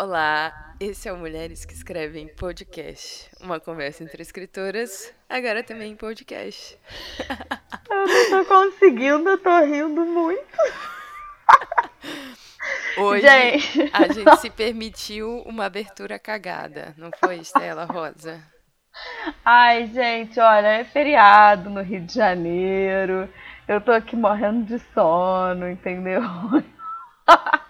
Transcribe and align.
Olá, 0.00 0.76
esse 0.78 1.08
é 1.08 1.12
o 1.12 1.16
Mulheres 1.16 1.64
que 1.64 1.74
Escrevem 1.74 2.28
Podcast. 2.28 3.28
Uma 3.40 3.58
conversa 3.58 4.04
entre 4.04 4.22
escritoras, 4.22 5.12
agora 5.28 5.60
também 5.60 5.90
em 5.90 5.96
podcast. 5.96 6.78
Eu 7.90 8.06
não 8.06 8.44
tô 8.44 8.54
conseguindo, 8.54 9.28
eu 9.28 9.38
tô 9.38 9.58
rindo 9.58 10.04
muito. 10.04 10.56
Hoje 12.96 13.26
gente. 13.26 13.90
a 13.92 14.12
gente 14.12 14.36
se 14.36 14.50
permitiu 14.50 15.42
uma 15.44 15.64
abertura 15.64 16.16
cagada, 16.16 16.94
não 16.96 17.10
foi, 17.18 17.38
Estela 17.38 17.84
Rosa? 17.84 18.40
Ai, 19.44 19.88
gente, 19.88 20.38
olha, 20.38 20.68
é 20.68 20.84
feriado 20.84 21.70
no 21.70 21.82
Rio 21.82 22.02
de 22.02 22.14
Janeiro. 22.14 23.28
Eu 23.66 23.80
tô 23.80 23.90
aqui 23.90 24.14
morrendo 24.14 24.64
de 24.64 24.78
sono, 24.94 25.68
entendeu? 25.68 26.22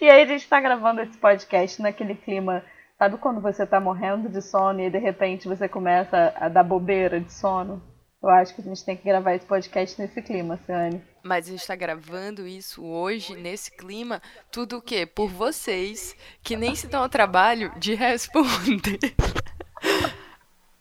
e 0.00 0.08
aí 0.08 0.22
a 0.22 0.26
gente 0.26 0.48
tá 0.48 0.60
gravando 0.60 1.00
esse 1.00 1.16
podcast 1.18 1.80
naquele 1.80 2.14
clima. 2.14 2.64
Sabe 2.98 3.18
quando 3.18 3.40
você 3.40 3.66
tá 3.66 3.80
morrendo 3.80 4.28
de 4.28 4.40
sono 4.40 4.80
e 4.80 4.90
de 4.90 4.98
repente 4.98 5.48
você 5.48 5.68
começa 5.68 6.32
a 6.36 6.48
dar 6.48 6.62
bobeira 6.62 7.20
de 7.20 7.32
sono? 7.32 7.82
Eu 8.22 8.30
acho 8.30 8.54
que 8.54 8.62
a 8.62 8.64
gente 8.64 8.82
tem 8.82 8.96
que 8.96 9.04
gravar 9.04 9.34
esse 9.34 9.44
podcast 9.44 10.00
nesse 10.00 10.22
clima, 10.22 10.58
Ciane. 10.64 11.02
Mas 11.22 11.46
a 11.46 11.50
gente 11.50 11.60
está 11.60 11.76
gravando 11.76 12.46
isso 12.46 12.82
hoje, 12.82 13.36
nesse 13.36 13.70
clima, 13.70 14.22
tudo 14.50 14.78
o 14.78 14.82
quê? 14.82 15.04
Por 15.04 15.28
vocês, 15.28 16.16
que 16.42 16.56
nem 16.56 16.74
se 16.74 16.86
dão 16.86 17.02
ao 17.02 17.08
trabalho 17.08 17.70
de 17.78 17.94
responder 17.94 19.14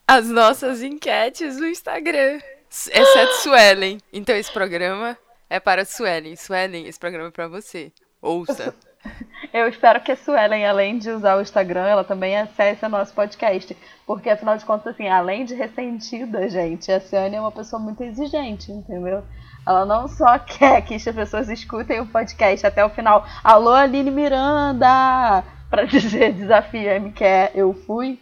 as 0.07 0.29
nossas 0.29 0.81
enquetes 0.81 1.57
no 1.57 1.67
Instagram. 1.67 2.39
Exceto 2.69 3.33
Suelen. 3.41 3.97
Então 4.13 4.35
esse 4.35 4.51
programa 4.51 5.17
é 5.49 5.59
para 5.59 5.83
Suelen. 5.83 6.35
Suelen, 6.35 6.87
esse 6.87 6.99
programa 6.99 7.27
é 7.27 7.31
para 7.31 7.47
você. 7.49 7.91
Ouça. 8.21 8.73
Eu 9.53 9.67
espero 9.67 10.01
que 10.01 10.11
a 10.11 10.15
Suelen, 10.15 10.65
além 10.65 10.97
de 10.97 11.09
usar 11.09 11.37
o 11.37 11.41
Instagram, 11.41 11.85
ela 11.85 12.03
também 12.03 12.37
acesse 12.37 12.85
o 12.85 12.89
nosso 12.89 13.13
podcast. 13.13 13.75
Porque, 14.05 14.29
afinal 14.29 14.57
de 14.57 14.65
contas, 14.65 14.93
assim, 14.93 15.07
além 15.07 15.45
de 15.45 15.53
ressentida, 15.53 16.49
gente, 16.49 16.91
a 16.91 16.99
Ciane 16.99 17.35
é 17.35 17.41
uma 17.41 17.51
pessoa 17.51 17.81
muito 17.81 18.03
exigente, 18.03 18.71
entendeu? 18.71 19.23
Ela 19.65 19.85
não 19.85 20.07
só 20.07 20.37
quer 20.39 20.81
que 20.81 20.95
as 20.95 21.03
pessoas 21.03 21.49
escutem 21.49 21.99
o 21.99 22.07
podcast 22.07 22.65
até 22.65 22.83
o 22.83 22.89
final. 22.89 23.25
Alô, 23.43 23.71
Aline 23.71 24.11
Miranda! 24.11 25.43
Para 25.69 25.85
dizer 25.87 26.33
desafio 26.33 27.01
me 27.01 27.11
quer, 27.11 27.51
eu 27.55 27.73
fui. 27.73 28.19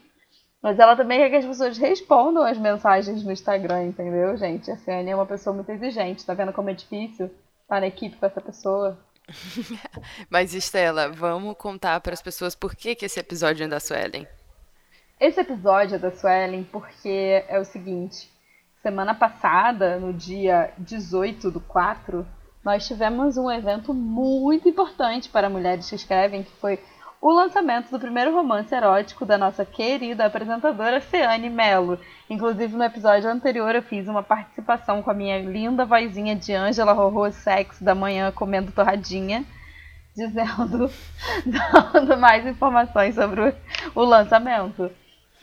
Mas 0.62 0.78
ela 0.78 0.96
também 0.96 1.20
quer 1.20 1.30
que 1.32 1.36
as 1.38 1.46
pessoas 1.46 1.78
respondam 1.78 2.44
as 2.44 2.58
mensagens 2.58 3.24
no 3.24 3.32
Instagram, 3.32 3.86
entendeu, 3.86 4.38
gente? 4.38 4.70
A 4.70 4.78
Ciane 4.78 5.10
é 5.10 5.16
uma 5.16 5.26
pessoa 5.26 5.56
muito 5.56 5.72
exigente. 5.72 6.26
Tá 6.26 6.36
vendo 6.36 6.54
como 6.54 6.70
é 6.70 6.74
difícil 6.74 7.32
estar 7.64 7.80
na 7.80 7.88
equipe 7.88 8.16
com 8.16 8.26
essa 8.28 8.40
pessoa? 8.40 8.98
Mas, 10.30 10.54
Estela, 10.54 11.10
vamos 11.10 11.56
contar 11.58 12.00
para 12.02 12.14
as 12.14 12.22
pessoas 12.22 12.56
por 12.56 12.76
que, 12.76 12.96
que 12.96 13.06
esse 13.06 13.20
episódio 13.20 13.64
é 13.64 13.68
da 13.68 13.80
Suelen. 13.80 14.28
Esse 15.20 15.40
episódio 15.42 15.96
é 15.96 16.00
da 16.00 16.12
Suelen 16.12 16.64
porque 16.64 17.44
é 17.48 17.60
o 17.60 17.66
seguinte. 17.66 18.30
Semana 18.82 19.14
passada, 19.14 20.00
no 20.00 20.12
dia 20.12 20.74
18 20.80 21.52
do 21.52 21.60
4, 21.60 22.26
nós 22.64 22.88
tivemos 22.88 23.38
um 23.38 23.50
evento 23.50 23.94
muito 23.94 24.68
importante 24.68 25.30
para 25.30 25.50
mulheres 25.50 25.90
que 25.90 25.96
escrevem, 25.96 26.44
que 26.44 26.52
foi 26.54 26.80
o 27.22 27.32
lançamento 27.32 27.92
do 27.92 28.00
primeiro 28.00 28.34
romance 28.34 28.74
erótico 28.74 29.28
da 29.28 29.38
nossa 29.38 29.64
querida 29.64 30.26
apresentadora 30.26 31.00
Ceane 31.00 31.52
Mello. 31.52 32.00
Inclusive, 32.28 32.76
no 32.76 32.84
episódio 32.84 33.30
anterior, 33.30 33.76
eu 33.76 33.84
fiz 33.84 34.08
uma 34.08 34.24
participação 34.24 35.04
com 35.04 35.12
a 35.12 35.14
minha 35.14 35.40
linda 35.40 35.86
vozinha 35.86 36.36
de 36.36 36.52
Ângela 36.52 36.94
Rorô 36.94 37.32
Sexo 37.32 37.84
da 37.84 37.94
manhã 37.94 38.32
comendo 38.32 38.72
torradinha, 38.72 39.46
dizendo, 40.18 40.92
dando 41.94 42.18
mais 42.18 42.44
informações 42.48 43.14
sobre 43.14 43.54
o, 43.94 44.02
lançamento. 44.02 44.90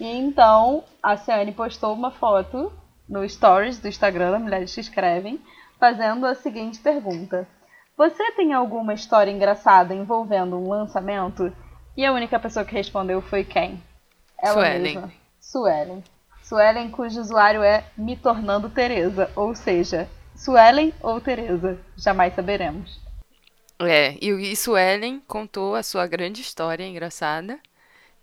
E 0.01 0.05
então, 0.05 0.83
a 1.01 1.17
Ceane 1.17 1.53
postou 1.53 1.95
uma 1.95 2.11
foto 2.11 2.73
no 3.09 3.27
stories 3.29 3.79
do 3.79 3.87
Instagram 3.87 4.33
da 4.33 4.39
Mulheres 4.41 4.75
que 4.75 4.81
Escrevem, 4.81 5.41
fazendo 5.79 6.27
a 6.27 6.35
seguinte 6.35 6.81
pergunta. 6.81 7.47
Você 7.97 8.33
tem 8.33 8.53
alguma 8.53 8.95
história 8.95 9.31
engraçada 9.31 9.95
envolvendo 9.95 10.57
um 10.57 10.69
lançamento? 10.69 11.53
E 11.99 12.07
a 12.07 12.13
única 12.13 12.39
pessoa 12.39 12.65
que 12.65 12.73
respondeu 12.77 13.21
foi 13.21 13.43
quem? 13.43 13.83
Ela 14.41 14.55
Suelen. 14.55 14.83
mesma. 14.83 15.13
Suelen. 15.41 16.05
Suelen, 16.45 16.91
cujo 16.93 17.21
usuário 17.21 17.61
é 17.61 17.83
Me 17.97 18.15
Tornando 18.15 18.71
Teresa. 18.71 19.29
Ou 19.35 19.53
seja, 19.53 20.09
Suelen 20.37 20.95
ou 21.03 21.21
Teresa. 21.21 21.77
Jamais 21.97 22.37
saberemos. 22.37 23.01
É, 23.81 24.17
e, 24.21 24.31
e 24.31 24.55
Suelen 24.55 25.21
contou 25.27 25.75
a 25.75 25.83
sua 25.83 26.07
grande 26.07 26.41
história 26.41 26.87
engraçada. 26.87 27.59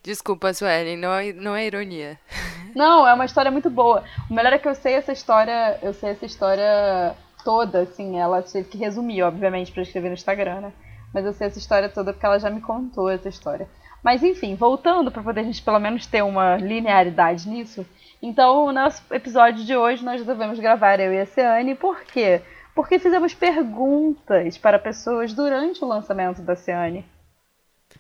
Desculpa, 0.02 0.54
Suelen, 0.54 0.96
não, 0.96 1.14
é, 1.14 1.34
não 1.34 1.54
é 1.54 1.66
ironia. 1.66 2.18
Não, 2.74 3.08
é 3.08 3.14
uma 3.14 3.24
história 3.24 3.50
muito 3.50 3.70
boa. 3.70 4.04
O 4.30 4.34
melhor 4.34 4.52
é 4.52 4.58
que 4.58 4.68
eu 4.68 4.76
sei 4.76 4.96
essa 4.96 5.14
história, 5.14 5.80
eu 5.82 5.94
sei 5.94 6.10
essa 6.10 6.26
história 6.26 7.16
toda, 7.42 7.84
assim, 7.84 8.20
ela 8.20 8.42
teve 8.42 8.68
que 8.68 8.78
resumir, 8.78 9.22
obviamente, 9.22 9.72
para 9.72 9.82
escrever 9.82 10.10
no 10.10 10.14
Instagram, 10.14 10.60
né? 10.60 10.74
Mas 11.16 11.24
eu 11.26 11.32
sei 11.32 11.48
essa 11.48 11.58
história 11.58 11.88
toda 11.88 12.12
porque 12.12 12.26
ela 12.26 12.38
já 12.38 12.50
me 12.50 12.60
contou 12.60 13.10
essa 13.10 13.30
história. 13.30 13.70
Mas 14.04 14.22
enfim, 14.22 14.54
voltando 14.54 15.10
para 15.10 15.24
poder 15.24 15.40
a 15.40 15.44
gente 15.46 15.62
pelo 15.62 15.80
menos 15.80 16.06
ter 16.06 16.22
uma 16.22 16.58
linearidade 16.58 17.48
nisso. 17.48 17.86
Então, 18.22 18.66
o 18.66 18.74
nosso 18.74 19.02
episódio 19.10 19.64
de 19.64 19.78
hoje 19.78 20.04
nós 20.04 20.26
devemos 20.26 20.60
gravar 20.60 21.00
eu 21.00 21.14
e 21.14 21.22
a 21.22 21.26
Ciane, 21.26 21.74
por 21.74 22.04
quê? 22.04 22.42
Porque 22.76 23.00
fizemos 23.00 23.34
perguntas 23.34 24.58
para 24.58 24.78
pessoas 24.78 25.32
durante 25.32 25.82
o 25.86 25.88
lançamento 25.88 26.42
da 26.42 26.54
Ciane. 26.54 27.06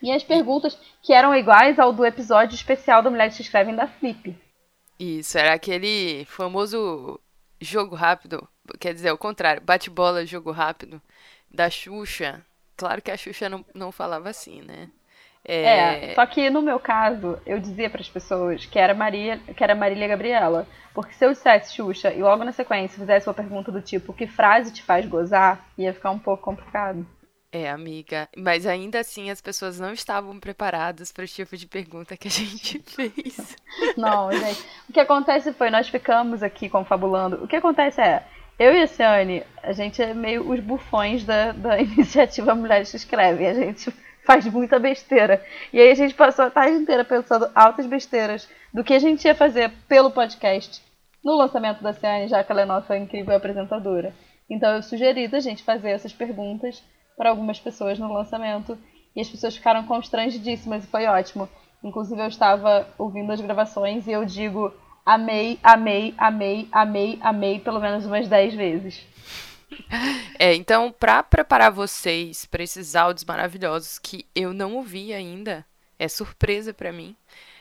E 0.01 0.11
as 0.11 0.21
perguntas 0.21 0.77
que 1.01 1.13
eram 1.13 1.33
iguais 1.33 1.79
ao 1.79 1.93
do 1.93 2.05
episódio 2.05 2.53
especial 2.53 3.01
da 3.01 3.09
Mulheres 3.09 3.37
que 3.37 3.43
Escrevem 3.43 3.77
da 3.77 3.87
Flip. 3.87 4.35
Isso, 4.99 5.37
era 5.37 5.53
aquele 5.53 6.25
famoso 6.25 7.17
jogo 7.61 7.95
rápido, 7.95 8.45
quer 8.77 8.93
dizer, 8.93 9.11
o 9.11 9.17
contrário, 9.17 9.61
bate-bola, 9.61 10.25
jogo 10.25 10.51
rápido, 10.51 11.01
da 11.49 11.69
Xuxa, 11.69 12.43
Claro 12.75 13.01
que 13.01 13.11
a 13.11 13.17
Xuxa 13.17 13.49
não, 13.49 13.65
não 13.73 13.91
falava 13.91 14.29
assim, 14.29 14.61
né? 14.61 14.89
É... 15.47 16.11
é... 16.11 16.15
só 16.15 16.25
que 16.25 16.49
no 16.49 16.61
meu 16.61 16.79
caso, 16.79 17.39
eu 17.45 17.59
dizia 17.59 17.89
para 17.89 18.01
as 18.01 18.09
pessoas 18.09 18.65
que 18.65 18.79
era 18.79 18.93
Maria, 18.93 19.37
que 19.55 19.63
era 19.63 19.75
Marília 19.75 20.07
Gabriela, 20.07 20.67
porque 20.93 21.13
se 21.13 21.25
eu 21.25 21.31
dissesse 21.31 21.75
Xuxa 21.75 22.11
e 22.11 22.21
logo 22.21 22.43
na 22.43 22.51
sequência 22.51 22.97
fizesse 22.97 23.27
uma 23.27 23.33
pergunta 23.33 23.71
do 23.71 23.81
tipo 23.81 24.13
que 24.13 24.25
frase 24.25 24.73
te 24.73 24.81
faz 24.81 25.05
gozar, 25.05 25.65
ia 25.77 25.93
ficar 25.93 26.11
um 26.11 26.19
pouco 26.19 26.43
complicado. 26.43 27.05
É, 27.51 27.69
amiga, 27.69 28.27
mas 28.35 28.65
ainda 28.65 28.99
assim 28.99 29.29
as 29.29 29.39
pessoas 29.39 29.79
não 29.79 29.93
estavam 29.93 30.37
preparadas 30.41 31.13
para 31.13 31.23
esse 31.23 31.35
tipo 31.35 31.55
de 31.55 31.65
pergunta 31.65 32.17
que 32.17 32.27
a 32.27 32.31
gente 32.31 32.79
fez. 32.85 33.55
Não, 33.95 34.29
gente. 34.29 34.61
O 34.89 34.91
que 34.91 34.99
acontece 34.99 35.53
foi, 35.53 35.69
nós 35.69 35.87
ficamos 35.87 36.43
aqui 36.43 36.67
confabulando. 36.67 37.41
O 37.41 37.47
que 37.47 37.55
acontece 37.55 38.01
é, 38.01 38.25
eu 38.57 38.73
e 38.73 38.81
a 38.81 38.87
Ciane, 38.87 39.43
a 39.61 39.73
gente 39.73 40.01
é 40.01 40.13
meio 40.13 40.49
os 40.49 40.59
bufões 40.59 41.23
da, 41.23 41.51
da 41.51 41.79
iniciativa 41.81 42.55
Mulheres 42.55 42.91
que 42.91 42.97
Escrevem. 42.97 43.47
A 43.47 43.53
gente 43.53 43.91
faz 44.25 44.45
muita 44.47 44.79
besteira. 44.79 45.43
E 45.71 45.79
aí 45.79 45.91
a 45.91 45.95
gente 45.95 46.13
passou 46.13 46.45
a 46.45 46.49
tarde 46.49 46.77
inteira 46.77 47.03
pensando 47.03 47.49
altas 47.53 47.85
besteiras 47.85 48.47
do 48.73 48.83
que 48.83 48.93
a 48.93 48.99
gente 48.99 49.25
ia 49.25 49.35
fazer 49.35 49.71
pelo 49.87 50.11
podcast 50.11 50.81
no 51.23 51.35
lançamento 51.35 51.81
da 51.81 51.93
Ciane, 51.93 52.27
já 52.27 52.43
que 52.43 52.51
ela 52.51 52.61
é 52.61 52.65
nossa 52.65 52.97
incrível 52.97 53.35
apresentadora. 53.35 54.13
Então 54.49 54.75
eu 54.75 54.83
sugeri 54.83 55.27
da 55.27 55.39
gente 55.39 55.63
fazer 55.63 55.89
essas 55.89 56.13
perguntas 56.13 56.83
para 57.17 57.29
algumas 57.29 57.59
pessoas 57.59 57.97
no 57.99 58.11
lançamento. 58.11 58.77
E 59.15 59.21
as 59.21 59.29
pessoas 59.29 59.55
ficaram 59.55 59.85
constrangidíssimas 59.85 60.83
e 60.83 60.87
foi 60.87 61.05
ótimo. 61.05 61.47
Inclusive 61.83 62.21
eu 62.21 62.27
estava 62.27 62.87
ouvindo 62.97 63.31
as 63.31 63.39
gravações 63.39 64.07
e 64.07 64.11
eu 64.11 64.25
digo 64.25 64.73
amei, 65.05 65.59
amei, 65.61 66.13
amei, 66.17 66.67
amei, 66.71 67.19
amei 67.21 67.59
pelo 67.59 67.79
menos 67.79 68.05
umas 68.05 68.27
10 68.27 68.55
vezes. 68.55 69.05
É, 70.39 70.53
então, 70.53 70.91
para 70.91 71.21
preparar 71.23 71.71
vocês 71.71 72.45
para 72.45 72.63
esses 72.63 72.95
áudios 72.95 73.25
maravilhosos 73.25 73.99
que 73.99 74.25
eu 74.33 74.53
não 74.53 74.75
ouvi 74.75 75.13
ainda, 75.13 75.65
é 75.99 76.07
surpresa 76.07 76.73
para 76.73 76.91
mim. 76.91 77.15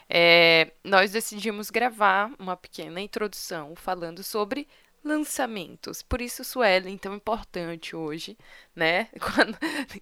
É, 0.08 0.73
nós 0.82 1.12
decidimos 1.12 1.70
gravar 1.70 2.31
uma 2.38 2.56
pequena 2.56 3.00
introdução 3.00 3.75
falando 3.75 4.23
sobre 4.23 4.69
lançamentos. 5.05 6.02
Por 6.02 6.20
isso 6.20 6.44
Suelen 6.44 6.96
tão 6.96 7.14
importante 7.14 7.94
hoje, 7.94 8.37
né? 8.75 9.08
Quando 9.20 9.56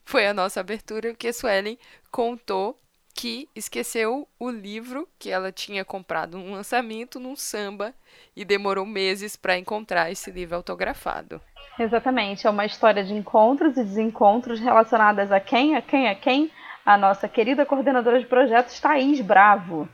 foi 0.05 0.27
a 0.27 0.35
nossa 0.35 0.61
abertura 0.61 1.15
que 1.15 1.29
a 1.29 1.33
Suelen 1.33 1.79
contou 2.11 2.81
que 3.15 3.49
esqueceu 3.55 4.27
o 4.39 4.51
livro 4.51 5.09
que 5.19 5.31
ela 5.31 5.53
tinha 5.53 5.85
comprado 5.85 6.39
no 6.39 6.53
lançamento 6.53 7.21
num 7.21 7.37
samba 7.37 7.95
e 8.35 8.45
demorou 8.45 8.87
meses 8.87 9.37
para 9.37 9.59
encontrar 9.59 10.11
esse 10.11 10.31
livro 10.31 10.57
autografado. 10.57 11.41
Exatamente, 11.79 12.47
é 12.47 12.51
uma 12.51 12.67
história 12.67 13.05
de 13.05 13.15
encontros 13.15 13.77
e 13.77 13.85
desencontros 13.85 14.61
relacionadas 14.61 15.31
a 15.33 15.41
quem, 15.41 15.77
a 15.77 15.83
quem, 15.83 16.09
a 16.09 16.15
quem? 16.15 16.51
A 16.85 16.99
nossa 16.99 17.29
querida 17.29 17.65
coordenadora 17.65 18.19
de 18.19 18.27
projetos, 18.27 18.81
Thaís 18.81 19.21
Bravo. 19.21 19.89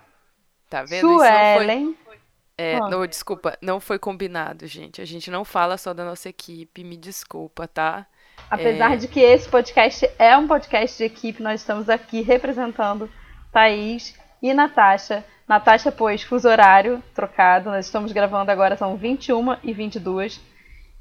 Tá 0.68 0.82
vendo? 0.82 1.18
Suelen. 1.18 1.90
Isso 1.90 1.98
foi... 2.04 2.18
É, 2.56 2.80
oh. 2.80 2.88
não, 2.88 3.06
desculpa, 3.06 3.56
não 3.62 3.78
foi 3.78 3.98
combinado, 3.98 4.66
gente. 4.66 5.00
A 5.00 5.04
gente 5.04 5.30
não 5.30 5.44
fala 5.44 5.76
só 5.76 5.94
da 5.94 6.04
nossa 6.04 6.28
equipe, 6.28 6.82
me 6.82 6.96
desculpa, 6.96 7.68
tá? 7.68 8.06
Apesar 8.50 8.94
é... 8.94 8.96
de 8.96 9.08
que 9.08 9.20
esse 9.20 9.48
podcast 9.48 10.08
é 10.18 10.36
um 10.36 10.46
podcast 10.46 10.96
de 10.96 11.04
equipe, 11.04 11.42
nós 11.42 11.60
estamos 11.60 11.88
aqui 11.88 12.22
representando 12.22 13.10
Thaís 13.52 14.14
e 14.42 14.52
Natasha. 14.54 15.24
Natasha, 15.46 15.90
pois, 15.90 16.22
fuso 16.22 16.48
horário 16.48 17.02
trocado. 17.14 17.70
Nós 17.70 17.86
estamos 17.86 18.12
gravando 18.12 18.50
agora, 18.50 18.76
são 18.76 18.96
21 18.96 19.56
e 19.62 19.72
22. 19.72 20.40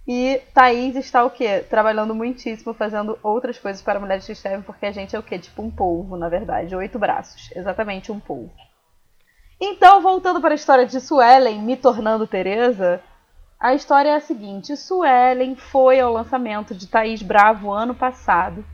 E 0.07 0.41
Thaís 0.53 0.95
está 0.95 1.25
o 1.25 1.29
quê? 1.29 1.65
Trabalhando 1.69 2.15
muitíssimo, 2.15 2.73
fazendo 2.73 3.19
outras 3.21 3.59
coisas 3.59 3.81
para 3.81 3.99
mulheres 3.99 4.25
que 4.25 4.31
escrevem, 4.31 4.61
porque 4.61 4.85
a 4.85 4.91
gente 4.91 5.15
é 5.15 5.19
o 5.19 5.23
quê? 5.23 5.37
Tipo 5.37 5.61
um 5.61 5.69
polvo, 5.69 6.15
na 6.15 6.29
verdade. 6.29 6.75
Oito 6.75 6.97
braços. 6.97 7.49
Exatamente 7.53 8.09
um 8.09 8.19
polvo. 8.19 8.53
Então, 9.59 10.01
voltando 10.01 10.39
para 10.39 10.53
a 10.53 10.55
história 10.55 10.85
de 10.85 11.01
Suelen 11.01 11.61
me 11.61 11.75
tornando 11.75 12.27
Teresa, 12.27 13.01
a 13.59 13.73
história 13.73 14.09
é 14.09 14.15
a 14.15 14.19
seguinte: 14.19 14.75
Suelen 14.75 15.55
foi 15.55 15.99
ao 15.99 16.13
lançamento 16.13 16.75
de 16.75 16.87
Thaís 16.87 17.21
Bravo 17.21 17.71
ano 17.71 17.95
passado, 17.95 18.65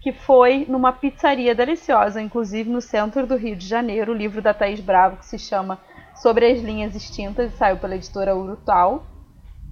que 0.00 0.12
foi 0.12 0.66
numa 0.68 0.92
pizzaria 0.92 1.54
deliciosa, 1.54 2.20
inclusive 2.20 2.70
no 2.70 2.80
centro 2.80 3.26
do 3.26 3.36
Rio 3.36 3.56
de 3.56 3.66
Janeiro, 3.66 4.12
o 4.12 4.16
livro 4.16 4.40
da 4.40 4.54
Thaís 4.54 4.80
Bravo, 4.80 5.16
que 5.16 5.26
se 5.26 5.38
chama 5.38 5.78
Sobre 6.14 6.50
as 6.50 6.60
Linhas 6.60 6.94
Extintas, 6.94 7.52
e 7.52 7.56
saiu 7.56 7.76
pela 7.76 7.96
editora 7.96 8.34
Urutau 8.34 9.06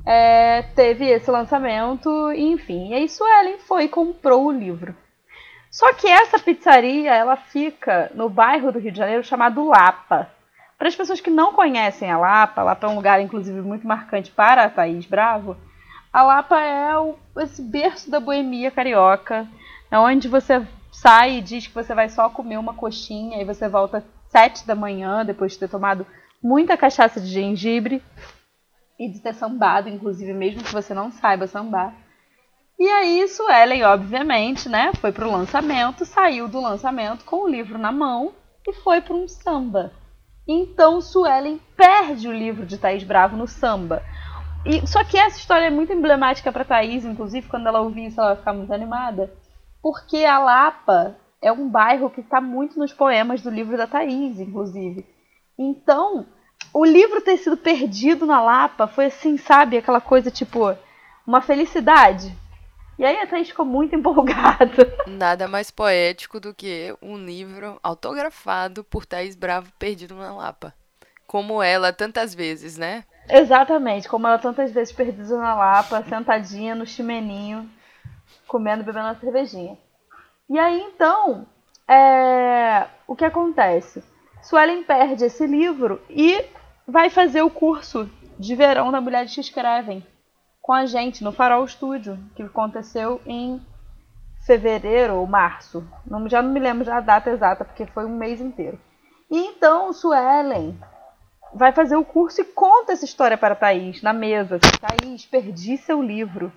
é, 0.09 0.63
teve 0.75 1.05
esse 1.05 1.31
lançamento, 1.31 2.33
enfim. 2.33 2.89
E 2.89 2.95
aí 2.95 3.09
Suelen 3.11 3.59
foi 3.59 3.85
e 3.85 3.89
comprou 3.89 4.47
o 4.47 4.51
livro. 4.51 4.97
Só 5.71 5.93
que 5.93 6.09
essa 6.09 6.39
pizzaria, 6.39 7.15
ela 7.15 7.37
fica 7.37 8.11
no 8.15 8.31
bairro 8.31 8.73
do 8.73 8.79
Rio 8.79 8.91
de 8.91 8.97
Janeiro 8.97 9.23
chamado 9.23 9.69
Lapa. 9.69 10.31
Para 10.79 10.87
as 10.87 10.95
pessoas 10.95 11.21
que 11.21 11.29
não 11.29 11.53
conhecem 11.53 12.09
a 12.09 12.17
Lapa, 12.17 12.63
Lapa 12.63 12.87
é 12.87 12.91
um 12.91 12.95
lugar, 12.95 13.21
inclusive, 13.21 13.61
muito 13.61 13.85
marcante 13.85 14.31
para 14.31 14.63
a 14.63 14.71
Thaís 14.71 15.05
Bravo. 15.07 15.57
A 16.13 16.23
Lapa 16.23 16.61
é 16.61 16.97
o, 16.97 17.17
esse 17.39 17.61
berço 17.61 18.09
da 18.09 18.21
boemia 18.21 18.71
carioca, 18.71 19.49
é 19.91 19.99
onde 19.99 20.29
você 20.29 20.65
sai 20.93 21.39
e 21.39 21.43
diz 21.43 21.67
que 21.67 21.75
você 21.75 21.95
vai 21.95 22.09
só 22.09 22.29
comer 22.29 22.59
uma 22.59 22.75
coxinha 22.75 23.43
e 23.43 23.45
você 23.45 23.69
volta 23.69 24.05
sete 24.29 24.65
da 24.65 24.77
manhã, 24.77 25.25
depois 25.25 25.53
de 25.53 25.59
ter 25.59 25.69
tomado 25.69 26.07
muita 26.41 26.77
cachaça 26.77 27.21
de 27.21 27.27
gengibre 27.27 28.01
e 28.97 29.09
de 29.09 29.19
ter 29.19 29.35
sambado, 29.35 29.89
inclusive, 29.89 30.33
mesmo 30.33 30.63
que 30.63 30.73
você 30.73 30.95
não 30.95 31.11
saiba 31.11 31.49
sambar. 31.49 31.93
E 32.79 32.89
aí, 32.89 33.27
Suelen, 33.27 33.83
obviamente, 33.83 34.69
né, 34.69 34.93
foi 35.01 35.11
pro 35.11 35.33
lançamento, 35.33 36.05
saiu 36.05 36.47
do 36.47 36.61
lançamento 36.61 37.25
com 37.25 37.43
o 37.43 37.49
livro 37.49 37.77
na 37.79 37.91
mão 37.91 38.33
e 38.65 38.73
foi 38.73 39.01
para 39.01 39.17
um 39.17 39.27
samba. 39.27 39.93
Então, 40.49 41.03
Suelen 41.03 41.61
perde 41.77 42.27
o 42.27 42.33
livro 42.33 42.65
de 42.65 42.79
Thaís 42.79 43.05
Bravo 43.05 43.37
no 43.37 43.47
samba. 43.47 44.03
E, 44.65 44.87
só 44.87 45.05
que 45.05 45.19
essa 45.19 45.37
história 45.37 45.67
é 45.67 45.71
muito 45.71 45.93
emblemática 45.93 46.51
para 46.51 46.65
Thaís, 46.65 47.05
inclusive, 47.05 47.47
quando 47.49 47.67
ela 47.67 47.83
ouvir 47.83 48.07
isso, 48.07 48.19
ela 48.19 48.31
vai 48.31 48.39
ficar 48.39 48.55
muito 48.55 48.73
animada, 48.73 49.31
porque 49.83 50.25
a 50.25 50.39
Lapa 50.39 51.17
é 51.43 51.53
um 51.53 51.69
bairro 51.69 52.09
que 52.09 52.21
está 52.21 52.41
muito 52.41 52.79
nos 52.79 52.93
poemas 52.93 53.43
do 53.43 53.51
livro 53.51 53.77
da 53.77 53.87
Thaís, 53.87 54.41
inclusive. 54.41 55.07
Então, 55.59 56.27
o 56.73 56.85
livro 56.85 57.21
ter 57.21 57.37
sido 57.37 57.57
perdido 57.57 58.25
na 58.25 58.41
Lapa 58.41 58.87
foi 58.87 59.07
assim, 59.07 59.37
sabe? 59.37 59.77
Aquela 59.77 60.01
coisa 60.01 60.31
tipo, 60.31 60.75
uma 61.27 61.43
felicidade. 61.43 62.35
E 62.99 63.05
aí 63.05 63.17
a 63.19 63.27
Thaís 63.27 63.49
ficou 63.49 63.65
muito 63.65 63.95
empolgada. 63.97 64.93
Nada 65.07 65.47
mais 65.47 65.71
poético 65.71 66.41
do 66.41 66.53
que 66.53 66.95
um 67.01 67.17
livro 67.17 67.79
autografado 67.83 68.83
por 68.83 69.07
Thaís 69.07 69.37
Bravo 69.37 69.71
perdido 69.79 70.17
na 70.17 70.35
Lapa. 70.35 70.75
Como 71.27 71.63
ela 71.63 71.93
tantas 71.93 72.35
vezes, 72.35 72.77
né? 72.77 73.05
Exatamente, 73.29 74.09
como 74.09 74.27
ela 74.27 74.39
tantas 74.39 74.73
vezes 74.73 74.93
perdida 74.93 75.37
na 75.37 75.55
Lapa, 75.55 76.03
sentadinha 76.03 76.75
no 76.75 76.87
chimeninho, 76.87 77.71
comendo, 78.47 78.83
bebendo 78.83 79.07
uma 79.07 79.15
cervejinha. 79.15 79.79
E 80.49 80.59
aí 80.59 80.81
então, 80.81 81.47
é... 81.87 82.87
o 83.07 83.15
que 83.15 83.25
acontece? 83.25 84.03
Suelen 84.43 84.83
perde 84.83 85.27
esse 85.27 85.47
livro 85.47 86.01
e 86.09 86.43
vai 86.87 87.11
fazer 87.11 87.43
o 87.43 87.51
curso 87.51 88.11
de 88.39 88.55
verão 88.55 88.91
da 88.91 89.01
Mulheres 89.01 89.35
que 89.35 89.41
Escrevem 89.41 90.03
com 90.69 90.75
a 90.75 90.85
gente 90.85 91.25
no 91.25 91.33
Farol 91.33 91.67
Studio, 91.67 92.19
que 92.37 92.43
aconteceu 92.43 93.23
em 93.25 93.59
fevereiro 94.45 95.15
ou 95.15 95.27
março. 95.27 95.83
Não, 96.07 96.29
já 96.29 96.43
não 96.43 96.53
me 96.53 96.61
lembro 96.61 96.85
da 96.85 97.01
data 97.01 97.31
exata, 97.31 97.65
porque 97.65 97.87
foi 97.87 98.05
um 98.05 98.15
mês 98.15 98.39
inteiro. 98.39 98.79
E 99.31 99.39
então 99.39 99.91
Suelen 99.95 100.79
vai 101.55 101.73
fazer 101.73 101.97
o 101.97 102.05
curso 102.05 102.43
e 102.43 102.45
conta 102.45 102.93
essa 102.93 103.07
história 103.07 103.39
para 103.39 103.55
a 103.55 103.57
Thaís 103.57 104.03
na 104.03 104.13
mesa. 104.13 104.59
Thaís, 104.59 105.25
perdi 105.25 105.79
seu 105.79 106.03
livro. 106.03 106.53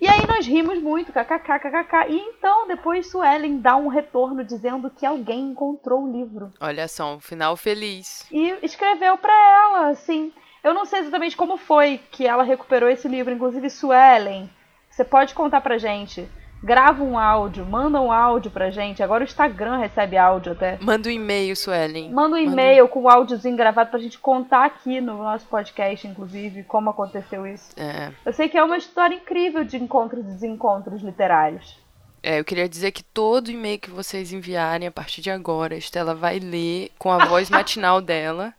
E 0.00 0.08
aí 0.08 0.26
nós 0.26 0.46
rimos 0.46 0.80
muito, 0.82 1.12
kkk, 1.12 1.58
kkk. 1.58 2.06
E 2.08 2.16
então 2.16 2.66
depois 2.66 3.10
Suelen 3.10 3.58
dá 3.58 3.76
um 3.76 3.88
retorno 3.88 4.42
dizendo 4.42 4.88
que 4.88 5.04
alguém 5.04 5.50
encontrou 5.50 6.04
o 6.04 6.10
livro. 6.10 6.50
Olha 6.58 6.88
só, 6.88 7.16
um 7.16 7.20
final 7.20 7.58
feliz. 7.58 8.26
E 8.32 8.56
escreveu 8.62 9.18
para 9.18 9.34
ela, 9.34 9.88
assim. 9.90 10.32
Eu 10.64 10.74
não 10.74 10.86
sei 10.86 11.00
exatamente 11.00 11.36
como 11.36 11.58
foi 11.58 12.00
que 12.10 12.26
ela 12.26 12.42
recuperou 12.42 12.88
esse 12.88 13.06
livro, 13.06 13.32
inclusive 13.32 13.68
Suelen. 13.68 14.50
Você 14.90 15.04
pode 15.04 15.34
contar 15.34 15.60
pra 15.60 15.76
gente 15.76 16.26
grava 16.64 17.04
um 17.04 17.18
áudio, 17.18 17.66
manda 17.66 18.00
um 18.00 18.10
áudio 18.10 18.50
pra 18.50 18.70
gente. 18.70 19.02
Agora 19.02 19.22
o 19.22 19.26
Instagram 19.26 19.76
recebe 19.76 20.16
áudio 20.16 20.52
até. 20.52 20.78
Manda 20.80 21.10
um 21.10 21.12
e-mail, 21.12 21.54
Suelen. 21.54 22.10
Manda 22.10 22.36
um 22.36 22.38
e-mail 22.38 22.88
com 22.88 23.02
o 23.02 23.08
áudiozinho 23.08 23.56
gravado 23.56 23.90
pra 23.90 23.98
gente 23.98 24.18
contar 24.18 24.64
aqui 24.64 25.00
no 25.00 25.18
nosso 25.18 25.46
podcast, 25.46 26.08
inclusive, 26.08 26.64
como 26.64 26.88
aconteceu 26.88 27.46
isso. 27.46 27.68
É. 27.76 28.10
Eu 28.24 28.32
sei 28.32 28.48
que 28.48 28.56
é 28.56 28.64
uma 28.64 28.78
história 28.78 29.14
incrível 29.14 29.62
de 29.62 29.76
encontros 29.76 30.24
e 30.24 30.28
desencontros 30.28 31.02
literários. 31.02 31.78
É, 32.22 32.40
eu 32.40 32.44
queria 32.44 32.66
dizer 32.66 32.90
que 32.90 33.04
todo 33.04 33.50
e-mail 33.50 33.78
que 33.78 33.90
vocês 33.90 34.32
enviarem 34.32 34.88
a 34.88 34.90
partir 34.90 35.20
de 35.20 35.30
agora, 35.30 35.74
a 35.74 35.78
Estela 35.78 36.14
vai 36.14 36.38
ler 36.38 36.90
com 36.98 37.12
a 37.12 37.26
voz 37.26 37.50
matinal 37.50 38.00
dela. 38.00 38.54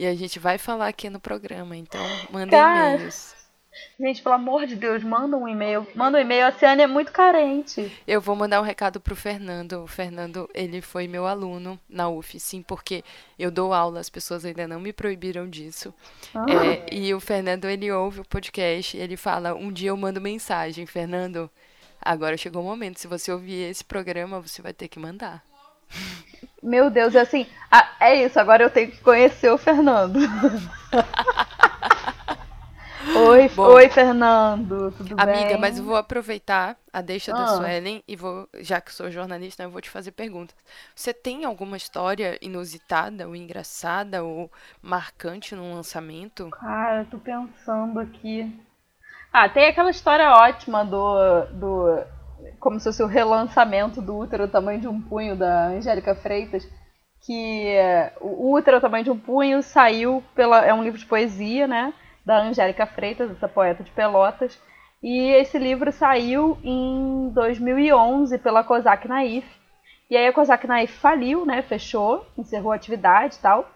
E 0.00 0.06
a 0.06 0.14
gente 0.14 0.38
vai 0.38 0.56
falar 0.56 0.88
aqui 0.88 1.10
no 1.10 1.20
programa. 1.20 1.76
Então, 1.76 2.00
mandem 2.32 2.58
e-mails. 2.58 3.36
Gente, 4.00 4.22
pelo 4.22 4.34
amor 4.34 4.66
de 4.66 4.74
Deus, 4.74 5.04
manda 5.04 5.36
um 5.36 5.46
e-mail. 5.46 5.86
Manda 5.94 6.16
um 6.16 6.20
e-mail. 6.22 6.46
A 6.46 6.52
Ciane 6.52 6.80
é 6.80 6.86
muito 6.86 7.12
carente. 7.12 7.94
Eu 8.06 8.18
vou 8.18 8.34
mandar 8.34 8.62
um 8.62 8.64
recado 8.64 8.98
pro 8.98 9.14
Fernando. 9.14 9.82
O 9.82 9.86
Fernando, 9.86 10.48
ele 10.54 10.80
foi 10.80 11.06
meu 11.06 11.26
aluno 11.26 11.78
na 11.86 12.08
UF, 12.08 12.40
sim, 12.40 12.62
porque 12.62 13.04
eu 13.38 13.50
dou 13.50 13.74
aula, 13.74 14.00
as 14.00 14.08
pessoas 14.08 14.42
ainda 14.42 14.66
não 14.66 14.80
me 14.80 14.90
proibiram 14.90 15.46
disso. 15.46 15.92
Ah. 16.34 16.46
É, 16.48 16.86
e 16.90 17.12
o 17.12 17.20
Fernando, 17.20 17.66
ele 17.66 17.92
ouve 17.92 18.20
o 18.20 18.24
podcast 18.24 18.96
ele 18.96 19.18
fala: 19.18 19.54
um 19.54 19.70
dia 19.70 19.90
eu 19.90 19.98
mando 19.98 20.18
mensagem, 20.18 20.86
Fernando. 20.86 21.50
Agora 22.00 22.38
chegou 22.38 22.62
o 22.62 22.64
momento. 22.64 22.98
Se 22.98 23.06
você 23.06 23.30
ouvir 23.30 23.68
esse 23.68 23.84
programa, 23.84 24.40
você 24.40 24.62
vai 24.62 24.72
ter 24.72 24.88
que 24.88 24.98
mandar. 24.98 25.44
Meu 26.62 26.90
Deus, 26.90 27.14
é 27.14 27.20
assim. 27.20 27.46
Ah, 27.70 27.88
é 28.00 28.24
isso, 28.24 28.38
agora 28.38 28.62
eu 28.62 28.70
tenho 28.70 28.90
que 28.90 29.00
conhecer 29.00 29.50
o 29.50 29.58
Fernando. 29.58 30.18
Oi, 33.16 33.48
Bom, 33.48 33.64
oi, 33.64 33.88
Fernando, 33.88 34.92
tudo 34.92 35.14
amiga, 35.14 35.26
bem? 35.26 35.44
Amiga, 35.44 35.58
mas 35.58 35.78
eu 35.78 35.84
vou 35.84 35.96
aproveitar 35.96 36.76
a 36.92 37.00
deixa 37.00 37.32
ah. 37.32 37.38
da 37.38 37.46
Suelen 37.48 38.04
e 38.06 38.14
vou, 38.14 38.48
já 38.58 38.80
que 38.80 38.92
sou 38.92 39.10
jornalista, 39.10 39.62
eu 39.62 39.70
vou 39.70 39.80
te 39.80 39.88
fazer 39.88 40.12
perguntas. 40.12 40.54
Você 40.94 41.12
tem 41.12 41.44
alguma 41.44 41.76
história 41.76 42.38
inusitada, 42.42 43.26
ou 43.26 43.34
engraçada, 43.34 44.22
ou 44.22 44.50
marcante 44.82 45.54
no 45.54 45.74
lançamento? 45.74 46.50
Cara, 46.50 47.00
eu 47.00 47.06
tô 47.06 47.18
pensando 47.18 47.98
aqui. 47.98 48.52
Ah, 49.32 49.48
tem 49.48 49.66
aquela 49.66 49.90
história 49.90 50.30
ótima 50.30 50.84
do, 50.84 51.46
do 51.52 52.04
como 52.58 52.78
se 52.78 52.84
fosse 52.84 53.02
o 53.02 53.06
relançamento 53.06 54.00
do 54.00 54.16
útero 54.16 54.48
tamanho 54.48 54.80
de 54.80 54.88
um 54.88 55.00
punho 55.00 55.36
da 55.36 55.68
Angélica 55.68 56.14
Freitas, 56.14 56.66
que 57.24 57.76
o 58.20 58.52
útero 58.54 58.80
tamanho 58.80 59.04
de 59.04 59.10
um 59.10 59.18
punho 59.18 59.62
saiu 59.62 60.22
pela 60.34 60.64
é 60.64 60.72
um 60.72 60.82
livro 60.82 60.98
de 60.98 61.06
poesia, 61.06 61.66
né? 61.66 61.92
da 62.24 62.42
Angélica 62.42 62.86
Freitas, 62.86 63.30
essa 63.30 63.48
poeta 63.48 63.82
de 63.82 63.90
Pelotas. 63.90 64.58
E 65.02 65.30
esse 65.32 65.58
livro 65.58 65.90
saiu 65.90 66.58
em 66.62 67.30
2011 67.30 68.38
pela 68.38 68.62
Cosac 68.62 69.08
Naif. 69.08 69.46
E 70.10 70.16
aí 70.16 70.26
a 70.26 70.32
Cosac 70.32 70.66
Naif 70.66 70.92
faliu, 70.98 71.46
né? 71.46 71.62
Fechou, 71.62 72.26
encerrou 72.36 72.72
a 72.72 72.74
atividade 72.74 73.36
e 73.36 73.38
tal. 73.38 73.68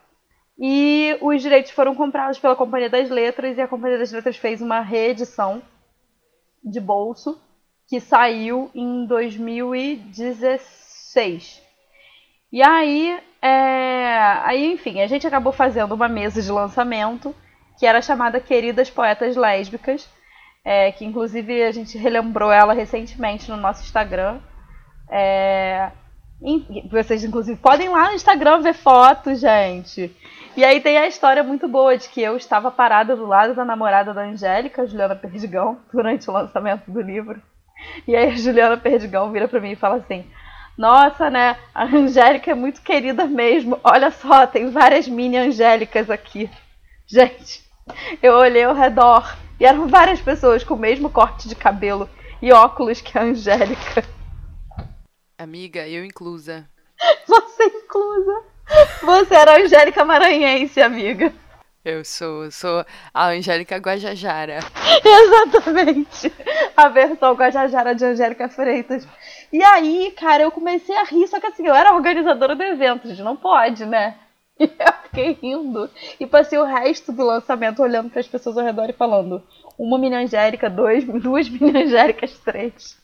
E 0.59 1.19
os 1.21 1.43
direitos 1.43 1.73
foram 1.73 1.95
comprados 1.95 2.39
pela 2.39 2.55
Companhia 2.55 2.91
das 2.91 3.11
Letras 3.11 3.57
e 3.57 3.61
a 3.61 3.69
Companhia 3.69 3.99
das 3.99 4.13
Letras 4.13 4.37
fez 4.37 4.61
uma 4.61 4.81
reedição 4.81 5.63
de 6.63 6.81
bolso 6.81 7.41
que 7.89 8.01
saiu 8.01 8.71
em 8.75 9.07
2016. 9.07 11.63
E 12.53 12.63
aí, 12.63 13.19
é... 13.43 14.41
aí, 14.45 14.73
enfim, 14.73 15.01
a 15.01 15.07
gente 15.07 15.27
acabou 15.27 15.53
fazendo 15.53 15.95
uma 15.95 16.09
mesa 16.09 16.41
de 16.41 16.51
lançamento 16.51 17.35
que 17.79 17.87
era 17.87 18.01
chamada 18.01 18.41
Queridas 18.41 18.91
Poetas 18.91 19.37
Lésbicas, 19.37 20.09
é, 20.65 20.93
que 20.93 21.05
inclusive 21.05 21.63
a 21.63 21.73
gente 21.73 21.99
relembrou 21.99 22.51
ela 22.51 22.73
recentemente 22.73 23.51
no 23.51 23.57
nosso 23.57 23.83
Instagram. 23.83 24.41
É, 25.11 25.91
vocês, 26.91 27.25
inclusive, 27.25 27.59
podem 27.59 27.87
ir 27.87 27.91
lá 27.91 28.09
no 28.09 28.15
Instagram 28.15 28.61
ver 28.61 28.75
fotos, 28.75 29.41
gente. 29.41 30.15
E 30.57 30.65
aí 30.65 30.81
tem 30.81 30.97
a 30.97 31.07
história 31.07 31.43
muito 31.43 31.67
boa 31.67 31.97
de 31.97 32.09
que 32.09 32.23
eu 32.23 32.37
estava 32.37 32.71
parada 32.71 33.17
do 33.17 33.27
lado 33.27 33.55
da 33.55 33.65
namorada 33.65 34.15
da 34.15 34.23
Angélica, 34.23 34.87
Juliana 34.87 35.17
Perdigão, 35.17 35.79
durante 35.93 36.29
o 36.29 36.33
lançamento 36.33 36.91
do 36.91 37.01
livro. 37.01 37.43
E 38.07 38.15
aí 38.15 38.31
a 38.31 38.37
Juliana 38.37 38.77
Perdigão 38.77 39.33
vira 39.33 39.49
para 39.49 39.61
mim 39.61 39.73
e 39.73 39.77
fala 39.77 39.97
assim: 39.97 40.25
Nossa, 40.77 41.31
né? 41.31 41.57
A 41.75 41.85
Angélica 41.85 42.51
é 42.51 42.55
muito 42.55 42.83
querida 42.83 43.27
mesmo. 43.27 43.79
Olha 43.83 44.11
só, 44.11 44.47
tem 44.47 44.71
várias 44.71 45.09
mini 45.09 45.37
Angélicas 45.37 46.11
aqui. 46.11 46.51
Gente, 47.07 47.63
eu 48.23 48.35
olhei 48.35 48.65
ao 48.65 48.75
redor 48.75 49.37
e 49.61 49.65
eram 49.65 49.89
várias 49.89 50.21
pessoas 50.21 50.65
com 50.65 50.75
o 50.75 50.79
mesmo 50.79 51.11
corte 51.11 51.49
de 51.49 51.55
cabelo 51.55 52.09
e 52.41 52.53
óculos 52.53 53.01
que 53.01 53.17
a 53.17 53.23
Angélica. 53.23 54.05
Amiga, 55.39 55.87
eu 55.89 56.05
inclusa. 56.05 56.69
Você 57.27 57.65
inclusa. 57.65 58.43
Você 59.03 59.35
era 59.35 59.53
a 59.53 59.61
Angélica 59.61 60.05
Maranhense, 60.05 60.81
amiga. 60.81 61.33
Eu 61.85 62.03
sou, 62.03 62.51
sou 62.51 62.83
a 63.13 63.27
Angélica 63.27 63.77
Guajajara. 63.77 64.61
Exatamente. 65.05 66.33
A 66.75 66.89
versão 66.89 67.35
Guajajara 67.35 67.95
de 67.95 68.07
Angélica 68.07 68.49
Freitas. 68.49 69.07
E 69.53 69.63
aí, 69.63 70.11
cara, 70.13 70.45
eu 70.45 70.51
comecei 70.51 70.97
a 70.97 71.05
rir, 71.05 71.29
só 71.29 71.39
que 71.39 71.47
assim, 71.47 71.67
eu 71.67 71.75
era 71.75 71.95
organizadora 71.95 72.57
do 72.57 72.63
evento, 72.63 73.07
gente, 73.07 73.23
não 73.23 73.37
pode, 73.37 73.85
né? 73.85 74.17
E 74.59 74.65
eu 74.65 74.93
fiquei 75.03 75.33
rindo. 75.33 75.91
E 76.19 76.27
passei 76.27 76.59
o 76.59 76.65
resto 76.65 77.13
do 77.13 77.25
lançamento 77.25 77.83
olhando 77.83 78.09
para 78.09 78.21
as 78.21 78.29
pessoas 78.29 78.57
ao 78.57 78.65
redor 78.65 78.89
e 78.89 78.93
falando: 78.93 79.43
uma 79.77 79.99
mini 79.99 80.15
Angélica, 80.15 80.71
dois, 80.71 81.05
duas 81.21 81.49
mini 81.49 81.83
Angélicas, 81.83 82.39
três. 82.39 82.97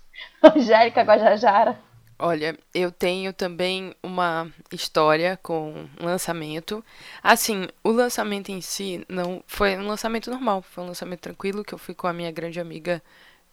Angélica 0.43 1.03
Guajajara. 1.03 1.77
Olha, 2.23 2.55
eu 2.75 2.93
tenho 2.93 3.33
também 3.33 3.95
uma 4.03 4.53
história 4.71 5.39
com 5.43 5.89
lançamento. 5.99 6.85
Assim, 7.23 7.67
o 7.83 7.91
lançamento 7.91 8.51
em 8.51 8.61
si 8.61 9.07
não 9.09 9.43
foi 9.47 9.75
um 9.79 9.87
lançamento 9.89 10.31
normal, 10.31 10.61
foi 10.61 10.85
um 10.85 10.89
lançamento 10.89 11.21
tranquilo 11.21 11.65
que 11.65 11.73
eu 11.73 11.79
fui 11.79 11.95
com 11.95 12.07
a 12.07 12.13
minha 12.13 12.31
grande 12.31 12.61
amiga 12.61 13.03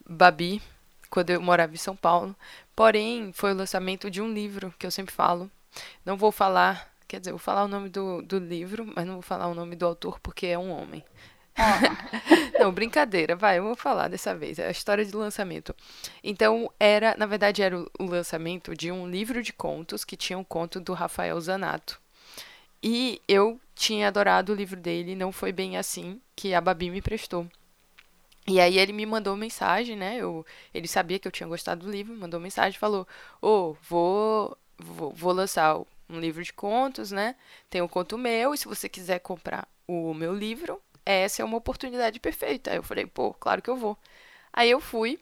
Babi, 0.05 0.62
quando 1.09 1.29
eu 1.29 1.41
morava 1.41 1.74
em 1.74 1.77
São 1.77 1.95
Paulo. 1.95 2.36
Porém, 2.75 3.31
foi 3.31 3.53
o 3.53 3.55
lançamento 3.55 4.12
de 4.12 4.21
um 4.21 4.33
livro 4.33 4.74
que 4.77 4.86
eu 4.86 4.91
sempre 4.91 5.15
falo. 5.15 5.50
Não 6.05 6.17
vou 6.17 6.29
falar, 6.29 6.93
quer 7.07 7.21
dizer, 7.21 7.31
vou 7.31 7.39
falar 7.39 7.63
o 7.63 7.69
nome 7.69 7.88
do, 7.88 8.21
do 8.21 8.38
livro, 8.38 8.91
mas 8.93 9.05
não 9.07 9.13
vou 9.13 9.21
falar 9.21 9.47
o 9.47 9.55
nome 9.55 9.77
do 9.77 9.86
autor 9.86 10.19
porque 10.19 10.45
é 10.45 10.59
um 10.59 10.71
homem. 10.71 11.01
Não, 12.59 12.71
brincadeira, 12.71 13.35
vai, 13.35 13.57
eu 13.57 13.63
vou 13.63 13.75
falar 13.75 14.07
dessa 14.07 14.35
vez. 14.35 14.59
É 14.59 14.67
a 14.67 14.71
história 14.71 15.03
de 15.03 15.15
lançamento. 15.15 15.75
Então, 16.23 16.71
era, 16.79 17.15
na 17.17 17.25
verdade, 17.25 17.61
era 17.61 17.77
o, 17.77 18.05
lançamento 18.05 18.75
de 18.75 18.91
um 18.91 19.09
livro 19.09 19.41
de 19.41 19.53
contos 19.53 20.05
que 20.05 20.17
tinha 20.17 20.37
um 20.37 20.43
conto 20.43 20.79
do 20.79 20.93
Rafael 20.93 21.39
Zanato. 21.41 21.99
E 22.81 23.21
eu 23.27 23.59
tinha 23.75 24.07
adorado 24.07 24.53
o 24.53 24.55
livro 24.55 24.79
dele, 24.79 25.15
não 25.15 25.31
foi 25.31 25.51
bem 25.51 25.77
assim 25.77 26.21
que 26.35 26.53
a 26.53 26.61
Babi 26.61 26.89
me 26.89 27.01
prestou. 27.01 27.47
E 28.47 28.61
aí 28.61 28.77
ele 28.77 28.93
me 28.93 29.05
mandou 29.05 29.35
mensagem, 29.35 29.95
né? 29.95 30.17
Eu, 30.17 30.45
ele 30.73 30.87
sabia 30.87 31.19
que 31.19 31.27
eu 31.27 31.31
tinha 31.31 31.47
gostado 31.47 31.85
do 31.85 31.91
livro, 31.91 32.15
mandou 32.15 32.39
mensagem, 32.39 32.79
falou: 32.79 33.05
"Ô, 33.41 33.47
oh, 33.47 33.77
vou, 33.89 34.57
vou 34.77 35.11
vou 35.11 35.33
lançar 35.33 35.77
um 36.09 36.19
livro 36.19 36.41
de 36.41 36.53
contos, 36.53 37.11
né? 37.11 37.35
Tem 37.69 37.81
um 37.81 37.87
conto 37.87 38.17
meu, 38.17 38.53
e 38.53 38.57
se 38.57 38.65
você 38.65 38.87
quiser 38.87 39.19
comprar 39.19 39.67
o 39.87 40.13
meu 40.13 40.33
livro, 40.33 40.81
essa 41.13 41.41
é 41.41 41.45
uma 41.45 41.57
oportunidade 41.57 42.19
perfeita. 42.19 42.71
Aí 42.71 42.77
eu 42.77 42.83
falei, 42.83 43.05
pô, 43.05 43.33
claro 43.33 43.61
que 43.61 43.69
eu 43.69 43.75
vou. 43.75 43.97
Aí 44.51 44.69
eu 44.69 44.79
fui 44.79 45.19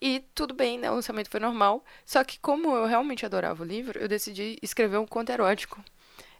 e 0.00 0.20
tudo 0.34 0.52
bem, 0.52 0.78
né? 0.78 0.90
O 0.90 0.94
lançamento 0.94 1.30
foi 1.30 1.40
normal. 1.40 1.82
Só 2.04 2.22
que 2.24 2.38
como 2.38 2.76
eu 2.76 2.86
realmente 2.86 3.24
adorava 3.24 3.62
o 3.62 3.66
livro, 3.66 3.98
eu 3.98 4.08
decidi 4.08 4.58
escrever 4.60 4.98
um 4.98 5.06
conto 5.06 5.30
erótico. 5.30 5.80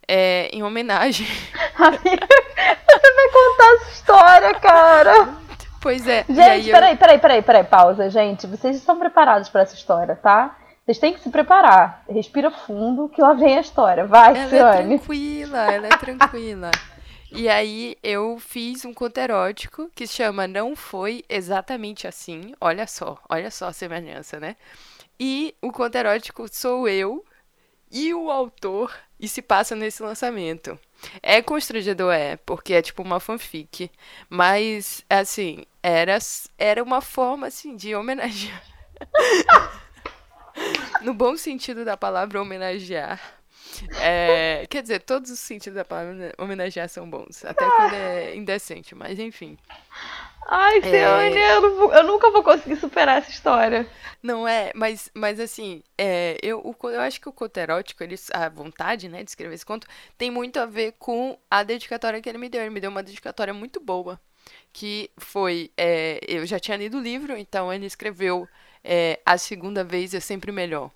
É, 0.07 0.51
em 0.53 0.63
homenagem. 0.63 1.27
Amiga, 1.79 2.29
você 2.29 3.15
vai 3.15 3.29
contar 3.33 3.75
essa 3.75 3.91
história, 3.91 4.55
cara. 4.61 5.35
Pois 5.81 6.07
é. 6.07 6.25
Gente, 6.29 6.71
peraí, 6.71 6.95
eu... 6.95 6.99
peraí, 6.99 7.19
peraí, 7.19 7.43
peraí, 7.43 7.65
pausa, 7.65 8.11
gente. 8.11 8.47
Vocês 8.47 8.77
estão 8.77 8.99
preparados 8.99 9.49
para 9.49 9.63
essa 9.63 9.75
história, 9.75 10.15
tá? 10.17 10.59
Vocês 10.85 10.99
têm 10.99 11.15
que 11.15 11.21
se 11.21 11.31
preparar. 11.31 12.05
Respira 12.09 12.51
fundo 12.51 13.09
que 13.09 13.23
lá 13.23 13.33
vem 13.33 13.57
a 13.57 13.61
história. 13.63 14.07
Vai, 14.07 14.37
ela 14.37 14.49
Ciane. 14.49 14.59
Ela 14.59 14.75
é 14.75 14.99
tranquila, 14.99 15.73
ela 15.73 15.87
é 15.87 15.97
tranquila. 15.97 16.71
E 17.37 17.49
aí 17.49 17.97
eu 18.01 18.39
fiz 18.39 18.85
um 18.85 18.95
conto 18.95 19.19
erótico 19.19 19.91
que 19.93 20.07
chama 20.07 20.47
Não 20.47 20.77
Foi 20.77 21.25
Exatamente 21.29 22.07
Assim. 22.07 22.55
Olha 22.61 22.87
só, 22.87 23.19
olha 23.29 23.51
só 23.51 23.67
a 23.67 23.73
semelhança, 23.73 24.39
né? 24.39 24.57
E 25.19 25.53
o 25.61 25.73
conto 25.73 25.97
erótico 25.97 26.47
sou 26.49 26.89
eu 26.89 27.25
e 27.91 28.15
o 28.15 28.31
autor 28.31 28.95
e 29.19 29.27
se 29.27 29.43
passa 29.43 29.75
nesse 29.75 30.01
lançamento. 30.01 30.79
É 31.21 31.43
constrangedor, 31.43 32.13
é, 32.15 32.37
porque 32.37 32.73
é 32.73 32.81
tipo 32.81 33.03
uma 33.03 33.19
fanfic. 33.19 33.91
Mas, 34.31 35.05
assim, 35.11 35.65
era, 35.83 36.17
era 36.57 36.83
uma 36.85 37.01
forma, 37.01 37.49
assim, 37.49 37.75
de 37.75 37.97
homenagear. 37.97 38.63
no 41.03 41.13
bom 41.13 41.37
sentido 41.37 41.85
da 41.85 41.97
palavra 41.97 42.41
homenagear 42.41 43.21
é, 44.01 44.67
quer 44.69 44.83
dizer, 44.83 45.01
todos 45.01 45.31
os 45.31 45.39
sentidos 45.39 45.77
da 45.77 45.85
palavra 45.85 46.33
homenagear 46.39 46.89
são 46.89 47.09
bons. 47.09 47.45
Até 47.45 47.65
quando 47.65 47.95
é 47.95 48.37
indecente, 48.37 48.95
mas 48.95 49.19
enfim. 49.19 49.59
Ai, 50.47 50.83
Ciane, 50.83 51.37
é... 51.37 51.57
eu, 51.57 51.93
eu, 51.93 52.05
nunca 52.05 52.31
vou 52.31 52.43
conseguir 52.43 52.77
superar 52.77 53.19
essa 53.19 53.31
história. 53.31 53.87
Não 54.23 54.47
é, 54.47 54.73
mas, 54.75 55.11
mas 55.15 55.41
assim, 55.41 55.83
é, 55.97 56.39
eu, 56.43 56.61
o, 56.61 56.91
eu 56.91 57.01
acho 57.01 57.21
que 57.21 57.29
o 57.29 57.33
conto 57.33 57.57
erótico, 57.57 58.03
ele, 58.03 58.15
a 58.33 58.49
vontade, 58.49 59.09
né, 59.09 59.23
de 59.25 59.31
escrever 59.31 59.55
esse 59.55 59.65
conto, 59.65 59.87
tem 60.19 60.31
muito 60.31 60.59
a 60.59 60.67
ver 60.67 60.93
com 60.99 61.39
a 61.51 61.63
dedicatória 61.63 62.21
que 62.21 62.29
ele 62.29 62.39
me 62.39 62.49
deu. 62.49 62.61
Ele 62.61 62.71
me 62.71 62.81
deu 62.81 62.91
uma 62.91 63.03
dedicatória 63.03 63.55
muito 63.55 63.81
boa, 63.81 64.21
que 64.73 65.11
foi, 65.17 65.71
é, 65.77 66.21
eu 66.29 66.45
já 66.45 66.59
tinha 66.59 66.77
lido 66.77 66.99
o 66.99 67.03
livro, 67.03 67.37
então 67.37 67.73
ele 67.73 67.87
escreveu 67.87 68.47
é, 68.83 69.21
A 69.25 69.39
Segunda 69.39 69.83
Vez 69.83 70.13
é 70.13 70.21
Sempre 70.21 70.53
Melhor. 70.53 70.91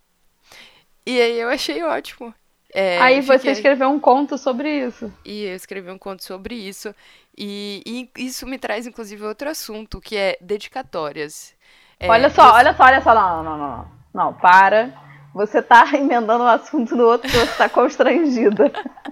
E 1.07 1.19
aí 1.21 1.41
eu 1.41 1.49
achei 1.49 1.83
ótimo. 1.83 2.35
É, 2.75 2.99
Aí 3.01 3.21
você 3.23 3.39
fiquei... 3.39 3.53
escreveu 3.53 3.89
um 3.89 3.99
conto 3.99 4.37
sobre 4.37 4.87
isso. 4.87 5.13
E 5.25 5.45
eu 5.45 5.57
escrevi 5.57 5.91
um 5.91 5.99
conto 5.99 6.23
sobre 6.23 6.55
isso. 6.55 6.95
E, 7.37 7.83
e 7.87 8.25
isso 8.27 8.47
me 8.47 8.59
traz, 8.59 8.87
inclusive, 8.87 9.25
outro 9.25 9.49
assunto, 9.49 10.01
que 10.01 10.17
é 10.17 10.37
dedicatórias. 10.41 11.55
É, 11.99 12.09
olha 12.09 12.29
só, 12.31 12.51
você... 12.51 12.57
olha 12.57 12.75
só, 12.75 12.85
olha 12.85 13.01
só. 13.01 13.15
Não, 13.15 13.43
não, 13.43 13.59
não, 13.59 13.69
não. 13.69 13.89
Não, 14.15 14.35
para. 14.35 14.93
Você 15.35 15.63
tá 15.63 15.89
emendando 15.95 16.45
um 16.45 16.49
assunto 16.49 16.97
no 16.97 17.05
outro 17.05 17.31
que 17.31 17.37
você 17.37 17.57
tá 17.57 17.69
constrangida. 17.69 18.73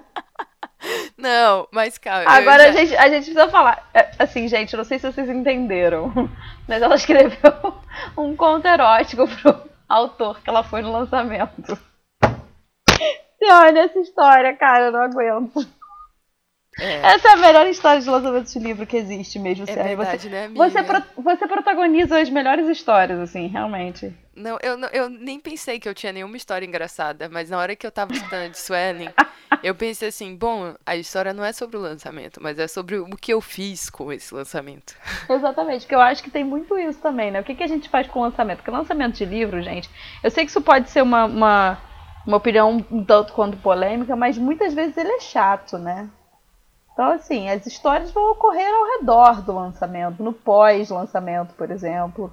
Não, 1.17 1.67
mas 1.73 1.99
calma. 1.99 2.31
Agora 2.31 2.65
já... 2.65 2.69
a, 2.69 2.73
gente, 2.73 2.97
a 2.97 3.09
gente 3.09 3.25
precisa 3.25 3.49
falar. 3.49 3.89
É, 3.93 4.11
assim, 4.19 4.47
gente, 4.47 4.77
não 4.77 4.85
sei 4.85 4.99
se 4.99 5.11
vocês 5.11 5.29
entenderam. 5.29 6.13
Mas 6.69 6.83
ela 6.83 6.95
escreveu 6.95 7.75
um 8.17 8.37
conto 8.37 8.69
erótico 8.69 9.27
pro 9.27 9.63
autor 9.89 10.41
que 10.43 10.51
ela 10.51 10.63
foi 10.63 10.83
no 10.83 10.93
lançamento. 10.93 11.79
Olha 13.51 13.81
essa 13.81 13.99
história, 13.99 14.57
cara, 14.57 14.87
eu 14.87 14.93
não 14.93 15.01
aguento. 15.01 15.67
É. 16.79 17.15
Essa 17.15 17.29
é 17.29 17.33
a 17.33 17.37
melhor 17.37 17.67
história 17.67 18.03
de 18.03 18.09
lançamento 18.09 18.53
de 18.53 18.59
livro 18.59 18.87
que 18.87 18.99
existe 18.99 19.39
mesmo, 19.39 19.65
é 19.65 19.73
sério. 19.73 19.97
Verdade, 19.97 20.23
você, 20.23 20.29
né, 20.29 20.45
amiga? 20.45 20.69
Você, 20.69 20.83
pro, 20.83 21.23
você 21.23 21.49
protagoniza 21.49 22.21
as 22.21 22.29
melhores 22.29 22.69
histórias, 22.69 23.19
assim, 23.19 23.47
realmente. 23.47 24.13
Não 24.35 24.59
eu, 24.63 24.79
eu 24.93 25.09
nem 25.09 25.41
pensei 25.41 25.81
que 25.81 25.89
eu 25.89 25.95
tinha 25.95 26.13
nenhuma 26.13 26.37
história 26.37 26.67
engraçada, 26.67 27.31
mas 27.31 27.49
na 27.49 27.57
hora 27.59 27.75
que 27.75 27.87
eu 27.87 27.91
tava 27.91 28.13
estudando 28.13 28.51
de 28.51 28.59
Swelling, 28.59 29.09
eu 29.63 29.75
pensei 29.75 30.09
assim, 30.09 30.37
bom, 30.37 30.75
a 30.85 30.95
história 30.97 31.33
não 31.33 31.43
é 31.43 31.51
sobre 31.51 31.79
o 31.79 31.81
lançamento, 31.81 32.43
mas 32.43 32.59
é 32.59 32.69
sobre 32.69 32.99
o 32.99 33.17
que 33.17 33.33
eu 33.33 33.41
fiz 33.41 33.89
com 33.89 34.13
esse 34.13 34.35
lançamento. 34.35 34.95
Exatamente, 35.31 35.81
porque 35.83 35.95
eu 35.95 36.01
acho 36.03 36.23
que 36.23 36.31
tem 36.31 36.45
muito 36.45 36.79
isso 36.79 37.01
também, 37.01 37.31
né? 37.31 37.41
O 37.41 37.45
que, 37.45 37.55
que 37.55 37.63
a 37.63 37.69
gente 37.69 37.89
faz 37.89 38.07
com 38.07 38.21
o 38.21 38.23
lançamento? 38.23 38.59
Porque 38.59 38.71
lançamento 38.71 39.17
de 39.17 39.25
livro, 39.25 39.63
gente, 39.63 39.89
eu 40.23 40.31
sei 40.31 40.45
que 40.45 40.51
isso 40.51 40.61
pode 40.61 40.91
ser 40.91 41.03
uma, 41.03 41.25
uma 41.25 41.79
uma 42.27 42.39
opinião 42.39 42.85
um 42.91 43.05
tanto 43.05 43.33
quanto 43.33 43.57
polêmica, 43.59 44.17
mas 44.17 44.37
muitas 44.37 44.75
vezes 44.75 44.97
ele 44.97 45.13
é 45.13 45.21
chato, 45.21 45.79
né? 45.79 46.11
Então, 46.93 47.13
assim, 47.13 47.49
as 47.49 47.67
histórias 47.67 48.11
vão 48.11 48.33
ocorrer 48.33 48.67
ao 48.67 48.99
redor 48.99 49.43
do 49.43 49.55
lançamento, 49.55 50.23
no 50.23 50.33
pós-lançamento, 50.33 51.55
por 51.55 51.71
exemplo. 51.71 52.33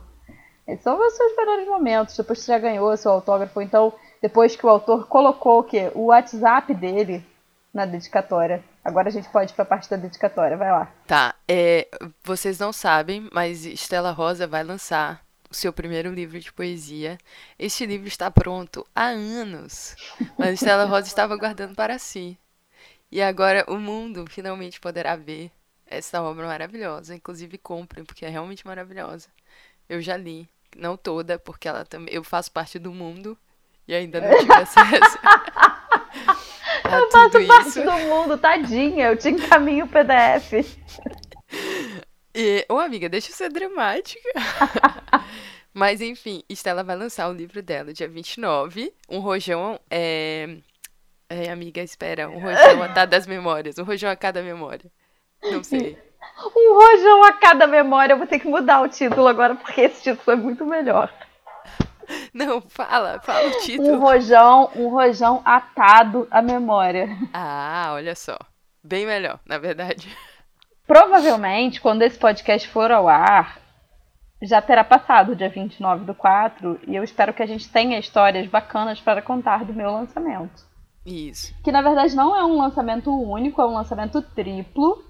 Esses 0.65 0.83
são 0.83 0.97
os 0.97 1.13
seus 1.13 1.35
melhores 1.35 1.67
momentos, 1.67 2.15
depois 2.15 2.39
que 2.39 2.45
você 2.45 2.53
já 2.53 2.59
ganhou 2.59 2.95
seu 2.95 3.11
autógrafo, 3.11 3.61
então 3.61 3.91
depois 4.21 4.55
que 4.55 4.65
o 4.65 4.69
autor 4.69 5.07
colocou 5.07 5.59
o 5.59 5.63
quê? 5.63 5.91
O 5.93 6.05
WhatsApp 6.05 6.73
dele 6.73 7.25
na 7.73 7.85
dedicatória. 7.85 8.63
Agora 8.85 9.09
a 9.09 9.11
gente 9.11 9.27
pode 9.29 9.51
ir 9.51 9.61
a 9.61 9.65
parte 9.65 9.89
da 9.89 9.97
dedicatória, 9.97 10.55
vai 10.55 10.71
lá. 10.71 10.89
Tá, 11.05 11.35
é, 11.45 11.87
vocês 12.23 12.57
não 12.57 12.71
sabem, 12.71 13.27
mas 13.33 13.65
Estela 13.65 14.11
Rosa 14.11 14.47
vai 14.47 14.63
lançar 14.63 15.21
o 15.53 15.55
seu 15.55 15.71
primeiro 15.71 16.11
livro 16.11 16.39
de 16.39 16.51
poesia. 16.51 17.17
Este 17.57 17.85
livro 17.85 18.07
está 18.07 18.29
pronto 18.31 18.85
há 18.95 19.05
anos, 19.05 19.95
mas 20.37 20.59
Stella 20.59 20.85
Rosa 20.85 21.07
estava 21.07 21.37
guardando 21.37 21.75
para 21.75 21.99
si. 21.99 22.37
E 23.11 23.21
agora 23.21 23.63
o 23.67 23.77
mundo 23.77 24.25
finalmente 24.27 24.79
poderá 24.79 25.15
ver 25.15 25.51
essa 25.85 26.21
obra 26.23 26.47
maravilhosa. 26.47 27.13
Inclusive 27.13 27.59
comprem, 27.59 28.03
porque 28.03 28.25
é 28.25 28.29
realmente 28.29 28.65
maravilhosa. 28.65 29.29
Eu 29.87 30.01
já 30.01 30.17
li, 30.17 30.49
não 30.75 30.97
toda, 30.97 31.37
porque 31.37 31.67
ela 31.67 31.85
também 31.85 32.13
eu 32.13 32.23
faço 32.23 32.51
parte 32.51 32.79
do 32.79 32.91
mundo 32.91 33.37
e 33.87 33.93
ainda 33.93 34.19
não 34.19 34.35
tive 34.39 34.53
acesso. 34.57 35.19
eu 36.85 37.11
faço 37.11 37.47
parte 37.47 37.81
do 37.81 37.91
mundo, 38.09 38.37
tadinha. 38.39 39.05
Eu 39.05 39.17
te 39.17 39.29
encaminho 39.29 39.85
o 39.85 39.87
PDF. 39.87 40.53
E, 42.35 42.65
ô 42.67 42.79
amiga, 42.79 43.07
deixa 43.07 43.31
eu 43.31 43.35
ser 43.35 43.49
dramática. 43.49 44.29
Mas 45.73 46.01
enfim, 46.01 46.43
Estela 46.47 46.83
vai 46.83 46.95
lançar 46.95 47.29
o 47.29 47.33
livro 47.33 47.61
dela 47.61 47.93
dia 47.93 48.07
29. 48.07 48.93
Um 49.09 49.19
rojão 49.19 49.79
é. 49.89 50.57
É, 51.29 51.49
amiga, 51.49 51.81
espera. 51.81 52.29
Um 52.29 52.39
rojão 52.39 52.83
a 52.83 52.89
cada 52.89 53.19
memórias. 53.21 53.77
Um 53.79 53.83
rojão 53.83 54.11
a 54.11 54.15
cada 54.15 54.41
memória. 54.43 54.91
Não 55.43 55.63
sei. 55.63 55.97
Um 56.55 56.73
rojão 56.73 57.23
a 57.25 57.33
cada 57.33 57.67
memória. 57.67 58.13
Eu 58.13 58.17
vou 58.17 58.25
ter 58.25 58.39
que 58.39 58.47
mudar 58.47 58.81
o 58.81 58.87
título 58.87 59.27
agora, 59.27 59.55
porque 59.55 59.81
esse 59.81 60.01
título 60.01 60.31
é 60.31 60.35
muito 60.41 60.65
melhor. 60.65 61.13
Não, 62.33 62.61
fala, 62.61 63.19
fala 63.19 63.49
o 63.49 63.59
título. 63.59 63.95
Um 63.95 63.99
rojão, 63.99 64.71
um 64.73 64.87
rojão 64.87 65.41
atado 65.43 66.25
à 66.31 66.41
memória. 66.41 67.09
Ah, 67.33 67.91
olha 67.93 68.15
só. 68.15 68.37
Bem 68.81 69.05
melhor, 69.05 69.37
na 69.45 69.57
verdade. 69.57 70.09
Provavelmente, 70.93 71.81
quando 71.81 72.03
esse 72.03 72.19
podcast 72.19 72.69
for 72.69 72.91
ao 72.91 73.09
ar, 73.09 73.59
já 74.43 74.61
terá 74.61 74.83
passado 74.83 75.31
o 75.31 75.35
dia 75.35 75.49
29 75.49 76.05
do 76.05 76.13
4 76.13 76.81
e 76.87 76.95
eu 76.95 77.03
espero 77.03 77.33
que 77.33 77.41
a 77.41 77.47
gente 77.47 77.67
tenha 77.67 77.97
histórias 77.97 78.45
bacanas 78.45 79.01
para 79.01 79.19
contar 79.19 79.65
do 79.65 79.73
meu 79.73 79.89
lançamento. 79.89 80.63
Isso. 81.03 81.51
Que 81.63 81.71
na 81.71 81.81
verdade 81.81 82.15
não 82.15 82.35
é 82.35 82.45
um 82.45 82.59
lançamento 82.59 83.09
único, 83.09 83.59
é 83.59 83.65
um 83.65 83.73
lançamento 83.73 84.21
triplo 84.21 85.03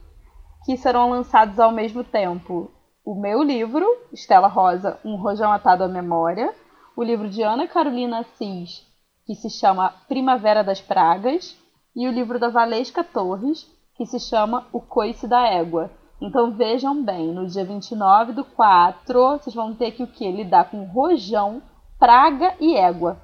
que 0.63 0.77
serão 0.77 1.09
lançados 1.09 1.59
ao 1.59 1.73
mesmo 1.73 2.01
tempo. 2.01 2.71
O 3.03 3.13
meu 3.13 3.43
livro, 3.43 3.85
Estela 4.13 4.47
Rosa, 4.47 4.97
Um 5.03 5.17
Rojão 5.17 5.51
Atado 5.51 5.83
à 5.83 5.89
Memória, 5.89 6.55
o 6.95 7.03
livro 7.03 7.29
de 7.29 7.43
Ana 7.43 7.67
Carolina 7.67 8.19
Assis, 8.19 8.87
que 9.25 9.35
se 9.35 9.49
chama 9.49 9.93
Primavera 10.07 10.63
das 10.63 10.79
Pragas, 10.79 11.57
e 11.93 12.07
o 12.07 12.11
livro 12.11 12.39
da 12.39 12.47
Valesca 12.47 13.03
Torres, 13.03 13.69
que 14.03 14.09
se 14.09 14.19
chama 14.19 14.67
O 14.73 14.81
Coice 14.81 15.27
da 15.27 15.47
Égua. 15.47 15.89
Então 16.21 16.51
vejam 16.51 17.03
bem, 17.03 17.33
no 17.33 17.47
dia 17.47 17.63
29 17.63 18.33
do 18.33 18.43
4, 18.43 19.39
vocês 19.39 19.55
vão 19.55 19.73
ter 19.73 19.91
que 19.91 20.03
o 20.03 20.07
quê? 20.07 20.29
Lidar 20.29 20.69
com 20.69 20.83
rojão, 20.83 21.61
praga 21.97 22.53
e 22.59 22.75
égua. 22.75 23.17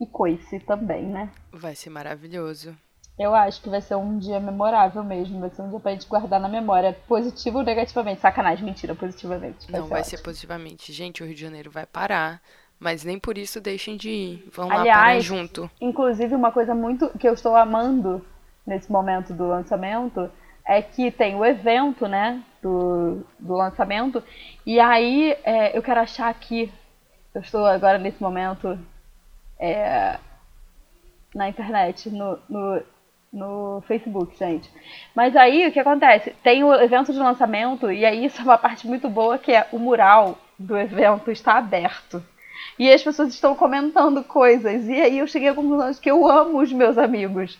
E 0.00 0.06
coice 0.06 0.60
também, 0.60 1.04
né? 1.06 1.30
Vai 1.52 1.74
ser 1.74 1.90
maravilhoso. 1.90 2.76
Eu 3.18 3.34
acho 3.34 3.60
que 3.60 3.68
vai 3.68 3.80
ser 3.80 3.96
um 3.96 4.18
dia 4.18 4.38
memorável 4.38 5.02
mesmo. 5.02 5.40
Vai 5.40 5.50
ser 5.50 5.62
um 5.62 5.70
dia 5.70 5.80
pra 5.80 5.92
gente 5.92 6.06
guardar 6.06 6.38
na 6.38 6.48
memória. 6.48 6.96
Positivo 7.08 7.58
ou 7.58 7.64
negativamente? 7.64 8.20
Sacanagem, 8.20 8.64
mentira, 8.64 8.94
positivamente. 8.94 9.70
Vai 9.70 9.80
Não, 9.80 9.86
ser 9.86 9.90
vai 9.90 10.00
ótimo. 10.00 10.16
ser 10.16 10.22
positivamente. 10.22 10.92
Gente, 10.92 11.22
o 11.22 11.26
Rio 11.26 11.34
de 11.34 11.40
Janeiro 11.40 11.70
vai 11.70 11.84
parar. 11.84 12.40
Mas 12.78 13.02
nem 13.02 13.18
por 13.18 13.36
isso 13.36 13.60
deixem 13.60 13.96
de 13.96 14.08
ir. 14.08 14.48
Vão 14.54 14.70
Aliás, 14.70 14.86
lá 14.86 14.94
parar 14.94 15.20
junto. 15.20 15.68
Inclusive, 15.80 16.32
uma 16.34 16.52
coisa 16.52 16.76
muito 16.76 17.08
que 17.18 17.28
eu 17.28 17.34
estou 17.34 17.56
amando 17.56 18.24
nesse 18.68 18.92
momento 18.92 19.32
do 19.32 19.48
lançamento 19.48 20.30
é 20.64 20.82
que 20.82 21.10
tem 21.10 21.34
o 21.34 21.44
evento, 21.44 22.06
né, 22.06 22.42
do, 22.62 23.24
do 23.38 23.54
lançamento, 23.54 24.22
e 24.66 24.78
aí 24.78 25.34
é, 25.42 25.76
eu 25.76 25.82
quero 25.82 26.00
achar 26.00 26.28
aqui, 26.28 26.70
eu 27.34 27.40
estou 27.40 27.64
agora 27.64 27.96
nesse 27.96 28.22
momento 28.22 28.78
é, 29.58 30.18
na 31.34 31.48
internet, 31.48 32.10
no, 32.10 32.38
no, 32.46 32.82
no 33.32 33.80
Facebook, 33.88 34.36
gente. 34.36 34.70
Mas 35.14 35.34
aí 35.34 35.66
o 35.66 35.72
que 35.72 35.80
acontece? 35.80 36.32
Tem 36.42 36.62
o 36.62 36.74
evento 36.74 37.12
de 37.12 37.18
lançamento, 37.18 37.90
e 37.90 38.04
aí 38.04 38.26
isso 38.26 38.42
é 38.42 38.44
uma 38.44 38.58
parte 38.58 38.86
muito 38.86 39.08
boa, 39.08 39.38
que 39.38 39.52
é 39.52 39.66
o 39.72 39.78
mural 39.78 40.36
do 40.58 40.76
evento 40.76 41.30
está 41.30 41.54
aberto. 41.54 42.22
E 42.78 42.92
as 42.92 43.02
pessoas 43.02 43.30
estão 43.30 43.54
comentando 43.54 44.22
coisas. 44.22 44.86
E 44.86 45.00
aí 45.00 45.18
eu 45.18 45.26
cheguei 45.26 45.48
à 45.48 45.54
conclusão 45.54 45.90
de 45.90 46.00
que 46.00 46.10
eu 46.10 46.28
amo 46.28 46.60
os 46.60 46.72
meus 46.72 46.98
amigos 46.98 47.58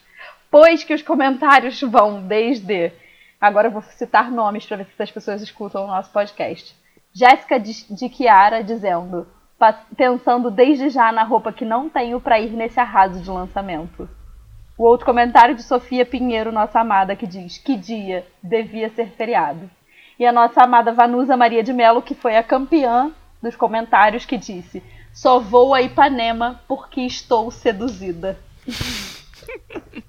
pois 0.51 0.83
que 0.83 0.93
os 0.93 1.01
comentários 1.01 1.79
vão 1.81 2.21
desde. 2.21 2.91
Agora 3.39 3.67
eu 3.67 3.71
vou 3.71 3.81
citar 3.81 4.31
nomes 4.31 4.65
para 4.65 4.77
ver 4.77 4.87
se 4.95 5.03
as 5.03 5.11
pessoas 5.11 5.41
escutam 5.41 5.83
o 5.83 5.87
nosso 5.87 6.11
podcast. 6.11 6.75
Jéssica 7.13 7.59
de 7.59 8.09
Chiara 8.09 8.63
dizendo: 8.63 9.27
pensando 9.95 10.49
desde 10.49 10.89
já 10.89 11.11
na 11.11 11.23
roupa 11.23 11.51
que 11.51 11.65
não 11.65 11.89
tenho 11.89 12.19
para 12.21 12.39
ir 12.39 12.51
nesse 12.51 12.79
arraso 12.79 13.21
de 13.21 13.29
lançamento. 13.29 14.09
O 14.77 14.83
outro 14.85 15.05
comentário 15.05 15.55
de 15.55 15.63
Sofia 15.63 16.05
Pinheiro, 16.05 16.51
nossa 16.51 16.79
amada, 16.79 17.15
que 17.15 17.27
diz: 17.27 17.57
Que 17.57 17.75
dia 17.75 18.25
devia 18.41 18.89
ser 18.89 19.09
feriado. 19.11 19.69
E 20.17 20.25
a 20.25 20.31
nossa 20.31 20.63
amada 20.63 20.93
Vanusa 20.93 21.35
Maria 21.35 21.63
de 21.63 21.73
Mello, 21.73 22.01
que 22.01 22.15
foi 22.15 22.37
a 22.37 22.43
campeã 22.43 23.11
dos 23.41 23.55
comentários, 23.55 24.25
que 24.25 24.37
disse: 24.37 24.81
Só 25.13 25.39
vou 25.39 25.73
a 25.73 25.81
Ipanema 25.81 26.61
porque 26.67 27.01
estou 27.01 27.51
seduzida. 27.51 28.37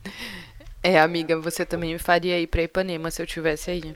É, 0.82 0.98
amiga, 0.98 1.38
você 1.38 1.66
também 1.66 1.92
me 1.92 1.98
faria 1.98 2.40
ir 2.40 2.46
pra 2.46 2.62
Ipanema 2.62 3.10
se 3.10 3.20
eu 3.20 3.26
tivesse 3.26 3.70
aí. 3.70 3.94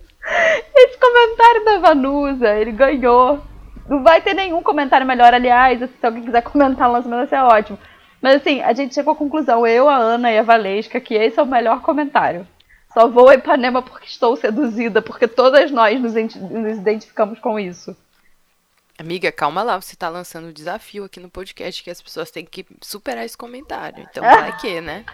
Esse 0.77 0.99
comentário 0.99 1.65
da 1.65 1.79
Vanusa, 1.79 2.55
ele 2.57 2.73
ganhou. 2.73 3.43
Não 3.89 4.03
vai 4.03 4.21
ter 4.21 4.35
nenhum 4.35 4.63
comentário 4.63 5.07
melhor, 5.07 5.33
aliás, 5.33 5.79
se 5.79 6.07
alguém 6.07 6.25
quiser 6.25 6.43
comentar 6.45 6.89
no 6.89 6.95
lançamento, 6.95 7.19
vai 7.19 7.27
ser 7.29 7.45
ótimo. 7.45 7.79
Mas 8.21 8.37
assim, 8.37 8.63
a 8.63 8.73
gente 8.73 8.95
chegou 8.95 9.13
à 9.13 9.17
conclusão, 9.17 9.67
eu, 9.67 9.89
a 9.89 9.97
Ana 9.97 10.33
e 10.33 10.39
a 10.39 10.43
Valesca, 10.43 11.01
que 11.01 11.15
esse 11.15 11.39
é 11.39 11.43
o 11.43 11.47
melhor 11.47 11.81
comentário. 11.83 12.47
Só 12.93 13.09
vou 13.09 13.29
a 13.29 13.35
Ipanema 13.35 13.83
porque 13.83 14.07
estou 14.07 14.37
seduzida, 14.37 15.03
porque 15.03 15.27
todas 15.27 15.71
nós 15.71 16.01
nos, 16.01 16.15
nos 16.15 16.79
identificamos 16.79 17.39
com 17.39 17.59
isso. 17.59 17.97
Amiga, 18.97 19.33
calma 19.33 19.63
lá, 19.63 19.81
você 19.81 19.97
tá 19.97 20.09
lançando 20.09 20.49
um 20.49 20.53
desafio 20.53 21.05
aqui 21.05 21.19
no 21.19 21.29
podcast 21.29 21.83
que 21.83 21.91
as 21.91 22.01
pessoas 22.01 22.31
têm 22.31 22.45
que 22.45 22.65
superar 22.81 23.25
esse 23.25 23.37
comentário. 23.37 24.07
Então 24.09 24.23
vai 24.25 24.57
que, 24.59 24.81
né? 24.81 25.05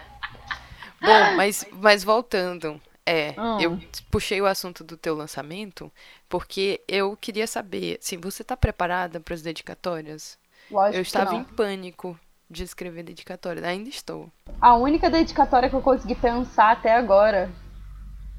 Bom, 1.01 1.35
mas, 1.35 1.65
mas 1.71 2.03
voltando, 2.03 2.79
é, 3.05 3.33
hum. 3.37 3.59
eu 3.59 3.79
puxei 4.11 4.39
o 4.39 4.45
assunto 4.45 4.83
do 4.83 4.95
teu 4.95 5.15
lançamento 5.15 5.91
porque 6.29 6.81
eu 6.87 7.17
queria 7.17 7.47
saber, 7.47 7.99
assim, 7.99 8.17
você 8.17 8.43
tá 8.43 8.55
preparada 8.55 9.19
para 9.19 9.33
as 9.33 9.41
dedicatórias? 9.41 10.37
Lógico 10.69 10.97
eu 10.97 11.01
estava 11.01 11.35
em 11.35 11.43
pânico 11.43 12.17
de 12.49 12.63
escrever 12.63 13.03
dedicatória, 13.03 13.65
ainda 13.65 13.89
estou. 13.89 14.29
A 14.59 14.75
única 14.75 15.09
dedicatória 15.09 15.69
que 15.69 15.75
eu 15.75 15.81
consegui 15.81 16.15
pensar 16.15 16.71
até 16.71 16.95
agora 16.95 17.49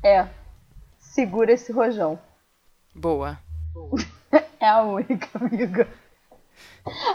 é 0.05 0.29
segura 0.99 1.53
esse 1.53 1.73
rojão. 1.73 2.19
Boa. 2.95 3.39
é 4.61 4.69
a 4.69 4.83
única, 4.83 5.29
amiga. 5.35 5.89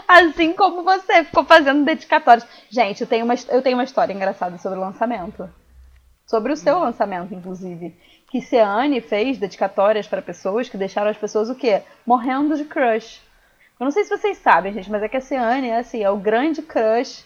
Assim 0.06 0.54
como 0.54 0.82
você 0.82 1.24
ficou 1.24 1.44
fazendo 1.44 1.84
dedicatórias. 1.84 2.46
Gente, 2.70 3.02
eu 3.02 3.06
tenho 3.06 3.24
uma, 3.24 3.34
eu 3.48 3.62
tenho 3.62 3.76
uma 3.76 3.84
história 3.84 4.12
engraçada 4.12 4.56
sobre 4.58 4.78
o 4.78 4.82
lançamento. 4.82 5.48
Sobre 6.26 6.52
o 6.52 6.56
seu 6.56 6.76
hum. 6.76 6.80
lançamento, 6.80 7.34
inclusive. 7.34 7.96
Que 8.30 8.40
Seane 8.40 9.00
fez 9.00 9.38
dedicatórias 9.38 10.06
para 10.06 10.22
pessoas 10.22 10.68
que 10.68 10.76
deixaram 10.76 11.10
as 11.10 11.16
pessoas 11.16 11.48
o 11.48 11.54
quê? 11.54 11.82
Morrendo 12.06 12.56
de 12.56 12.64
crush. 12.64 13.22
Eu 13.78 13.84
não 13.84 13.90
sei 13.90 14.04
se 14.04 14.10
vocês 14.10 14.38
sabem, 14.38 14.72
gente, 14.72 14.90
mas 14.90 15.02
é 15.02 15.08
que 15.08 15.16
a 15.16 15.20
Seane 15.20 15.68
é 15.68 15.78
assim, 15.78 16.02
é 16.02 16.10
o 16.10 16.16
grande 16.16 16.62
crush 16.62 17.24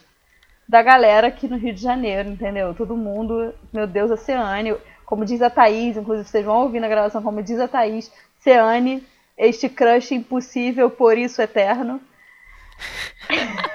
da 0.69 0.83
galera 0.83 1.29
aqui 1.29 1.49
no 1.49 1.57
Rio 1.57 1.73
de 1.73 1.81
Janeiro, 1.81 2.29
entendeu? 2.29 2.75
Todo 2.75 2.97
mundo, 2.97 3.55
meu 3.73 3.87
Deus, 3.87 4.11
a 4.11 4.17
Seane, 4.17 4.77
como 5.05 5.25
diz 5.25 5.43
a 5.43 5.51
Thaís, 5.51 5.97
inclusive 5.97 6.29
vocês 6.29 6.45
vão 6.45 6.63
ouvir 6.63 6.81
na 6.81 6.89
gravação, 6.89 7.23
como 7.23 7.43
diz 7.43 7.59
a 7.59 7.69
Thaís, 7.69 8.13
Seane, 8.41 9.03
este 9.37 9.69
crush 9.69 10.13
impossível, 10.13 10.91
por 10.91 11.17
isso 11.17 11.41
eterno. 11.41 12.01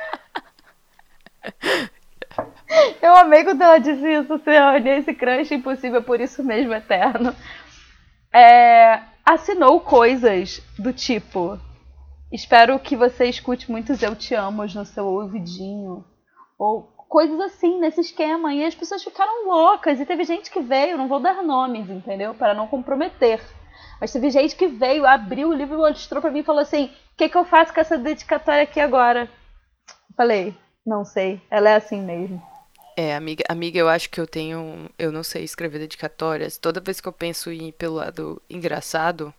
Eu 3.02 3.16
amei 3.16 3.44
quando 3.44 3.62
ela 3.62 3.80
disse 3.80 4.06
isso, 4.06 4.38
Ciane, 4.40 4.90
esse 4.90 5.14
crush 5.14 5.54
impossível, 5.54 6.04
por 6.04 6.20
isso 6.20 6.44
mesmo 6.44 6.74
eterno. 6.74 7.34
É, 8.34 9.02
assinou 9.26 9.80
coisas 9.80 10.62
do 10.78 10.94
tipo: 10.94 11.60
Espero 12.32 12.78
que 12.80 12.96
você 12.96 13.26
escute 13.26 13.72
muitos 13.72 14.04
Eu 14.04 14.16
Te 14.16 14.36
Amos 14.36 14.76
no 14.76 14.86
seu 14.86 15.06
ouvidinho. 15.06 16.04
Ou 16.60 16.84
coisas 17.08 17.40
assim, 17.40 17.80
nesse 17.80 18.02
esquema. 18.02 18.54
E 18.54 18.66
as 18.66 18.76
pessoas 18.76 19.04
ficaram 19.04 19.48
loucas. 19.48 20.00
E 20.00 20.06
teve 20.06 20.26
gente 20.26 20.52
que 20.52 20.60
veio, 20.60 20.98
não 20.98 21.08
vou 21.08 21.22
dar 21.22 21.42
nomes, 21.42 21.90
entendeu? 21.90 22.34
Para 22.34 22.54
não 22.54 22.68
comprometer. 22.68 23.42
Mas 24.00 24.12
teve 24.12 24.30
gente 24.30 24.56
que 24.56 24.68
veio, 24.68 25.06
abriu 25.06 25.50
o 25.50 25.54
livro 25.54 25.76
e 25.76 25.78
mostrou 25.78 26.22
para 26.22 26.32
mim 26.32 26.40
e 26.40 26.44
falou 26.44 26.62
assim: 26.62 26.86
o 26.86 27.18
que, 27.18 27.30
que 27.30 27.38
eu 27.38 27.46
faço 27.46 27.74
com 27.74 27.82
essa 27.82 27.98
dedicatória 27.98 28.64
aqui 28.64 28.80
agora? 28.80 29.30
Falei, 30.16 30.56
não 30.86 31.04
sei, 31.04 31.42
ela 31.50 31.70
é 31.70 31.76
assim 31.76 32.02
mesmo. 32.02 32.42
É, 32.96 33.16
amiga, 33.16 33.44
amiga, 33.48 33.78
eu 33.78 33.88
acho 33.88 34.10
que 34.10 34.20
eu 34.20 34.26
tenho. 34.26 34.90
Eu 34.98 35.12
não 35.12 35.24
sei 35.24 35.44
escrever 35.44 35.80
dedicatórias. 35.80 36.58
Toda 36.58 36.82
vez 36.82 37.00
que 37.00 37.08
eu 37.08 37.14
penso 37.14 37.52
em 37.52 37.72
pelo 37.72 37.96
lado 37.96 38.42
engraçado, 38.50 39.34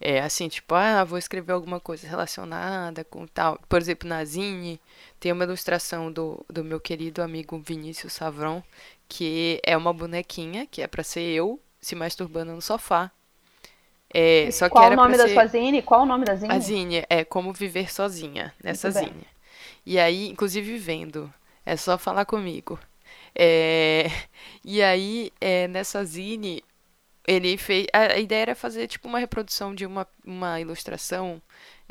é 0.00 0.20
assim, 0.20 0.48
tipo, 0.48 0.74
ah, 0.74 1.04
vou 1.04 1.18
escrever 1.18 1.52
alguma 1.52 1.80
coisa 1.80 2.06
relacionada 2.06 3.04
com 3.04 3.26
tal. 3.26 3.58
Por 3.68 3.80
exemplo, 3.80 4.08
na 4.08 4.24
Zine, 4.24 4.80
tem 5.18 5.32
uma 5.32 5.44
ilustração 5.44 6.12
do, 6.12 6.44
do 6.48 6.64
meu 6.64 6.80
querido 6.80 7.22
amigo 7.22 7.58
Vinícius 7.58 8.12
Savron, 8.14 8.62
que 9.08 9.60
é 9.64 9.76
uma 9.76 9.92
bonequinha, 9.92 10.66
que 10.66 10.82
é 10.82 10.86
para 10.86 11.02
ser 11.02 11.22
eu 11.22 11.60
se 11.80 11.94
masturbando 11.94 12.52
no 12.52 12.62
sofá. 12.62 13.10
É, 14.18 14.50
só 14.50 14.70
Qual 14.70 14.82
que 14.82 14.86
era 14.86 14.94
o 14.94 15.04
nome 15.04 15.18
da 15.18 15.28
ser... 15.28 15.34
sua 15.34 15.46
zine? 15.46 15.82
Qual 15.82 16.00
o 16.00 16.06
nome 16.06 16.24
da 16.24 16.34
zine? 16.34 16.50
A 16.50 16.58
zine 16.58 17.04
é 17.10 17.22
Como 17.22 17.52
Viver 17.52 17.92
Sozinha, 17.92 18.50
nessa 18.64 18.90
zine. 18.90 19.26
E 19.84 19.98
aí, 19.98 20.30
inclusive 20.30 20.78
vendo, 20.78 21.30
é 21.66 21.76
só 21.76 21.98
falar 21.98 22.24
comigo. 22.24 22.78
É... 23.34 24.10
E 24.68 24.82
aí, 24.82 25.30
é, 25.40 25.68
nessa 25.68 26.02
zine, 26.04 26.64
ele 27.26 27.56
fez. 27.56 27.86
A, 27.92 28.18
ideia 28.18 28.42
era 28.42 28.54
fazer 28.54 28.86
tipo 28.86 29.08
uma 29.08 29.18
reprodução 29.18 29.74
de 29.74 29.84
uma, 29.84 30.06
uma 30.24 30.60
ilustração 30.60 31.42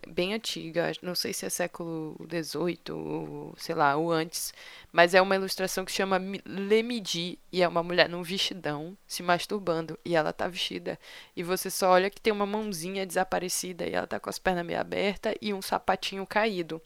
bem 0.08 0.34
antiga, 0.34 0.92
não 1.02 1.16
sei 1.16 1.34
se 1.34 1.46
é 1.46 1.50
século 1.50 2.16
XVIII 2.30 2.92
ou 2.92 3.54
sei 3.58 3.74
lá, 3.74 3.96
ou 3.96 4.12
antes, 4.12 4.54
mas 4.92 5.14
é 5.14 5.22
uma 5.22 5.36
ilustração 5.36 5.86
que 5.86 5.92
chama 5.92 6.22
Lemidi 6.46 7.40
e 7.52 7.64
é 7.64 7.68
uma 7.68 7.82
mulher 7.82 8.10
num 8.10 8.22
vestidão 8.22 8.96
se 9.08 9.24
masturbando 9.24 9.98
e 10.06 10.16
ela 10.16 10.34
tá 10.34 10.48
vestida 10.48 11.00
e 11.36 11.44
você 11.44 11.72
só 11.72 11.92
olha 11.92 12.10
que 12.10 12.22
tem 12.22 12.32
uma 12.32 12.46
mãozinha 12.46 13.06
desaparecida 13.06 13.88
e 13.88 13.94
ela 13.94 14.06
tá 14.06 14.20
com 14.20 14.30
as 14.30 14.38
pernas 14.38 14.66
meio 14.66 14.80
abertas 14.80 15.34
e 15.42 15.54
um 15.54 15.62
sapatinho 15.62 16.26
caído. 16.26 16.82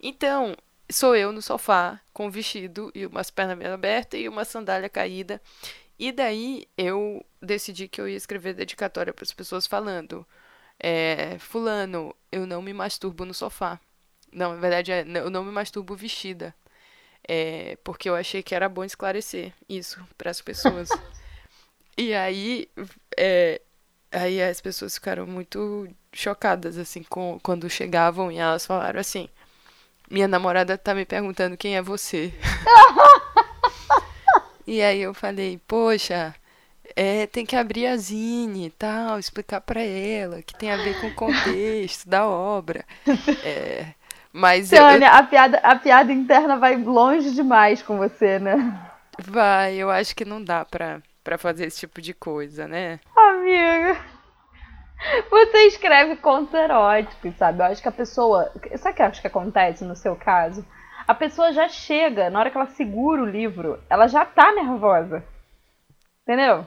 Então, 0.00 0.56
sou 0.90 1.14
eu 1.14 1.32
no 1.32 1.42
sofá 1.42 2.00
com 2.12 2.26
um 2.26 2.30
vestido 2.30 2.90
e 2.94 3.06
umas 3.06 3.30
pernas 3.30 3.58
meio 3.58 3.72
abertas 3.72 4.20
e 4.20 4.28
uma 4.28 4.44
sandália 4.44 4.88
caída. 4.88 5.40
E 5.98 6.12
daí 6.12 6.66
eu 6.76 7.24
decidi 7.42 7.88
que 7.88 8.00
eu 8.00 8.08
ia 8.08 8.16
escrever 8.16 8.54
dedicatória 8.54 9.12
para 9.12 9.24
as 9.24 9.32
pessoas 9.32 9.66
falando: 9.66 10.26
é, 10.78 11.36
Fulano, 11.38 12.14
eu 12.30 12.46
não 12.46 12.62
me 12.62 12.72
masturbo 12.72 13.24
no 13.24 13.34
sofá. 13.34 13.80
Não, 14.32 14.54
na 14.54 14.60
verdade, 14.60 14.92
é, 14.92 15.04
eu 15.16 15.30
não 15.30 15.42
me 15.44 15.50
masturbo 15.50 15.96
vestida. 15.96 16.54
É, 17.26 17.76
porque 17.84 18.08
eu 18.08 18.14
achei 18.14 18.42
que 18.42 18.54
era 18.54 18.68
bom 18.68 18.84
esclarecer 18.84 19.52
isso 19.68 20.00
para 20.16 20.30
as 20.30 20.40
pessoas. 20.40 20.88
e 21.96 22.14
aí, 22.14 22.68
é, 23.16 23.60
aí 24.12 24.40
as 24.42 24.60
pessoas 24.60 24.94
ficaram 24.94 25.26
muito 25.26 25.88
chocadas, 26.12 26.78
assim, 26.78 27.02
com, 27.02 27.38
quando 27.42 27.68
chegavam 27.68 28.30
e 28.30 28.38
elas 28.38 28.64
falaram 28.64 29.00
assim: 29.00 29.28
Minha 30.10 30.28
namorada 30.28 30.78
tá 30.78 30.94
me 30.94 31.04
perguntando 31.04 31.56
quem 31.56 31.76
é 31.76 31.82
você. 31.82 32.32
e 34.68 34.82
aí 34.82 35.00
eu 35.00 35.14
falei: 35.14 35.58
Poxa 35.66 36.34
é, 36.94 37.26
tem 37.26 37.46
que 37.46 37.56
abrir 37.56 37.86
a 37.86 37.96
zine 37.96 38.66
e 38.66 38.70
tal, 38.70 39.18
explicar 39.18 39.62
para 39.62 39.80
ela 39.80 40.42
que 40.42 40.54
tem 40.54 40.70
a 40.70 40.76
ver 40.76 41.00
com 41.00 41.06
o 41.06 41.14
contexto 41.14 42.06
da 42.06 42.26
obra. 42.26 42.84
É, 43.44 43.86
mas 44.30 44.68
Tânia, 44.68 45.08
eu, 45.08 45.14
a, 45.14 45.22
piada, 45.22 45.58
a 45.58 45.76
piada 45.76 46.12
interna 46.12 46.58
vai 46.58 46.76
longe 46.76 47.30
demais 47.30 47.82
com 47.82 47.96
você, 47.96 48.38
né? 48.38 48.78
Vai, 49.18 49.76
eu 49.76 49.90
acho 49.90 50.14
que 50.14 50.24
não 50.24 50.44
dá 50.44 50.64
pra, 50.64 51.00
pra 51.24 51.38
fazer 51.38 51.66
esse 51.66 51.80
tipo 51.80 52.02
de 52.02 52.12
coisa, 52.12 52.68
né? 52.68 53.00
Amiga, 53.16 53.96
você 55.30 55.66
escreve 55.68 56.16
contos 56.16 56.52
eróticos, 56.52 57.34
sabe? 57.36 57.60
Eu 57.60 57.66
acho 57.66 57.80
que 57.80 57.88
a 57.88 57.92
pessoa. 57.92 58.52
Sabe 58.76 58.92
o 58.92 58.96
que 58.96 59.02
eu 59.02 59.06
acho 59.06 59.20
que 59.22 59.26
acontece 59.26 59.82
no 59.82 59.96
seu 59.96 60.14
caso? 60.14 60.64
A 61.08 61.14
pessoa 61.14 61.54
já 61.54 61.66
chega, 61.70 62.28
na 62.28 62.38
hora 62.38 62.50
que 62.50 62.58
ela 62.58 62.66
segura 62.66 63.22
o 63.22 63.26
livro, 63.26 63.82
ela 63.88 64.06
já 64.08 64.26
tá 64.26 64.52
nervosa. 64.52 65.24
Entendeu? 66.22 66.66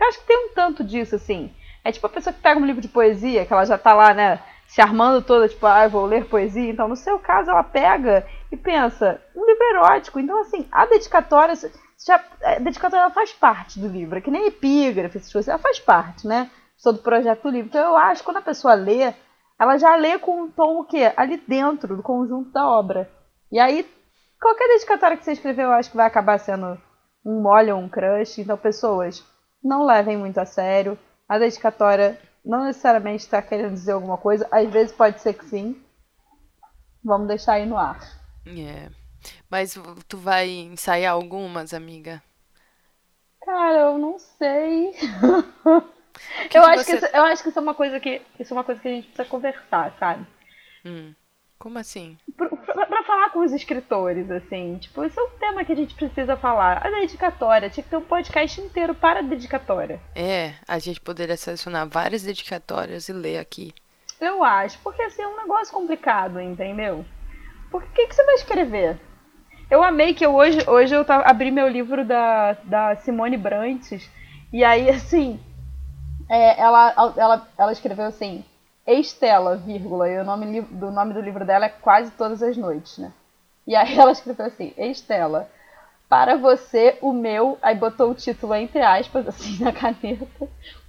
Eu 0.00 0.08
acho 0.08 0.18
que 0.18 0.26
tem 0.26 0.46
um 0.46 0.52
tanto 0.52 0.82
disso, 0.82 1.14
assim. 1.14 1.54
É 1.84 1.92
tipo 1.92 2.04
a 2.04 2.10
pessoa 2.10 2.34
que 2.34 2.42
pega 2.42 2.58
um 2.58 2.66
livro 2.66 2.82
de 2.82 2.88
poesia, 2.88 3.46
que 3.46 3.52
ela 3.52 3.64
já 3.64 3.78
tá 3.78 3.94
lá, 3.94 4.12
né, 4.12 4.42
se 4.66 4.80
armando 4.80 5.22
toda, 5.22 5.48
tipo, 5.48 5.64
ah, 5.66 5.86
vou 5.86 6.04
ler 6.04 6.24
poesia. 6.24 6.68
Então, 6.68 6.88
no 6.88 6.96
seu 6.96 7.16
caso, 7.20 7.48
ela 7.48 7.62
pega 7.62 8.26
e 8.50 8.56
pensa, 8.56 9.22
um 9.36 9.46
livro 9.46 9.64
erótico. 9.70 10.18
Então, 10.18 10.40
assim, 10.40 10.66
a 10.72 10.84
dedicatória, 10.86 11.54
já, 12.04 12.24
a 12.42 12.58
dedicatória 12.58 13.04
ela 13.04 13.14
faz 13.14 13.32
parte 13.32 13.78
do 13.78 13.86
livro, 13.86 14.18
é 14.18 14.20
que 14.20 14.32
nem 14.32 14.48
epígrafe, 14.48 15.18
essas 15.18 15.32
coisas, 15.32 15.48
ela 15.48 15.58
faz 15.58 15.78
parte, 15.78 16.26
né, 16.26 16.50
todo 16.82 16.96
o 16.96 17.02
projeto 17.02 17.44
do 17.44 17.50
livro. 17.50 17.68
Então, 17.68 17.84
eu 17.86 17.96
acho 17.96 18.20
que 18.20 18.24
quando 18.24 18.38
a 18.38 18.42
pessoa 18.42 18.74
lê, 18.74 19.14
ela 19.60 19.78
já 19.78 19.94
lê 19.94 20.18
com 20.18 20.42
um 20.42 20.50
tom 20.50 20.80
o 20.80 20.84
quê? 20.84 21.12
Ali 21.16 21.36
dentro 21.36 21.96
do 21.96 22.02
conjunto 22.02 22.50
da 22.50 22.68
obra. 22.68 23.08
E 23.54 23.58
aí, 23.60 23.88
qualquer 24.42 24.66
dedicatória 24.66 25.16
que 25.16 25.24
você 25.24 25.30
escrever, 25.30 25.62
eu 25.62 25.70
acho 25.70 25.88
que 25.88 25.96
vai 25.96 26.08
acabar 26.08 26.38
sendo 26.38 26.76
um 27.24 27.40
mole 27.40 27.70
ou 27.70 27.78
um 27.78 27.88
crush. 27.88 28.40
Então, 28.40 28.56
pessoas 28.58 29.24
não 29.62 29.86
levem 29.86 30.16
muito 30.16 30.38
a 30.38 30.44
sério. 30.44 30.98
A 31.28 31.38
dedicatória 31.38 32.20
não 32.44 32.64
necessariamente 32.64 33.22
está 33.22 33.40
querendo 33.40 33.74
dizer 33.74 33.92
alguma 33.92 34.18
coisa, 34.18 34.48
às 34.50 34.68
vezes 34.72 34.92
pode 34.92 35.20
ser 35.20 35.34
que 35.34 35.44
sim. 35.44 35.80
Vamos 37.04 37.28
deixar 37.28 37.52
aí 37.52 37.64
no 37.64 37.78
ar. 37.78 38.00
É. 38.44 38.90
Mas 39.48 39.78
tu 40.08 40.18
vai 40.18 40.48
ensaiar 40.50 41.12
algumas, 41.12 41.72
amiga? 41.72 42.20
Cara, 43.40 43.82
eu 43.82 43.98
não 43.98 44.18
sei. 44.18 44.94
Que 46.48 46.58
eu, 46.58 46.62
que 46.62 46.68
acho 46.68 46.84
você... 46.84 46.90
que 46.92 46.96
isso, 47.06 47.16
eu 47.16 47.24
acho 47.24 47.42
que 47.42 47.48
isso 47.48 47.58
é 47.58 47.62
uma 47.62 47.74
coisa 47.74 47.98
que 47.98 48.22
isso 48.38 48.54
é 48.54 48.56
uma 48.56 48.62
coisa 48.62 48.80
que 48.80 48.86
a 48.86 48.90
gente 48.92 49.06
precisa 49.08 49.28
conversar, 49.28 49.92
sabe? 49.98 50.24
Hum. 50.84 51.12
Como 51.58 51.78
assim? 51.78 52.18
Pra, 52.36 52.50
pra, 52.74 52.86
pra, 52.86 53.02
falar 53.04 53.30
com 53.30 53.38
os 53.38 53.52
escritores, 53.52 54.28
assim. 54.30 54.76
Tipo, 54.78 55.04
isso 55.04 55.18
é 55.18 55.22
um 55.22 55.30
tema 55.38 55.64
que 55.64 55.72
a 55.72 55.76
gente 55.76 55.94
precisa 55.94 56.36
falar. 56.36 56.84
A 56.84 56.90
dedicatória, 56.90 57.70
tinha 57.70 57.84
que 57.84 57.90
ter 57.90 57.96
um 57.96 58.02
podcast 58.02 58.60
inteiro 58.60 58.94
para 58.94 59.20
a 59.20 59.22
dedicatória. 59.22 60.00
É, 60.14 60.54
a 60.66 60.78
gente 60.78 61.00
poderia 61.00 61.36
selecionar 61.36 61.88
várias 61.88 62.22
dedicatórias 62.22 63.08
e 63.08 63.12
ler 63.12 63.38
aqui. 63.38 63.72
Eu 64.20 64.42
acho, 64.42 64.78
porque 64.80 65.02
assim 65.02 65.22
é 65.22 65.28
um 65.28 65.36
negócio 65.36 65.72
complicado, 65.72 66.40
entendeu? 66.40 67.04
Porque 67.70 67.88
o 67.88 67.92
que, 67.92 68.06
que 68.08 68.14
você 68.14 68.24
vai 68.24 68.34
escrever? 68.34 68.98
Eu 69.70 69.82
amei 69.82 70.12
que 70.12 70.24
eu 70.26 70.34
hoje, 70.34 70.58
hoje 70.68 70.94
eu 70.94 71.04
abri 71.08 71.50
meu 71.50 71.68
livro 71.68 72.04
da, 72.04 72.52
da 72.64 72.96
Simone 72.96 73.36
Brantes, 73.36 74.10
e 74.52 74.62
aí, 74.62 74.88
assim, 74.90 75.40
é, 76.28 76.60
ela, 76.60 77.12
ela, 77.16 77.48
ela 77.56 77.72
escreveu 77.72 78.06
assim: 78.06 78.44
Estela, 78.86 79.56
vírgula, 79.56 80.08
e 80.08 80.18
o 80.18 80.24
nome 80.24 80.60
do 80.62 80.90
nome 80.90 81.14
do 81.14 81.20
livro 81.20 81.44
dela 81.44 81.66
é 81.66 81.68
Quase 81.70 82.10
Todas 82.12 82.42
as 82.42 82.56
Noites, 82.56 82.98
né? 82.98 83.12
E 83.66 83.74
aí 83.74 83.98
ela 83.98 84.12
escreveu 84.12 84.46
assim, 84.46 84.74
Estela, 84.76 85.48
para 86.08 86.36
você, 86.36 86.98
o 87.00 87.12
meu, 87.12 87.58
aí 87.62 87.74
botou 87.74 88.10
o 88.10 88.14
título 88.14 88.54
entre 88.54 88.82
aspas, 88.82 89.26
assim, 89.26 89.58
na 89.64 89.72
caneta, 89.72 90.48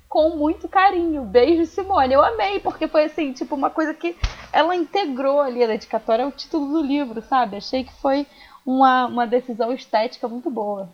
com 0.10 0.29
muito 0.38 0.67
carinho. 0.67 1.23
Beijo, 1.23 1.65
Simone. 1.65 2.13
Eu 2.13 2.23
amei, 2.23 2.60
porque 2.60 2.88
foi 2.88 3.05
assim, 3.05 3.34
tipo, 3.34 3.55
uma 3.55 3.69
coisa 3.69 3.93
que 3.93 4.15
ela 4.51 4.75
integrou 4.75 5.41
ali 5.41 5.63
a 5.63 5.67
dedicatória 5.67 6.25
ao 6.25 6.31
título 6.31 6.67
do 6.73 6.81
livro, 6.81 7.21
sabe? 7.21 7.58
Achei 7.58 7.84
que 7.84 7.93
foi 7.93 8.27
uma, 8.65 9.08
uma 9.08 9.27
decisão 9.27 9.73
estética 9.73 10.27
muito 10.27 10.49
boa. 10.49 10.89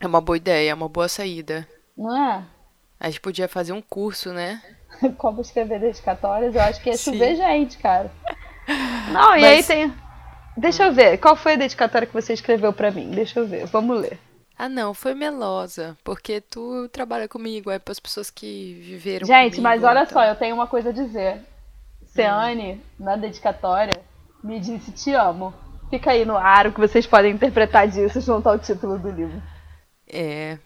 É 0.00 0.06
uma 0.06 0.20
boa 0.20 0.36
ideia, 0.36 0.70
é 0.70 0.74
uma 0.74 0.88
boa 0.88 1.08
saída. 1.08 1.66
Não 1.96 2.16
é? 2.16 2.44
A 2.98 3.08
gente 3.08 3.20
podia 3.20 3.48
fazer 3.48 3.72
um 3.72 3.82
curso, 3.82 4.32
né? 4.32 4.62
como 5.18 5.40
escrever 5.40 5.80
dedicatórias, 5.80 6.54
eu 6.54 6.60
acho 6.60 6.80
que 6.80 6.90
ia 6.90 6.96
chover 6.96 7.36
gente, 7.36 7.78
cara. 7.78 8.10
Não, 9.12 9.30
Mas... 9.30 9.42
e 9.42 9.44
aí 9.44 9.62
tem. 9.62 9.94
Deixa 10.56 10.84
eu 10.84 10.92
ver, 10.92 11.18
qual 11.18 11.34
foi 11.34 11.54
a 11.54 11.56
dedicatória 11.56 12.06
que 12.06 12.12
você 12.12 12.34
escreveu 12.34 12.72
para 12.72 12.90
mim? 12.90 13.10
Deixa 13.10 13.40
eu 13.40 13.46
ver, 13.46 13.66
vamos 13.66 13.98
ler. 13.98 14.18
Ah, 14.58 14.68
não, 14.68 14.92
foi 14.92 15.14
melosa, 15.14 15.96
porque 16.04 16.42
tu 16.42 16.88
trabalha 16.90 17.26
comigo, 17.26 17.70
é 17.70 17.78
para 17.78 17.90
as 17.90 17.98
pessoas 17.98 18.30
que 18.30 18.74
viveram 18.82 19.26
Gente, 19.26 19.56
comigo, 19.56 19.62
mas 19.62 19.82
olha 19.82 20.02
então. 20.02 20.12
só, 20.12 20.24
eu 20.24 20.36
tenho 20.36 20.54
uma 20.54 20.66
coisa 20.66 20.90
a 20.90 20.92
dizer. 20.92 21.40
Seane, 22.04 22.74
hum. 22.74 23.04
na 23.04 23.16
dedicatória, 23.16 23.98
me 24.44 24.60
disse 24.60 24.92
te 24.92 25.14
amo. 25.14 25.54
Fica 25.88 26.10
aí 26.10 26.24
no 26.26 26.36
ar 26.36 26.66
o 26.66 26.72
que 26.72 26.80
vocês 26.80 27.06
podem 27.06 27.32
interpretar 27.32 27.88
disso 27.88 28.20
junto 28.20 28.48
ao 28.48 28.58
título 28.58 28.98
do 28.98 29.10
livro. 29.10 29.42
É, 30.06 30.58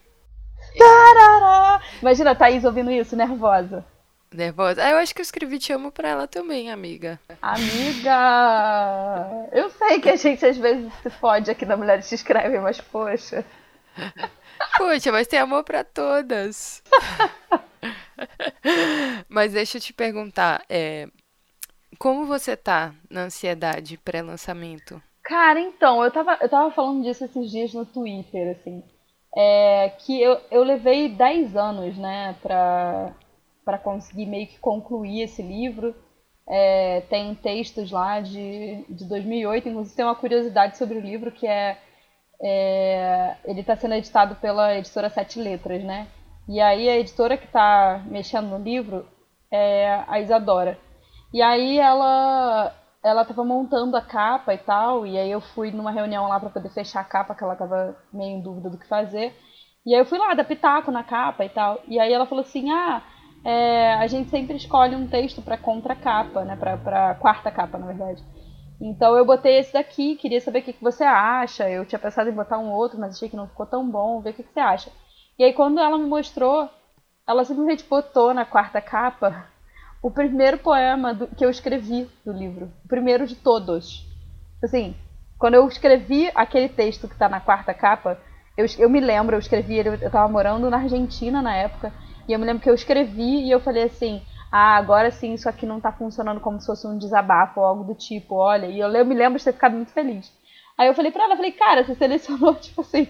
Tarará! 0.77 1.81
Imagina 2.01 2.33
a 2.33 2.35
Thaís 2.35 2.65
ouvindo 2.65 2.91
isso, 2.91 3.17
nervosa. 3.17 3.85
Nervosa. 4.33 4.83
Ah, 4.85 4.91
eu 4.91 4.99
acho 4.99 5.15
que 5.15 5.21
eu 5.21 5.25
escrevi 5.25 5.59
Te 5.59 5.73
Amo 5.73 5.91
pra 5.91 6.09
ela 6.09 6.27
também, 6.27 6.71
amiga. 6.71 7.19
Amiga! 7.41 8.11
Eu 9.53 9.71
sei 9.71 10.01
que 10.01 10.09
a 10.09 10.17
gente 10.17 10.45
às 10.45 10.57
vezes 10.57 10.93
se 11.03 11.11
fode 11.11 11.51
aqui 11.51 11.65
na 11.65 11.77
Mulheres 11.77 12.09
Te 12.09 12.15
Escrevem, 12.15 12.61
mas 12.61 12.81
poxa. 12.81 13.45
Poxa, 14.77 15.13
mas 15.13 15.27
tem 15.27 15.39
amor 15.39 15.65
para 15.65 15.85
todas. 15.85 16.83
mas 19.29 19.53
deixa 19.53 19.79
eu 19.79 19.81
te 19.81 19.93
perguntar, 19.93 20.65
é, 20.69 21.09
como 21.99 22.27
você 22.27 22.57
tá 22.57 22.95
na 23.11 23.23
ansiedade 23.23 23.97
pré-lançamento? 23.99 25.03
Cara, 25.23 25.61
então, 25.61 26.05
eu 26.05 26.11
tava, 26.11 26.39
eu 26.41 26.49
tava 26.49 26.71
falando 26.73 27.03
disso 27.03 27.25
esses 27.25 27.51
dias 27.51 27.73
no 27.73 27.87
Twitter, 27.87 28.57
assim 28.57 28.83
é, 29.37 29.91
que 29.99 30.21
eu, 30.21 30.41
eu 30.51 30.63
levei 30.63 31.11
10 31.11 31.55
anos 31.55 31.97
né, 31.99 32.35
para 33.67 33.79
conseguir 33.79 34.27
meio 34.27 34.47
que 34.47 34.61
concluir 34.61 35.23
esse 35.23 35.43
livro. 35.43 35.93
É, 36.49 37.01
tem 37.11 37.35
textos 37.35 37.91
lá 37.91 38.21
de, 38.21 38.85
de 38.89 39.05
2008, 39.05 39.69
inclusive 39.69 39.97
tem 39.97 40.05
uma 40.05 40.15
curiosidade 40.15 40.79
sobre 40.79 40.97
o 40.97 41.01
livro 41.01 41.33
que 41.33 41.45
é, 41.45 41.77
é 42.41 43.37
ele 43.45 43.63
está 43.63 43.75
sendo 43.77 43.95
editado 43.95 44.37
pela 44.37 44.73
editora 44.77 45.11
Sete 45.11 45.41
Letras, 45.41 45.83
né? 45.83 46.07
E 46.49 46.61
aí 46.61 46.89
a 46.89 46.97
editora 46.97 47.37
que 47.37 47.47
está 47.47 48.01
mexendo 48.07 48.47
no 48.47 48.63
livro 48.63 49.05
é 49.51 50.05
a 50.07 50.21
Isadora. 50.21 50.79
E 51.35 51.43
aí 51.43 51.79
ela 51.81 52.73
ela 53.03 53.23
estava 53.23 53.45
montando 53.45 53.97
a 53.97 54.03
capa 54.03 54.55
e 54.55 54.59
tal, 54.59 55.07
e 55.07 55.19
aí 55.19 55.31
eu 55.31 55.41
fui 55.41 55.71
numa 55.71 55.91
reunião 55.93 56.29
lá 56.29 56.41
para 56.41 56.51
poder 56.51 56.71
fechar 56.71 57.01
a 57.01 57.05
capa, 57.05 57.35
que 57.35 57.43
ela 57.43 57.53
estava 57.55 57.97
meio 58.13 58.39
em 58.39 58.41
dúvida 58.41 58.71
do 58.71 58.79
que 58.79 58.89
fazer. 58.89 59.35
E 59.85 59.95
aí 59.95 60.01
eu 60.01 60.07
fui 60.07 60.19
lá, 60.19 60.35
dar 60.35 60.45
pitaco 60.45 60.91
na 60.91 61.05
capa 61.05 61.45
e 61.45 61.49
tal. 61.49 61.81
E 61.89 61.99
aí 62.01 62.13
ela 62.13 62.27
falou 62.27 62.43
assim: 62.43 62.71
ah, 62.71 63.03
é, 63.45 63.95
a 63.95 64.07
gente 64.07 64.31
sempre 64.31 64.57
escolhe 64.57 64.95
um 64.97 65.07
texto 65.07 65.43
para 65.43 65.57
contracapa, 65.57 66.45
né? 66.45 66.57
Pra 66.57 67.15
quarta 67.15 67.51
capa, 67.51 67.79
na 67.79 67.87
verdade. 67.87 68.23
Então 68.81 69.17
eu 69.17 69.25
botei 69.25 69.59
esse 69.59 69.73
daqui, 69.73 70.17
queria 70.17 70.41
saber 70.41 70.59
o 70.59 70.63
que, 70.63 70.73
que 70.73 70.83
você 70.85 71.05
acha. 71.05 71.69
Eu 71.69 71.87
tinha 71.87 71.99
pensado 71.99 72.29
em 72.29 72.35
botar 72.35 72.59
um 72.59 72.71
outro, 72.71 72.99
mas 72.99 73.15
achei 73.17 73.29
que 73.29 73.37
não 73.37 73.49
ficou 73.49 73.67
tão 73.67 73.89
bom, 73.89 74.21
ver 74.21 74.31
o 74.31 74.35
que, 74.35 74.43
que 74.43 74.53
você 74.53 74.61
acha. 74.61 74.91
E 75.39 75.45
aí 75.45 75.53
quando 75.53 75.79
ela 75.79 75.97
me 75.97 76.07
mostrou 76.07 76.69
ela 77.27 77.45
simplesmente 77.45 77.85
botou 77.85 78.33
na 78.33 78.45
quarta 78.45 78.81
capa 78.81 79.47
o 80.01 80.11
primeiro 80.11 80.59
poema 80.59 81.13
do, 81.13 81.27
que 81.27 81.45
eu 81.45 81.51
escrevi 81.51 82.09
do 82.25 82.33
livro. 82.33 82.71
O 82.85 82.89
primeiro 82.89 83.27
de 83.27 83.35
todos. 83.35 84.07
Assim, 84.63 84.95
quando 85.37 85.55
eu 85.55 85.67
escrevi 85.67 86.31
aquele 86.35 86.69
texto 86.69 87.09
que 87.09 87.15
está 87.15 87.29
na 87.29 87.41
quarta 87.41 87.75
capa, 87.75 88.19
eu, 88.57 88.65
eu 88.79 88.89
me 88.89 89.01
lembro, 89.01 89.35
eu 89.35 89.41
escrevi, 89.41 89.79
eu 89.79 89.95
estava 89.95 90.29
morando 90.29 90.71
na 90.71 90.79
Argentina 90.79 91.43
na 91.43 91.57
época, 91.57 91.93
e 92.29 92.33
eu 92.33 92.39
me 92.39 92.45
lembro 92.47 92.63
que 92.63 92.71
eu 92.71 92.75
escrevi 92.75 93.45
e 93.45 93.51
eu 93.51 93.61
falei 93.61 93.85
assim, 93.85 94.23
ah, 94.51 94.77
agora 94.77 95.11
sim 95.11 95.35
isso 95.35 95.49
aqui 95.49 95.67
não 95.67 95.79
está 95.79 95.93
funcionando 95.93 96.41
como 96.41 96.61
se 96.61 96.67
fosse 96.67 96.87
um 96.87 96.99
desabafo 96.99 97.61
ou 97.61 97.67
algo 97.67 97.85
do 97.85 97.95
tipo, 97.95 98.37
olha, 98.37 98.67
e 98.67 98.79
eu, 98.81 98.89
eu 98.89 99.05
me 99.05 99.15
lembro 99.15 99.39
de 99.39 99.45
ter 99.45 99.53
ficado 99.53 99.75
muito 99.75 99.93
feliz. 99.93 100.33
Aí 100.79 100.89
eu 100.89 100.95
falei 100.95 101.11
pra 101.11 101.25
ela, 101.25 101.37
falei, 101.37 101.53
cara, 101.53 101.85
você 101.85 101.95
selecionou, 101.95 102.55
tipo 102.61 102.81
assim, 102.83 103.09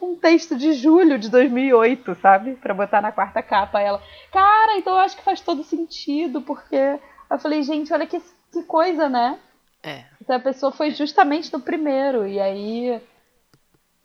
um 0.00 0.14
texto 0.16 0.56
de 0.56 0.72
julho 0.72 1.18
de 1.18 1.28
2008, 1.30 2.14
sabe? 2.16 2.54
Para 2.54 2.74
botar 2.74 3.00
na 3.00 3.12
quarta 3.12 3.42
capa. 3.42 3.80
Ela, 3.80 4.00
cara, 4.30 4.76
então 4.76 4.94
eu 4.94 5.00
acho 5.00 5.16
que 5.16 5.24
faz 5.24 5.40
todo 5.40 5.64
sentido, 5.64 6.42
porque. 6.42 6.98
Eu 7.30 7.38
falei, 7.38 7.62
gente, 7.62 7.92
olha 7.92 8.06
que, 8.06 8.20
que 8.52 8.62
coisa, 8.64 9.08
né? 9.08 9.38
É. 9.82 10.04
Então 10.20 10.36
a 10.36 10.40
pessoa 10.40 10.70
foi 10.70 10.90
justamente 10.90 11.52
no 11.52 11.60
primeiro. 11.60 12.26
E 12.26 12.38
aí. 12.38 13.00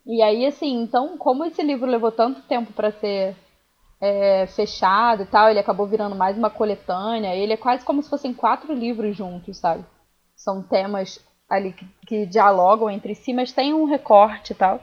E 0.06 0.22
aí, 0.22 0.46
assim, 0.46 0.80
então, 0.82 1.18
como 1.18 1.44
esse 1.44 1.62
livro 1.62 1.86
levou 1.86 2.10
tanto 2.10 2.40
tempo 2.42 2.72
para 2.72 2.90
ser 2.92 3.36
é, 4.00 4.46
fechado 4.46 5.22
e 5.22 5.26
tal, 5.26 5.48
ele 5.48 5.58
acabou 5.58 5.86
virando 5.86 6.14
mais 6.14 6.36
uma 6.36 6.50
coletânea. 6.50 7.34
Ele 7.34 7.52
é 7.52 7.56
quase 7.56 7.84
como 7.84 8.02
se 8.02 8.10
fossem 8.10 8.32
quatro 8.32 8.72
livros 8.72 9.16
juntos, 9.16 9.58
sabe? 9.58 9.84
São 10.36 10.62
temas 10.62 11.24
ali 11.48 11.72
que, 11.72 11.86
que 12.06 12.26
dialogam 12.26 12.90
entre 12.90 13.14
si, 13.14 13.32
mas 13.32 13.52
tem 13.52 13.74
um 13.74 13.84
recorte 13.84 14.52
e 14.52 14.56
tal. 14.56 14.80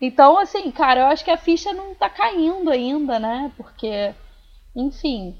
Então, 0.00 0.38
assim, 0.38 0.70
cara, 0.70 1.00
eu 1.00 1.06
acho 1.06 1.24
que 1.24 1.30
a 1.30 1.36
ficha 1.36 1.72
não 1.72 1.94
tá 1.94 2.08
caindo 2.08 2.70
ainda, 2.70 3.18
né? 3.18 3.52
Porque, 3.56 4.14
enfim. 4.74 5.36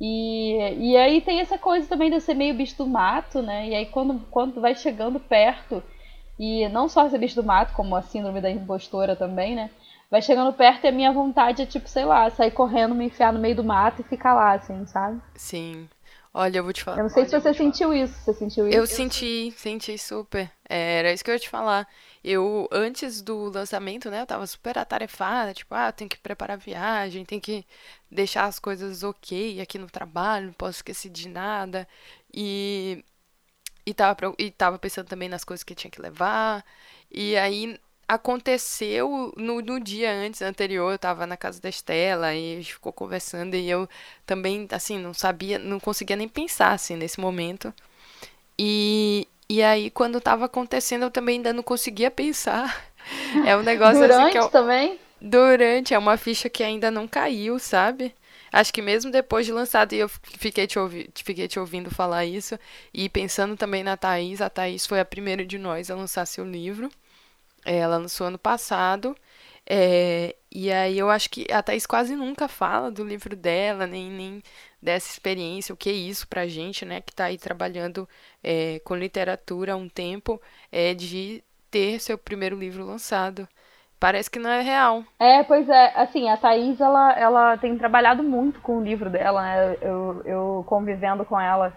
E, 0.00 0.56
e 0.78 0.96
aí 0.96 1.20
tem 1.20 1.40
essa 1.40 1.58
coisa 1.58 1.88
também 1.88 2.10
de 2.10 2.20
ser 2.20 2.34
meio 2.34 2.54
bicho 2.54 2.76
do 2.76 2.86
mato, 2.86 3.42
né? 3.42 3.68
E 3.68 3.74
aí 3.74 3.86
quando, 3.86 4.20
quando 4.30 4.60
vai 4.60 4.74
chegando 4.74 5.18
perto, 5.18 5.82
e 6.38 6.68
não 6.68 6.88
só 6.88 7.08
ser 7.08 7.18
bicho 7.18 7.34
do 7.36 7.44
mato, 7.44 7.72
como 7.74 7.96
a 7.96 8.02
síndrome 8.02 8.40
da 8.40 8.50
impostora 8.50 9.16
também, 9.16 9.54
né? 9.54 9.70
Vai 10.10 10.22
chegando 10.22 10.52
perto 10.52 10.84
e 10.84 10.88
a 10.88 10.92
minha 10.92 11.12
vontade 11.12 11.62
é, 11.62 11.66
tipo, 11.66 11.88
sei 11.88 12.04
lá, 12.04 12.30
sair 12.30 12.52
correndo, 12.52 12.94
me 12.94 13.06
enfiar 13.06 13.32
no 13.32 13.40
meio 13.40 13.56
do 13.56 13.64
mato 13.64 14.02
e 14.02 14.04
ficar 14.04 14.34
lá, 14.34 14.52
assim, 14.52 14.86
sabe? 14.86 15.20
Sim. 15.34 15.88
Olha, 16.32 16.58
eu 16.58 16.64
vou 16.64 16.72
te 16.72 16.84
falar. 16.84 16.98
Eu 16.98 17.04
não 17.04 17.08
sei 17.08 17.22
Olha, 17.22 17.30
se 17.30 17.40
você 17.40 17.54
sentiu 17.54 17.94
isso. 17.94 18.12
Você 18.20 18.34
sentiu 18.34 18.68
isso? 18.68 18.76
Eu 18.76 18.86
senti, 18.86 19.54
senti 19.56 19.96
super. 19.96 20.50
É, 20.68 20.98
era 20.98 21.12
isso 21.12 21.24
que 21.24 21.30
eu 21.30 21.34
ia 21.34 21.40
te 21.40 21.48
falar. 21.48 21.88
Eu, 22.22 22.68
antes 22.70 23.22
do 23.22 23.50
lançamento, 23.50 24.10
né, 24.10 24.20
eu 24.20 24.26
tava 24.26 24.46
super 24.46 24.76
atarefada, 24.76 25.54
tipo, 25.54 25.74
ah, 25.74 25.90
tem 25.90 26.06
que 26.06 26.18
preparar 26.18 26.58
a 26.58 26.60
viagem, 26.60 27.24
tem 27.24 27.40
que 27.40 27.64
deixar 28.10 28.44
as 28.44 28.58
coisas 28.58 29.02
ok 29.02 29.62
aqui 29.62 29.78
no 29.78 29.88
trabalho, 29.88 30.48
não 30.48 30.52
posso 30.52 30.78
esquecer 30.78 31.08
de 31.08 31.26
nada. 31.26 31.88
E, 32.32 33.02
e, 33.86 33.94
tava, 33.94 34.16
e 34.38 34.50
tava 34.50 34.78
pensando 34.78 35.06
também 35.08 35.30
nas 35.30 35.42
coisas 35.42 35.64
que 35.64 35.74
tinha 35.74 35.90
que 35.90 36.02
levar. 36.02 36.62
E 37.10 37.34
aí, 37.36 37.80
aconteceu 38.08 39.32
no, 39.36 39.60
no 39.60 39.80
dia 39.80 40.12
antes, 40.12 40.40
anterior, 40.42 40.92
eu 40.92 40.98
tava 40.98 41.26
na 41.26 41.36
casa 41.36 41.60
da 41.60 41.68
Estela 41.68 42.34
e 42.34 42.54
a 42.54 42.56
gente 42.56 42.74
ficou 42.74 42.92
conversando 42.92 43.54
e 43.54 43.68
eu 43.68 43.88
também, 44.24 44.66
assim, 44.70 44.98
não 44.98 45.12
sabia, 45.12 45.58
não 45.58 45.80
conseguia 45.80 46.16
nem 46.16 46.28
pensar, 46.28 46.72
assim, 46.72 46.96
nesse 46.96 47.18
momento. 47.18 47.74
E, 48.58 49.26
e 49.48 49.62
aí, 49.62 49.90
quando 49.90 50.20
tava 50.20 50.44
acontecendo, 50.46 51.04
eu 51.04 51.10
também 51.10 51.36
ainda 51.36 51.52
não 51.52 51.62
conseguia 51.62 52.10
pensar. 52.10 52.86
É 53.46 53.56
um 53.56 53.62
negócio 53.62 54.00
Durante 54.00 54.20
assim 54.20 54.30
que 54.32 54.38
eu... 54.38 54.48
também? 54.48 54.98
Durante, 55.20 55.94
é 55.94 55.98
uma 55.98 56.16
ficha 56.16 56.48
que 56.48 56.62
ainda 56.62 56.90
não 56.90 57.06
caiu, 57.06 57.58
sabe? 57.58 58.14
Acho 58.52 58.72
que 58.72 58.82
mesmo 58.82 59.10
depois 59.10 59.46
de 59.46 59.52
lançado, 59.52 59.92
e 59.92 59.98
eu 59.98 60.08
fiquei 60.08 60.66
te, 60.66 60.78
ouvi, 60.78 61.10
fiquei 61.14 61.46
te 61.48 61.58
ouvindo 61.58 61.90
falar 61.90 62.24
isso, 62.24 62.58
e 62.92 63.08
pensando 63.08 63.56
também 63.56 63.82
na 63.82 63.96
Thaís, 63.96 64.40
a 64.40 64.48
Thaís 64.48 64.86
foi 64.86 65.00
a 65.00 65.04
primeira 65.04 65.44
de 65.44 65.58
nós 65.58 65.90
a 65.90 65.94
lançar 65.94 66.26
seu 66.26 66.44
livro. 66.44 66.90
Ela 67.66 67.96
lançou 67.96 68.28
ano 68.28 68.38
passado. 68.38 69.16
É, 69.68 70.36
e 70.50 70.70
aí 70.72 70.96
eu 70.96 71.10
acho 71.10 71.28
que 71.28 71.52
a 71.52 71.60
Thaís 71.62 71.86
quase 71.86 72.14
nunca 72.14 72.46
fala 72.46 72.90
do 72.90 73.04
livro 73.04 73.34
dela, 73.34 73.86
nem, 73.86 74.08
nem 74.08 74.42
dessa 74.80 75.10
experiência, 75.10 75.74
o 75.74 75.76
que 75.76 75.90
é 75.90 75.92
isso 75.92 76.28
pra 76.28 76.46
gente, 76.46 76.84
né, 76.84 77.00
que 77.00 77.12
tá 77.12 77.24
aí 77.24 77.36
trabalhando 77.36 78.08
é, 78.44 78.78
com 78.84 78.94
literatura 78.94 79.72
há 79.72 79.76
um 79.76 79.88
tempo, 79.88 80.40
é 80.70 80.94
de 80.94 81.42
ter 81.68 82.00
seu 82.00 82.16
primeiro 82.16 82.56
livro 82.56 82.86
lançado. 82.86 83.48
Parece 83.98 84.30
que 84.30 84.38
não 84.38 84.50
é 84.50 84.60
real. 84.60 85.02
É, 85.18 85.42
pois 85.42 85.68
é. 85.68 85.92
Assim, 85.96 86.28
a 86.28 86.36
Thaís, 86.36 86.80
ela, 86.80 87.12
ela 87.18 87.56
tem 87.56 87.76
trabalhado 87.78 88.22
muito 88.22 88.60
com 88.60 88.78
o 88.78 88.84
livro 88.84 89.08
dela, 89.08 89.42
né? 89.42 89.76
Eu, 89.80 90.22
eu 90.24 90.64
convivendo 90.68 91.24
com 91.24 91.40
ela, 91.40 91.72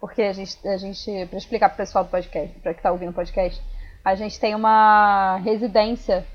porque 0.00 0.20
a 0.22 0.32
gente, 0.32 0.56
a 0.68 0.76
gente 0.76 1.26
para 1.26 1.38
explicar 1.38 1.68
pro 1.68 1.78
pessoal 1.78 2.04
do 2.04 2.10
podcast, 2.10 2.58
para 2.58 2.74
que 2.74 2.82
tá 2.82 2.90
ouvindo 2.90 3.10
o 3.10 3.14
podcast, 3.14 3.62
a 4.04 4.14
gente 4.14 4.38
tem 4.40 4.54
uma 4.54 5.36
residência 5.36 6.26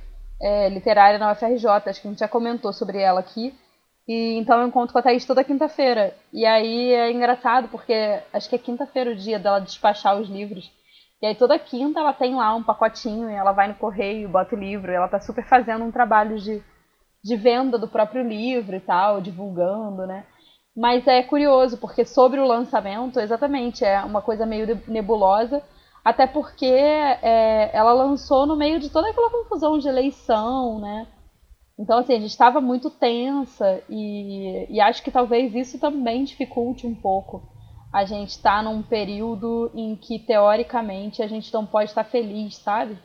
é, 0.41 0.69
literária 0.69 1.17
na 1.17 1.32
UFRJ, 1.32 1.67
acho 1.67 2.01
que 2.01 2.08
a 2.08 2.12
gente 2.12 2.19
já 2.19 2.28
comentou 2.28 2.71
sobre 2.71 2.99
ela 2.99 3.19
aqui. 3.19 3.54
E 4.08 4.38
então 4.38 4.62
eu 4.62 4.67
encontro 4.67 4.93
com 4.93 4.99
a 4.99 5.01
Thaís 5.01 5.25
toda 5.25 5.43
quinta-feira. 5.43 6.15
E 6.32 6.45
aí 6.45 6.93
é 6.93 7.12
engraçado, 7.12 7.67
porque 7.69 8.21
acho 8.32 8.47
que 8.47 8.56
é 8.56 8.60
quinta-feira 8.60 9.12
o 9.12 9.15
dia 9.15 9.39
dela 9.39 9.60
despachar 9.60 10.19
os 10.19 10.30
livros. 10.30 10.71
E 11.21 11.25
aí 11.25 11.34
toda 11.34 11.58
quinta 11.58 11.99
ela 11.99 12.13
tem 12.13 12.36
lá 12.36 12.54
um 12.54 12.62
pacotinho 12.62 13.30
e 13.30 13.34
ela 13.34 13.51
vai 13.51 13.67
no 13.67 13.75
correio, 13.75 14.30
bota 14.30 14.56
o 14.56 14.60
livro. 14.60 14.91
Ela 14.91 15.08
tá 15.08 15.19
super 15.19 15.43
fazendo 15.47 15.84
um 15.84 15.91
trabalho 15.91 16.38
de, 16.38 16.62
de 17.23 17.36
venda 17.36 17.80
do 17.80 17.88
próprio 17.88 18.23
livro 18.23 18.75
e 18.75 18.80
tal, 18.80 19.21
divulgando, 19.21 20.06
né? 20.06 20.25
Mas 20.78 21.08
é 21.08 21.23
curioso, 21.23 21.78
porque 21.78 22.06
sobre 22.06 22.39
o 22.39 22.45
lançamento, 22.45 23.19
exatamente, 23.19 23.84
é 23.84 24.01
uma 24.01 24.21
coisa 24.21 24.45
meio 24.45 24.80
nebulosa 24.88 25.63
até 26.06 26.28
porque 26.28 26.68
é, 26.68 27.76
ela 27.76 27.91
lançou 27.91 28.46
no 28.46 28.56
meio 28.56 28.80
de 28.80 28.91
toda 28.91 29.10
aquela 29.10 29.32
confusão 29.32 29.80
de 29.80 29.88
eleição, 29.88 30.80
né? 30.80 31.08
Então, 31.80 31.98
assim, 31.98 32.13
a 32.13 32.20
gente 32.20 32.30
estava 32.30 32.62
muito 32.62 32.91
tensa 32.91 33.82
e, 33.89 34.68
e, 34.70 34.80
acho 34.80 35.02
que 35.02 35.10
talvez 35.10 35.56
isso 35.56 35.80
também 35.80 36.24
dificulte 36.24 36.86
um 36.86 36.94
pouco. 36.94 37.41
A 37.91 38.06
gente 38.06 38.30
está 38.30 38.62
num 38.62 38.84
período 38.84 39.72
em 39.74 39.96
que, 39.96 40.20
teoricamente, 40.20 41.24
a 41.24 41.28
gente 41.28 41.52
não 41.52 41.65
pode 41.65 41.89
estar 41.89 42.04
feliz, 42.04 42.56
sabe? 42.58 42.98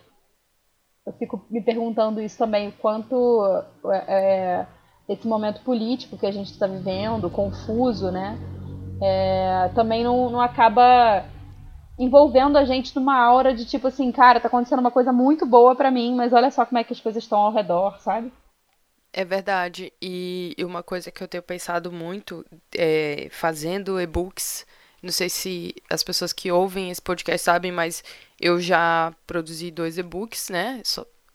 Eu 1.06 1.14
fico 1.14 1.44
me 1.50 1.62
perguntando 1.62 2.20
isso 2.20 2.36
também, 2.36 2.68
o 2.68 2.72
quanto 2.72 3.64
é, 3.86 4.04
é 4.08 4.66
esse 5.08 5.26
momento 5.26 5.62
político 5.62 6.18
que 6.18 6.26
a 6.26 6.30
gente 6.30 6.52
está 6.52 6.66
vivendo, 6.66 7.30
confuso, 7.30 8.10
né? 8.10 8.38
É, 9.02 9.70
também 9.74 10.04
não, 10.04 10.28
não 10.28 10.40
acaba 10.40 11.24
envolvendo 12.00 12.56
a 12.56 12.64
gente 12.64 12.96
numa 12.96 13.14
aura 13.14 13.54
de 13.54 13.66
tipo 13.66 13.86
assim, 13.86 14.10
cara, 14.10 14.40
tá 14.40 14.48
acontecendo 14.48 14.80
uma 14.80 14.90
coisa 14.90 15.12
muito 15.12 15.44
boa 15.44 15.76
para 15.76 15.90
mim, 15.90 16.14
mas 16.16 16.32
olha 16.32 16.50
só 16.50 16.64
como 16.64 16.78
é 16.78 16.84
que 16.84 16.94
as 16.94 17.00
coisas 17.00 17.22
estão 17.22 17.38
ao 17.38 17.52
redor, 17.52 18.00
sabe? 18.00 18.32
É 19.12 19.22
verdade. 19.22 19.92
E 20.00 20.56
uma 20.60 20.82
coisa 20.82 21.10
que 21.10 21.22
eu 21.22 21.28
tenho 21.28 21.42
pensado 21.42 21.92
muito 21.92 22.44
é 22.74 23.28
fazendo 23.30 24.00
e-books. 24.00 24.66
Não 25.02 25.12
sei 25.12 25.28
se 25.28 25.74
as 25.90 26.02
pessoas 26.02 26.32
que 26.32 26.50
ouvem 26.50 26.90
esse 26.90 27.02
podcast 27.02 27.44
sabem, 27.44 27.70
mas 27.70 28.02
eu 28.40 28.60
já 28.60 29.12
produzi 29.26 29.70
dois 29.70 29.98
e-books, 29.98 30.48
né? 30.48 30.82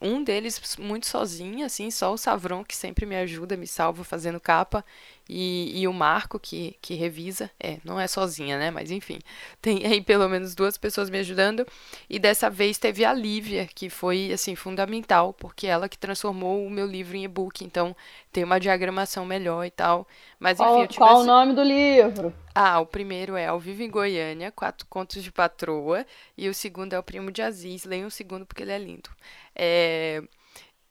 um 0.00 0.22
deles 0.22 0.60
muito 0.78 1.06
sozinho, 1.06 1.64
assim, 1.64 1.90
só 1.90 2.12
o 2.12 2.18
Savron 2.18 2.62
que 2.64 2.76
sempre 2.76 3.06
me 3.06 3.16
ajuda, 3.16 3.56
me 3.56 3.66
salva 3.66 4.04
fazendo 4.04 4.40
capa. 4.40 4.84
E, 5.28 5.80
e 5.80 5.88
o 5.88 5.92
Marco, 5.92 6.38
que, 6.38 6.76
que 6.80 6.94
revisa, 6.94 7.50
é, 7.58 7.78
não 7.84 7.98
é 7.98 8.06
sozinha, 8.06 8.58
né? 8.58 8.70
Mas 8.70 8.90
enfim, 8.90 9.18
tem 9.60 9.84
aí 9.84 10.00
pelo 10.00 10.28
menos 10.28 10.54
duas 10.54 10.78
pessoas 10.78 11.10
me 11.10 11.18
ajudando. 11.18 11.66
E 12.08 12.18
dessa 12.18 12.48
vez 12.48 12.78
teve 12.78 13.04
a 13.04 13.12
Lívia, 13.12 13.68
que 13.74 13.90
foi, 13.90 14.32
assim, 14.32 14.54
fundamental, 14.54 15.32
porque 15.32 15.66
ela 15.66 15.88
que 15.88 15.98
transformou 15.98 16.64
o 16.64 16.70
meu 16.70 16.86
livro 16.86 17.16
em 17.16 17.24
e-book. 17.24 17.64
Então, 17.64 17.94
tem 18.32 18.44
uma 18.44 18.60
diagramação 18.60 19.26
melhor 19.26 19.64
e 19.64 19.70
tal. 19.70 20.06
Mas 20.38 20.60
enfim, 20.60 20.68
qual, 20.68 20.80
eu 20.80 20.86
tivesse... 20.86 20.98
qual 20.98 21.20
o 21.22 21.24
nome 21.24 21.54
do 21.54 21.62
livro? 21.62 22.32
Ah, 22.54 22.78
o 22.80 22.86
primeiro 22.86 23.36
é 23.36 23.46
Ao 23.46 23.58
Vivo 23.58 23.82
em 23.82 23.90
Goiânia, 23.90 24.52
Quatro 24.52 24.86
Contos 24.88 25.22
de 25.22 25.32
Patroa. 25.32 26.06
E 26.38 26.48
o 26.48 26.54
segundo 26.54 26.92
é 26.92 26.98
O 26.98 27.02
Primo 27.02 27.32
de 27.32 27.42
Aziz. 27.42 27.84
Leiam 27.84 28.06
o 28.06 28.10
segundo 28.10 28.46
porque 28.46 28.62
ele 28.62 28.72
é 28.72 28.78
lindo. 28.78 29.10
É... 29.54 30.22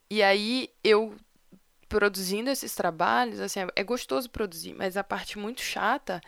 E 0.09 0.21
aí 0.21 0.69
eu 0.83 1.15
produzindo 1.95 2.49
esses 2.49 2.75
trabalhos, 2.75 3.39
assim, 3.39 3.61
é 3.73 3.81
gostoso 3.81 4.29
produzir, 4.29 4.73
mas 4.73 4.97
a 4.97 5.03
parte 5.03 5.39
muito 5.39 5.61
chata 5.61 6.19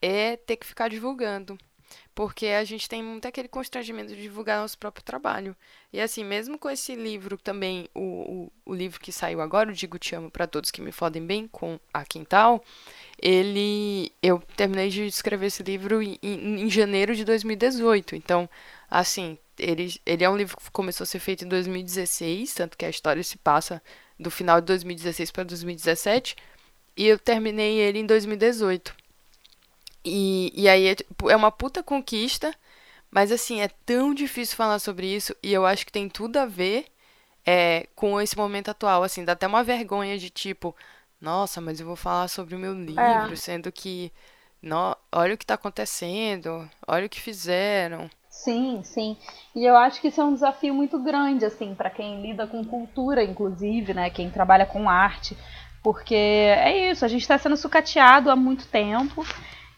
é 0.00 0.36
ter 0.36 0.56
que 0.56 0.66
ficar 0.66 0.88
divulgando. 0.88 1.56
Porque 2.12 2.48
a 2.48 2.64
gente 2.64 2.88
tem 2.88 3.04
muito 3.04 3.28
aquele 3.28 3.46
constrangimento 3.46 4.12
de 4.12 4.20
divulgar 4.20 4.60
nosso 4.60 4.76
próprio 4.76 5.04
trabalho. 5.04 5.54
E 5.92 6.00
assim, 6.00 6.24
mesmo 6.24 6.58
com 6.58 6.68
esse 6.68 6.96
livro 6.96 7.38
também, 7.38 7.88
o, 7.94 8.50
o, 8.66 8.72
o 8.72 8.74
livro 8.74 8.98
que 8.98 9.12
saiu 9.12 9.40
agora, 9.40 9.70
o 9.70 9.72
Digo 9.72 9.96
Te 9.96 10.16
Amo 10.16 10.28
para 10.28 10.48
Todos 10.48 10.72
que 10.72 10.82
Me 10.82 10.90
Fodem 10.90 11.24
Bem, 11.24 11.46
com 11.46 11.78
a 11.94 12.04
Quintal, 12.04 12.60
ele. 13.16 14.10
Eu 14.20 14.40
terminei 14.56 14.88
de 14.88 15.06
escrever 15.06 15.46
esse 15.46 15.62
livro 15.62 16.02
em, 16.02 16.18
em, 16.20 16.62
em 16.62 16.68
janeiro 16.70 17.14
de 17.14 17.24
2018. 17.24 18.16
Então, 18.16 18.50
assim, 18.90 19.38
ele, 19.56 19.94
ele 20.04 20.24
é 20.24 20.28
um 20.28 20.36
livro 20.36 20.56
que 20.56 20.70
começou 20.72 21.04
a 21.04 21.06
ser 21.06 21.20
feito 21.20 21.44
em 21.44 21.48
2016, 21.48 22.54
tanto 22.54 22.76
que 22.76 22.84
a 22.84 22.90
história 22.90 23.22
se 23.22 23.38
passa 23.38 23.80
do 24.18 24.30
final 24.30 24.60
de 24.60 24.66
2016 24.68 25.30
para 25.30 25.44
2017. 25.44 26.36
e 26.96 27.06
eu 27.06 27.18
terminei 27.18 27.78
ele 27.78 27.98
em 28.00 28.06
2018. 28.06 28.94
E, 30.04 30.52
e 30.54 30.68
aí 30.68 30.86
é, 30.88 30.94
tipo, 30.96 31.30
é 31.30 31.36
uma 31.36 31.50
puta 31.52 31.82
conquista, 31.82 32.54
mas 33.10 33.30
assim, 33.32 33.60
é 33.60 33.68
tão 33.86 34.14
difícil 34.14 34.56
falar 34.56 34.78
sobre 34.78 35.06
isso 35.06 35.34
e 35.42 35.52
eu 35.52 35.64
acho 35.66 35.86
que 35.86 35.92
tem 35.92 36.08
tudo 36.08 36.38
a 36.38 36.46
ver 36.46 36.86
é, 37.46 37.86
com 37.94 38.20
esse 38.20 38.36
momento 38.36 38.70
atual, 38.70 39.02
assim, 39.02 39.24
dá 39.24 39.32
até 39.32 39.46
uma 39.46 39.64
vergonha 39.64 40.18
de 40.18 40.30
tipo, 40.30 40.74
nossa, 41.20 41.60
mas 41.60 41.80
eu 41.80 41.86
vou 41.86 41.96
falar 41.96 42.28
sobre 42.28 42.54
o 42.54 42.58
meu 42.58 42.74
livro, 42.74 43.32
é. 43.32 43.36
sendo 43.36 43.70
que, 43.72 44.12
no, 44.60 44.96
olha 45.12 45.34
o 45.34 45.38
que 45.38 45.44
está 45.44 45.54
acontecendo, 45.54 46.68
olha 46.86 47.06
o 47.06 47.08
que 47.08 47.20
fizeram. 47.20 48.10
Sim, 48.42 48.82
sim. 48.82 49.16
E 49.54 49.64
eu 49.64 49.76
acho 49.76 50.00
que 50.00 50.08
isso 50.08 50.20
é 50.20 50.24
um 50.24 50.34
desafio 50.34 50.74
muito 50.74 50.98
grande, 50.98 51.44
assim, 51.44 51.74
para 51.76 51.90
quem 51.90 52.20
lida 52.20 52.44
com 52.44 52.64
cultura, 52.64 53.22
inclusive, 53.22 53.94
né? 53.94 54.10
Quem 54.10 54.30
trabalha 54.30 54.66
com 54.66 54.90
arte. 54.90 55.36
Porque 55.82 56.14
é 56.14 56.90
isso, 56.90 57.04
a 57.04 57.08
gente 57.08 57.22
está 57.22 57.38
sendo 57.38 57.56
sucateado 57.56 58.30
há 58.30 58.36
muito 58.36 58.66
tempo. 58.66 59.24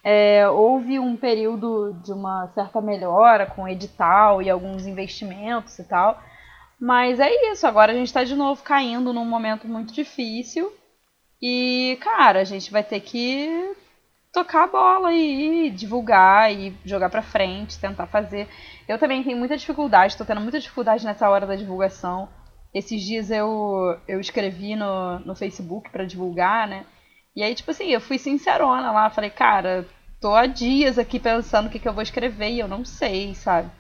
É, 0.02 0.48
houve 0.48 0.98
um 0.98 1.16
período 1.16 1.94
de 2.02 2.12
uma 2.12 2.48
certa 2.54 2.80
melhora 2.80 3.46
com 3.46 3.68
edital 3.68 4.40
e 4.40 4.48
alguns 4.48 4.86
investimentos 4.86 5.78
e 5.78 5.84
tal. 5.84 6.18
Mas 6.80 7.20
é 7.20 7.50
isso, 7.52 7.66
agora 7.66 7.92
a 7.92 7.94
gente 7.94 8.06
está 8.06 8.24
de 8.24 8.34
novo 8.34 8.62
caindo 8.62 9.12
num 9.12 9.24
momento 9.26 9.68
muito 9.68 9.92
difícil. 9.92 10.72
E, 11.40 11.98
cara, 12.00 12.40
a 12.40 12.44
gente 12.44 12.70
vai 12.70 12.82
ter 12.82 13.00
que 13.00 13.76
tocar 14.34 14.64
a 14.64 14.66
bola 14.66 15.12
e, 15.14 15.70
divulgar 15.70 16.52
e 16.52 16.76
jogar 16.84 17.08
pra 17.08 17.22
frente, 17.22 17.78
tentar 17.78 18.08
fazer. 18.08 18.48
Eu 18.88 18.98
também 18.98 19.22
tenho 19.22 19.38
muita 19.38 19.56
dificuldade, 19.56 20.16
tô 20.16 20.24
tendo 20.24 20.40
muita 20.40 20.58
dificuldade 20.58 21.04
nessa 21.04 21.30
hora 21.30 21.46
da 21.46 21.54
divulgação. 21.54 22.28
Esses 22.74 23.00
dias 23.00 23.30
eu, 23.30 23.96
eu 24.08 24.18
escrevi 24.18 24.74
no, 24.74 25.20
no 25.20 25.36
Facebook 25.36 25.88
para 25.90 26.04
divulgar, 26.04 26.66
né? 26.66 26.84
E 27.36 27.42
aí, 27.44 27.54
tipo 27.54 27.70
assim, 27.70 27.86
eu 27.86 28.00
fui 28.00 28.18
sincerona 28.18 28.90
lá, 28.90 29.08
falei, 29.08 29.30
cara, 29.30 29.86
tô 30.20 30.34
há 30.34 30.46
dias 30.46 30.98
aqui 30.98 31.20
pensando 31.20 31.68
o 31.68 31.70
que, 31.70 31.78
que 31.78 31.88
eu 31.88 31.94
vou 31.94 32.02
escrever 32.02 32.50
e 32.50 32.58
eu 32.58 32.66
não 32.66 32.84
sei, 32.84 33.34
sabe? 33.36 33.70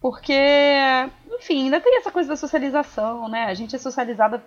Porque, 0.00 0.32
enfim, 1.30 1.64
ainda 1.64 1.80
tem 1.80 1.98
essa 1.98 2.10
coisa 2.10 2.30
da 2.30 2.36
socialização, 2.36 3.28
né? 3.28 3.44
A 3.44 3.54
gente 3.54 3.76
é 3.76 3.78
socializada 3.78 4.42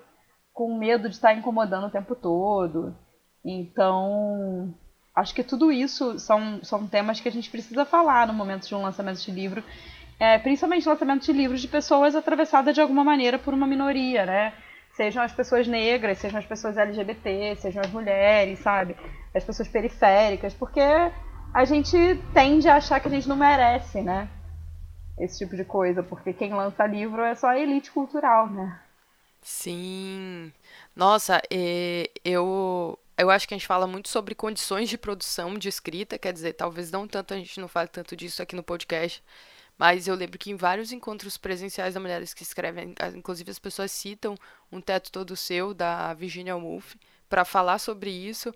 com 0.51 0.75
medo 0.77 1.07
de 1.07 1.15
estar 1.15 1.33
incomodando 1.35 1.85
o 1.85 1.91
tempo 1.91 2.15
todo. 2.15 2.95
Então, 3.45 4.73
acho 5.15 5.33
que 5.33 5.43
tudo 5.43 5.71
isso 5.71 6.19
são, 6.19 6.63
são 6.63 6.87
temas 6.87 7.19
que 7.19 7.29
a 7.29 7.31
gente 7.31 7.49
precisa 7.49 7.85
falar 7.85 8.27
no 8.27 8.33
momento 8.33 8.67
de 8.67 8.75
um 8.75 8.81
lançamento 8.81 9.21
de 9.21 9.31
livro, 9.31 9.63
é, 10.19 10.37
principalmente 10.39 10.87
lançamento 10.87 11.25
de 11.25 11.33
livros 11.33 11.61
de 11.61 11.67
pessoas 11.67 12.15
atravessadas 12.15 12.73
de 12.73 12.81
alguma 12.81 13.03
maneira 13.03 13.37
por 13.37 13.53
uma 13.53 13.67
minoria, 13.67 14.25
né? 14.25 14.53
Sejam 14.95 15.23
as 15.23 15.31
pessoas 15.31 15.67
negras, 15.67 16.19
sejam 16.19 16.39
as 16.39 16.45
pessoas 16.45 16.77
LGBT, 16.77 17.55
sejam 17.55 17.81
as 17.81 17.91
mulheres, 17.91 18.59
sabe? 18.59 18.95
As 19.33 19.43
pessoas 19.43 19.67
periféricas, 19.67 20.53
porque 20.53 20.81
a 21.53 21.65
gente 21.65 21.97
tende 22.33 22.67
a 22.67 22.75
achar 22.75 22.99
que 22.99 23.07
a 23.07 23.11
gente 23.11 23.27
não 23.27 23.35
merece, 23.35 24.01
né? 24.01 24.29
Esse 25.19 25.39
tipo 25.39 25.55
de 25.55 25.63
coisa, 25.63 26.01
porque 26.01 26.33
quem 26.33 26.53
lança 26.53 26.85
livro 26.85 27.21
é 27.21 27.35
só 27.35 27.47
a 27.47 27.59
elite 27.59 27.91
cultural, 27.91 28.49
né? 28.49 28.79
Sim. 29.41 30.51
Nossa, 30.95 31.41
eu 32.23 32.97
eu 33.17 33.29
acho 33.29 33.47
que 33.47 33.53
a 33.53 33.57
gente 33.57 33.67
fala 33.67 33.87
muito 33.87 34.09
sobre 34.09 34.35
condições 34.35 34.89
de 34.89 34.97
produção 34.97 35.57
de 35.57 35.69
escrita, 35.69 36.17
quer 36.17 36.33
dizer, 36.33 36.53
talvez 36.53 36.91
não 36.91 37.07
tanto 37.07 37.33
a 37.33 37.37
gente 37.37 37.59
não 37.59 37.67
fale 37.67 37.87
tanto 37.87 38.15
disso 38.15 38.41
aqui 38.41 38.55
no 38.55 38.63
podcast, 38.63 39.23
mas 39.77 40.07
eu 40.07 40.15
lembro 40.15 40.37
que 40.37 40.51
em 40.51 40.55
vários 40.55 40.91
encontros 40.91 41.37
presenciais 41.37 41.93
da 41.93 41.99
Mulheres 41.99 42.33
que 42.33 42.43
Escrevem, 42.43 42.93
inclusive 43.15 43.51
as 43.51 43.59
pessoas 43.59 43.91
citam 43.91 44.35
Um 44.71 44.79
Teto 44.81 45.11
Todo 45.11 45.35
Seu, 45.35 45.73
da 45.73 46.13
Virginia 46.13 46.55
Woolf, 46.55 46.95
para 47.27 47.45
falar 47.45 47.79
sobre 47.79 48.09
isso. 48.11 48.53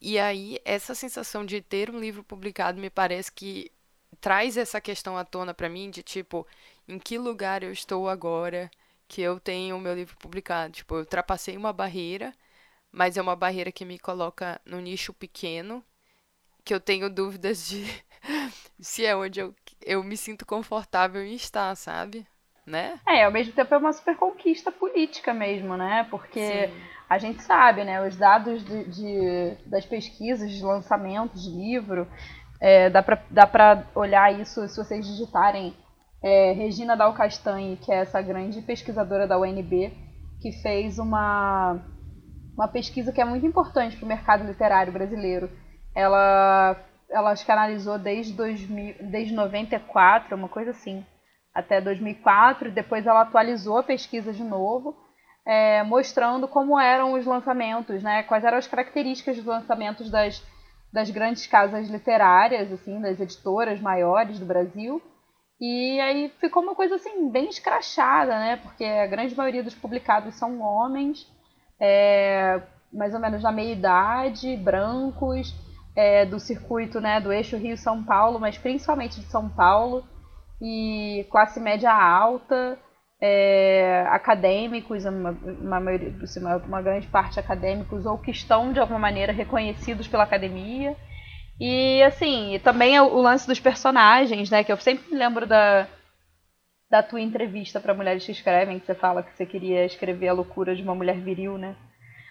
E 0.00 0.18
aí, 0.18 0.58
essa 0.64 0.94
sensação 0.94 1.44
de 1.44 1.60
ter 1.60 1.90
um 1.90 1.98
livro 1.98 2.22
publicado 2.24 2.80
me 2.80 2.90
parece 2.90 3.30
que 3.32 3.70
traz 4.20 4.56
essa 4.56 4.80
questão 4.80 5.16
à 5.16 5.24
tona 5.24 5.54
para 5.54 5.68
mim 5.68 5.90
de 5.90 6.02
tipo, 6.02 6.46
em 6.88 6.98
que 6.98 7.18
lugar 7.18 7.62
eu 7.62 7.72
estou 7.72 8.08
agora 8.08 8.70
que 9.06 9.20
eu 9.20 9.38
tenho 9.38 9.76
o 9.76 9.80
meu 9.80 9.94
livro 9.94 10.16
publicado? 10.16 10.72
Tipo, 10.72 10.96
eu 10.96 11.00
ultrapassei 11.00 11.56
uma 11.56 11.72
barreira 11.72 12.34
mas 12.94 13.16
é 13.16 13.22
uma 13.22 13.34
barreira 13.34 13.72
que 13.72 13.84
me 13.84 13.98
coloca 13.98 14.60
no 14.64 14.80
nicho 14.80 15.12
pequeno, 15.12 15.82
que 16.64 16.72
eu 16.72 16.80
tenho 16.80 17.10
dúvidas 17.10 17.66
de 17.66 17.84
se 18.80 19.04
é 19.04 19.16
onde 19.16 19.40
eu, 19.40 19.52
eu 19.84 20.02
me 20.04 20.16
sinto 20.16 20.46
confortável 20.46 21.22
em 21.22 21.34
estar, 21.34 21.74
sabe? 21.74 22.24
Né? 22.64 22.98
É, 23.06 23.24
ao 23.24 23.32
mesmo 23.32 23.52
tempo 23.52 23.74
é 23.74 23.76
uma 23.76 23.92
super 23.92 24.16
conquista 24.16 24.72
política 24.72 25.34
mesmo, 25.34 25.76
né? 25.76 26.06
Porque 26.08 26.68
Sim. 26.68 26.74
a 27.10 27.18
gente 27.18 27.42
sabe, 27.42 27.84
né? 27.84 28.06
Os 28.06 28.16
dados 28.16 28.64
de, 28.64 28.84
de 28.84 29.56
das 29.66 29.84
pesquisas, 29.84 30.50
de 30.50 30.62
lançamento 30.62 31.34
de 31.34 31.50
livro, 31.50 32.08
é, 32.58 32.88
dá, 32.88 33.02
pra, 33.02 33.22
dá 33.28 33.46
pra 33.46 33.86
olhar 33.94 34.40
isso 34.40 34.66
se 34.66 34.76
vocês 34.76 35.06
digitarem 35.06 35.76
é, 36.22 36.52
Regina 36.52 36.96
Dal 36.96 37.12
Castanhe, 37.12 37.76
que 37.76 37.92
é 37.92 37.96
essa 37.96 38.22
grande 38.22 38.62
pesquisadora 38.62 39.26
da 39.26 39.38
UNB, 39.38 39.92
que 40.40 40.52
fez 40.62 40.98
uma 40.98 41.82
uma 42.56 42.68
pesquisa 42.68 43.12
que 43.12 43.20
é 43.20 43.24
muito 43.24 43.44
importante 43.44 43.96
para 43.96 44.04
o 44.04 44.08
mercado 44.08 44.44
literário 44.44 44.92
brasileiro. 44.92 45.50
Ela, 45.94 46.76
ela 47.10 47.30
acho 47.30 47.44
que 47.44 47.52
analisou 47.52 47.98
desde, 47.98 48.32
2000, 48.32 48.96
desde 49.10 49.34
94, 49.34 50.36
uma 50.36 50.48
coisa 50.48 50.70
assim, 50.70 51.04
até 51.52 51.80
2004. 51.80 52.70
Depois 52.70 53.06
ela 53.06 53.22
atualizou 53.22 53.78
a 53.78 53.82
pesquisa 53.82 54.32
de 54.32 54.44
novo, 54.44 54.96
é, 55.44 55.82
mostrando 55.82 56.46
como 56.46 56.78
eram 56.78 57.12
os 57.14 57.26
lançamentos, 57.26 58.02
né? 58.02 58.22
quais 58.22 58.44
eram 58.44 58.58
as 58.58 58.66
características 58.66 59.36
dos 59.36 59.44
lançamentos 59.44 60.10
das, 60.10 60.42
das 60.92 61.10
grandes 61.10 61.46
casas 61.46 61.88
literárias, 61.88 62.72
assim, 62.72 63.00
das 63.00 63.20
editoras 63.20 63.80
maiores 63.80 64.38
do 64.38 64.46
Brasil. 64.46 65.02
E 65.60 66.00
aí 66.00 66.32
ficou 66.40 66.62
uma 66.62 66.74
coisa 66.74 66.96
assim 66.96 67.30
bem 67.30 67.48
escrachada, 67.48 68.38
né? 68.38 68.56
Porque 68.56 68.84
a 68.84 69.06
grande 69.06 69.36
maioria 69.36 69.62
dos 69.62 69.74
publicados 69.74 70.34
são 70.34 70.60
homens 70.60 71.32
é, 71.80 72.60
mais 72.92 73.14
ou 73.14 73.20
menos 73.20 73.42
na 73.42 73.52
meia 73.52 73.72
idade, 73.72 74.56
brancos, 74.56 75.54
é, 75.96 76.24
do 76.24 76.40
circuito 76.40 77.00
né, 77.00 77.20
do 77.20 77.32
eixo 77.32 77.56
Rio-São 77.56 78.02
Paulo, 78.02 78.38
mas 78.38 78.58
principalmente 78.58 79.20
de 79.20 79.26
São 79.26 79.48
Paulo, 79.48 80.04
e 80.60 81.26
classe 81.30 81.60
média 81.60 81.92
alta, 81.92 82.78
é, 83.20 84.06
acadêmicos, 84.10 85.04
uma, 85.04 85.30
uma, 85.30 85.90
assim, 86.22 86.40
uma, 86.40 86.56
uma, 86.56 86.82
grande 86.82 87.06
parte 87.06 87.40
acadêmicos, 87.40 88.06
ou 88.06 88.18
que 88.18 88.30
estão 88.30 88.72
de 88.72 88.80
alguma 88.80 88.98
maneira 88.98 89.32
reconhecidos 89.32 90.08
pela 90.08 90.24
academia. 90.24 90.96
E 91.60 92.02
assim, 92.02 92.60
também 92.64 92.98
o 92.98 93.20
lance 93.20 93.46
dos 93.46 93.60
personagens, 93.60 94.50
né? 94.50 94.64
Que 94.64 94.72
eu 94.72 94.76
sempre 94.76 95.10
me 95.10 95.16
lembro 95.16 95.46
da, 95.46 95.86
da 96.94 97.02
tua 97.02 97.20
entrevista 97.20 97.80
para 97.80 97.92
Mulheres 97.92 98.24
que 98.24 98.30
Escrevem, 98.30 98.78
que 98.78 98.86
você 98.86 98.94
fala 98.94 99.20
que 99.20 99.36
você 99.36 99.44
queria 99.44 99.84
escrever 99.84 100.28
a 100.28 100.32
loucura 100.32 100.76
de 100.76 100.82
uma 100.84 100.94
mulher 100.94 101.18
viril, 101.18 101.58
né? 101.58 101.74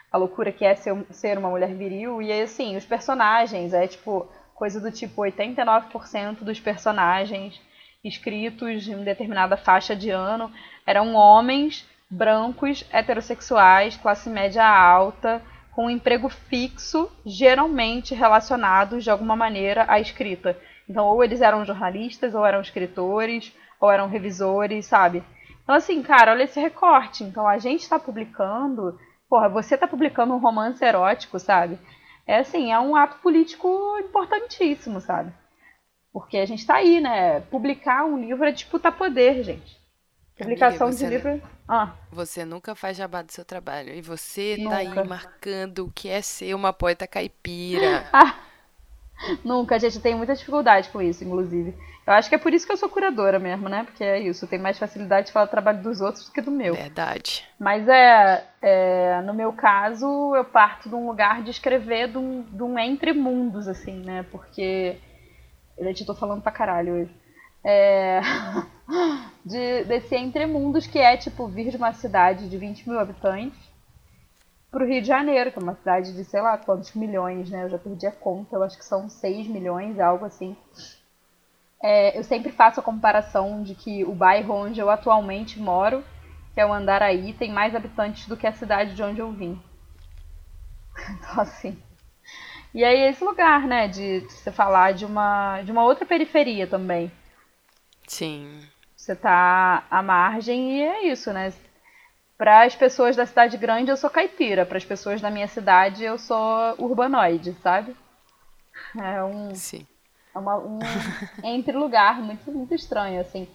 A 0.09 0.17
loucura 0.17 0.53
que 0.53 0.63
é 0.63 0.73
ser, 0.73 0.95
ser 1.09 1.37
uma 1.37 1.49
mulher 1.49 1.75
viril. 1.75 2.21
E 2.21 2.31
assim, 2.31 2.77
os 2.77 2.85
personagens, 2.85 3.73
é 3.73 3.85
tipo, 3.85 4.25
coisa 4.55 4.79
do 4.79 4.89
tipo 4.89 5.21
89% 5.21 6.45
dos 6.45 6.61
personagens 6.61 7.59
escritos 8.05 8.87
em 8.87 9.03
determinada 9.03 9.57
faixa 9.57 9.93
de 9.97 10.09
ano 10.09 10.49
eram 10.87 11.13
homens 11.13 11.85
brancos, 12.09 12.85
heterossexuais, 12.89 13.97
classe 13.97 14.29
média 14.29 14.65
alta, 14.65 15.41
com 15.73 15.87
um 15.87 15.89
emprego 15.89 16.29
fixo, 16.29 17.11
geralmente 17.25 18.15
relacionados 18.15 19.03
de 19.03 19.09
alguma 19.09 19.35
maneira 19.35 19.83
à 19.89 19.99
escrita. 19.99 20.57
Então, 20.87 21.05
ou 21.05 21.21
eles 21.21 21.41
eram 21.41 21.65
jornalistas, 21.65 22.33
ou 22.33 22.45
eram 22.45 22.61
escritores, 22.61 23.53
ou 23.83 23.91
eram 23.91 24.07
revisores, 24.07 24.85
sabe? 24.85 25.21
Então, 25.61 25.75
assim, 25.75 26.01
cara, 26.01 26.31
olha 26.31 26.43
esse 26.43 26.57
recorte. 26.57 27.21
Então, 27.21 27.45
a 27.45 27.57
gente 27.57 27.81
está 27.81 27.99
publicando. 27.99 28.97
Porra, 29.29 29.49
você 29.49 29.75
está 29.75 29.85
publicando 29.85 30.33
um 30.33 30.39
romance 30.39 30.83
erótico, 30.83 31.37
sabe? 31.37 31.77
É 32.25 32.37
assim, 32.37 32.71
é 32.71 32.79
um 32.79 32.95
ato 32.95 33.17
político 33.17 33.67
importantíssimo, 33.99 35.01
sabe? 35.01 35.33
Porque 36.13 36.37
a 36.37 36.45
gente 36.45 36.59
está 36.59 36.75
aí, 36.75 37.01
né? 37.01 37.41
Publicar 37.41 38.05
um 38.05 38.17
livro 38.17 38.45
é 38.45 38.51
disputar 38.53 38.93
poder, 38.93 39.43
gente. 39.43 39.77
Publicação 40.37 40.87
Amiga, 40.87 41.03
de 41.03 41.09
livro. 41.09 41.41
Ah. 41.67 41.91
Você 42.09 42.45
nunca 42.45 42.75
faz 42.75 42.95
jabá 42.95 43.21
do 43.21 43.33
seu 43.33 43.43
trabalho. 43.43 43.93
E 43.93 44.01
você 44.01 44.55
nunca. 44.57 44.69
tá 44.69 44.77
aí 44.77 45.07
marcando 45.07 45.87
o 45.87 45.91
que 45.91 46.07
é 46.07 46.21
ser 46.21 46.53
uma 46.53 46.71
poeta 46.71 47.05
caipira. 47.05 48.05
Nunca, 49.43 49.75
a 49.75 49.79
gente 49.79 49.99
tem 49.99 50.15
muita 50.15 50.35
dificuldade 50.35 50.89
com 50.89 51.01
isso, 51.01 51.23
inclusive. 51.23 51.73
Eu 52.05 52.13
acho 52.13 52.27
que 52.27 52.35
é 52.35 52.37
por 52.37 52.53
isso 52.53 52.65
que 52.65 52.73
eu 52.73 52.77
sou 52.77 52.89
curadora 52.89 53.39
mesmo, 53.39 53.69
né? 53.69 53.83
Porque 53.83 54.03
é 54.03 54.19
isso, 54.19 54.47
tem 54.47 54.59
mais 54.59 54.77
facilidade 54.77 55.27
de 55.27 55.33
falar 55.33 55.45
do 55.45 55.51
trabalho 55.51 55.81
dos 55.81 56.01
outros 56.01 56.25
do 56.25 56.31
que 56.31 56.41
do 56.41 56.51
meu. 56.51 56.75
Verdade. 56.75 57.47
Mas 57.57 57.87
é, 57.87 58.43
é 58.61 59.21
no 59.21 59.33
meu 59.33 59.53
caso, 59.53 60.35
eu 60.35 60.43
parto 60.43 60.89
de 60.89 60.95
um 60.95 61.07
lugar 61.07 61.41
de 61.41 61.51
escrever 61.51 62.09
de 62.09 62.17
um, 62.17 62.41
de 62.41 62.63
um 62.63 62.77
entre 62.77 63.13
mundos, 63.13 63.67
assim, 63.67 64.03
né? 64.03 64.25
Porque. 64.31 64.97
Eu 65.77 66.05
tô 66.05 66.13
falando 66.13 66.41
pra 66.41 66.51
caralho 66.51 66.93
hoje. 66.93 67.15
É, 67.65 68.19
de, 69.45 69.85
desse 69.85 70.15
entre 70.15 70.45
mundos 70.45 70.85
que 70.85 70.99
é, 70.99 71.15
tipo, 71.15 71.47
vir 71.47 71.71
de 71.71 71.77
uma 71.77 71.93
cidade 71.93 72.49
de 72.49 72.57
20 72.57 72.89
mil 72.89 72.99
habitantes 72.99 73.72
pro 74.73 74.87
Rio 74.87 75.01
de 75.01 75.07
Janeiro, 75.07 75.51
que 75.51 75.59
é 75.59 75.61
uma 75.61 75.75
cidade 75.75 76.13
de 76.13 76.25
sei 76.25 76.41
lá 76.41 76.57
quantos 76.57 76.93
milhões, 76.93 77.49
né? 77.51 77.63
Eu 77.63 77.69
já 77.69 77.77
perdi 77.77 78.07
a 78.07 78.11
conta, 78.11 78.55
eu 78.55 78.63
acho 78.63 78.75
que 78.75 78.83
são 78.83 79.07
6 79.07 79.47
milhões, 79.47 79.99
algo 79.99 80.25
assim. 80.25 80.57
É, 81.81 82.17
eu 82.17 82.23
sempre 82.23 82.51
faço 82.51 82.79
a 82.79 82.83
comparação 82.83 83.61
de 83.61 83.75
que 83.75 84.03
o 84.03 84.15
bairro 84.15 84.51
onde 84.55 84.79
eu 84.79 84.89
atualmente 84.89 85.59
moro, 85.59 86.03
que 86.53 86.59
é 86.59 86.65
o 86.65 86.73
Andaraí, 86.73 87.33
tem 87.33 87.51
mais 87.51 87.75
habitantes 87.75 88.27
do 88.27 88.35
que 88.35 88.47
a 88.47 88.53
cidade 88.53 88.95
de 88.95 89.03
onde 89.03 89.21
eu 89.21 89.31
vim. 89.31 89.61
Então, 91.09 91.41
assim. 91.41 91.77
E 92.73 92.83
aí, 92.83 93.01
esse 93.09 93.23
lugar, 93.23 93.67
né, 93.67 93.87
de, 93.87 94.21
de 94.21 94.31
você 94.31 94.51
falar 94.51 94.93
de 94.93 95.05
uma, 95.05 95.61
de 95.61 95.71
uma 95.71 95.83
outra 95.83 96.05
periferia 96.05 96.65
também. 96.65 97.11
Sim. 98.07 98.61
Você 98.95 99.15
tá 99.15 99.85
à 99.91 100.01
margem 100.01 100.77
e 100.77 100.81
é 100.81 101.07
isso, 101.07 101.31
né? 101.33 101.51
Para 102.37 102.63
as 102.63 102.75
pessoas 102.75 103.15
da 103.15 103.25
cidade 103.25 103.57
grande, 103.57 103.91
eu 103.91 103.97
sou 103.97 104.09
caipira. 104.09 104.65
Para 104.65 104.77
as 104.77 104.85
pessoas 104.85 105.21
da 105.21 105.29
minha 105.29 105.47
cidade, 105.47 106.03
eu 106.03 106.17
sou 106.17 106.75
urbanoide, 106.77 107.53
sabe? 107.61 107.95
É 108.99 109.23
um, 109.23 109.53
Sim. 109.55 109.85
é 110.35 110.39
uma, 110.39 110.57
um 110.57 110.79
entre 111.43 111.77
lugar 111.77 112.21
muito, 112.21 112.51
muito 112.51 112.73
estranho, 112.73 113.21
assim. 113.21 113.47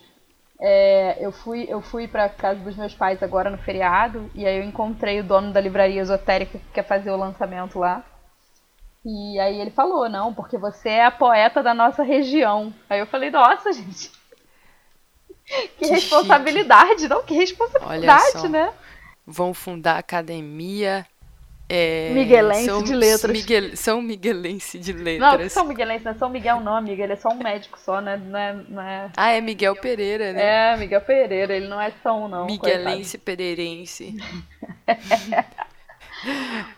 É, 0.61 1.25
eu 1.25 1.31
fui, 1.31 1.67
eu 1.69 1.81
fui 1.81 2.09
para 2.09 2.29
casa 2.29 2.59
dos 2.61 2.77
meus 2.77 2.93
pais 2.93 3.23
agora 3.23 3.49
no 3.49 3.59
feriado 3.59 4.29
e 4.35 4.45
aí 4.45 4.59
eu 4.59 4.65
encontrei 4.65 5.21
o 5.21 5.25
dono 5.25 5.53
da 5.53 5.61
livraria 5.61 6.01
esotérica 6.01 6.59
que 6.59 6.73
quer 6.73 6.83
fazer 6.83 7.11
o 7.11 7.17
lançamento 7.17 7.79
lá. 7.79 8.05
E 9.05 9.39
aí 9.39 9.61
ele 9.61 9.71
falou, 9.71 10.09
não, 10.09 10.35
porque 10.35 10.59
você 10.59 10.91
é 10.91 11.05
a 11.05 11.11
poeta 11.11 11.63
da 11.63 11.73
nossa 11.73 12.03
região. 12.03 12.75
Aí 12.91 12.99
eu 12.99 13.07
falei, 13.07 13.31
nossa, 13.31 13.73
gente. 13.73 14.18
Que, 15.79 15.87
responsabilidade, 15.87 17.09
não? 17.09 17.23
Que 17.23 17.35
responsabilidade, 17.35 18.49
né? 18.49 18.73
Vão 19.27 19.53
fundar 19.55 19.95
a 19.97 19.99
academia. 19.99 21.07
É, 21.71 22.11
Miguelense 22.15 22.65
São- 22.65 22.83
de 22.83 22.95
letras. 22.95 23.31
Miguel- 23.31 23.77
São 23.77 24.01
Miguelense 24.01 24.79
de 24.79 24.95
Não, 24.95 25.03
letras. 25.33 25.53
São 25.53 25.65
Miguelense, 25.67 26.03
não 26.05 26.13
é 26.13 26.15
São 26.15 26.31
Miguel 26.31 26.61
não, 26.61 26.75
amiga. 26.75 27.03
Ele 27.05 27.13
é 27.13 27.17
só 27.17 27.29
um 27.29 27.35
médico 27.43 27.79
só, 27.79 28.01
né? 28.01 28.17
Não 28.17 28.39
é, 28.39 28.53
não 28.71 28.83
é... 28.83 29.11
Ah, 29.15 29.33
é 29.33 29.41
Miguel 29.43 29.77
Pereira, 29.77 30.33
né? 30.33 30.73
é 30.73 30.77
Miguel 30.79 31.03
Pereira, 31.03 31.55
ele 31.55 31.69
não 31.69 31.79
é 31.79 31.93
São, 32.03 32.27
não. 32.27 32.47
Miguelense 32.47 33.19
Pereirense. 33.19 34.17
coitado. 34.87 35.45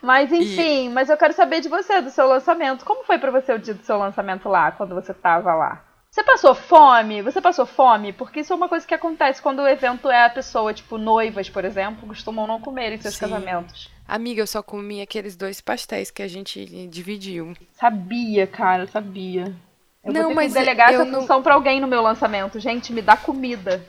Mas 0.01 0.31
enfim, 0.31 0.89
mas 0.89 1.09
eu 1.09 1.17
quero 1.17 1.33
saber 1.33 1.61
de 1.61 1.69
você, 1.69 1.99
do 1.99 2.11
seu 2.11 2.27
lançamento. 2.27 2.85
Como 2.85 3.03
foi 3.03 3.17
pra 3.17 3.31
você 3.31 3.51
o 3.53 3.57
dia 3.59 3.73
do 3.73 3.83
seu 3.83 3.97
lançamento 3.97 4.47
lá, 4.47 4.71
quando 4.71 4.93
você 4.93 5.13
tava 5.15 5.53
lá? 5.55 5.83
Você 6.13 6.23
passou 6.23 6.53
fome? 6.53 7.21
Você 7.21 7.39
passou 7.39 7.65
fome? 7.65 8.11
Porque 8.11 8.41
isso 8.41 8.51
é 8.51 8.55
uma 8.55 8.67
coisa 8.67 8.85
que 8.85 8.93
acontece 8.93 9.41
quando 9.41 9.59
o 9.61 9.67
evento 9.67 10.09
é 10.09 10.25
a 10.25 10.29
pessoa, 10.29 10.73
tipo, 10.73 10.97
noivas, 10.97 11.49
por 11.49 11.63
exemplo, 11.63 12.05
costumam 12.05 12.45
não 12.45 12.59
comer 12.59 12.91
em 12.91 12.97
seus 12.99 13.13
Sim. 13.13 13.21
casamentos. 13.21 13.89
Amiga, 14.05 14.41
eu 14.41 14.47
só 14.47 14.61
comi 14.61 15.01
aqueles 15.01 15.37
dois 15.37 15.61
pastéis 15.61 16.11
que 16.11 16.21
a 16.21 16.27
gente 16.27 16.65
dividiu. 16.87 17.53
Sabia, 17.79 18.45
cara, 18.45 18.85
sabia. 18.87 19.55
Eu 20.03 20.11
Não, 20.11 20.21
vou 20.23 20.29
ter 20.31 20.35
mas 20.35 20.51
que 20.53 20.59
delegar 20.59 20.91
eu 20.91 21.01
essa 21.01 21.09
não- 21.09 21.21
função 21.21 21.41
pra 21.41 21.53
alguém 21.53 21.79
no 21.79 21.87
meu 21.87 22.01
lançamento. 22.01 22.59
Gente, 22.59 22.91
me 22.91 23.01
dá 23.01 23.15
comida. 23.15 23.81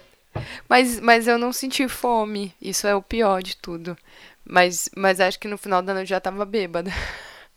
Mas, 0.68 1.00
mas 1.00 1.26
eu 1.26 1.36
não 1.38 1.52
senti 1.52 1.88
fome. 1.88 2.54
Isso 2.62 2.86
é 2.86 2.94
o 2.94 3.02
pior 3.02 3.42
de 3.42 3.56
tudo. 3.56 3.96
Mas, 4.44 4.88
mas 4.96 5.20
acho 5.20 5.40
que 5.40 5.48
no 5.48 5.58
final 5.58 5.82
da 5.82 5.92
noite 5.92 6.06
eu 6.12 6.16
já 6.16 6.20
tava 6.20 6.44
bêbada. 6.44 6.92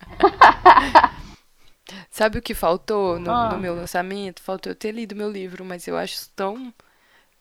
Sabe 2.16 2.38
o 2.38 2.41
que 2.41 2.53
faltou 2.53 3.20
no, 3.20 3.30
Ah. 3.30 3.49
no 3.49 3.59
meu 3.59 3.76
lançamento? 3.76 4.41
Faltou 4.41 4.72
eu 4.72 4.76
ter 4.76 4.93
lido 4.93 5.13
meu 5.13 5.30
livro, 5.30 5.66
mas 5.66 5.86
eu 5.86 5.97
acho 5.97 6.30
tão, 6.34 6.74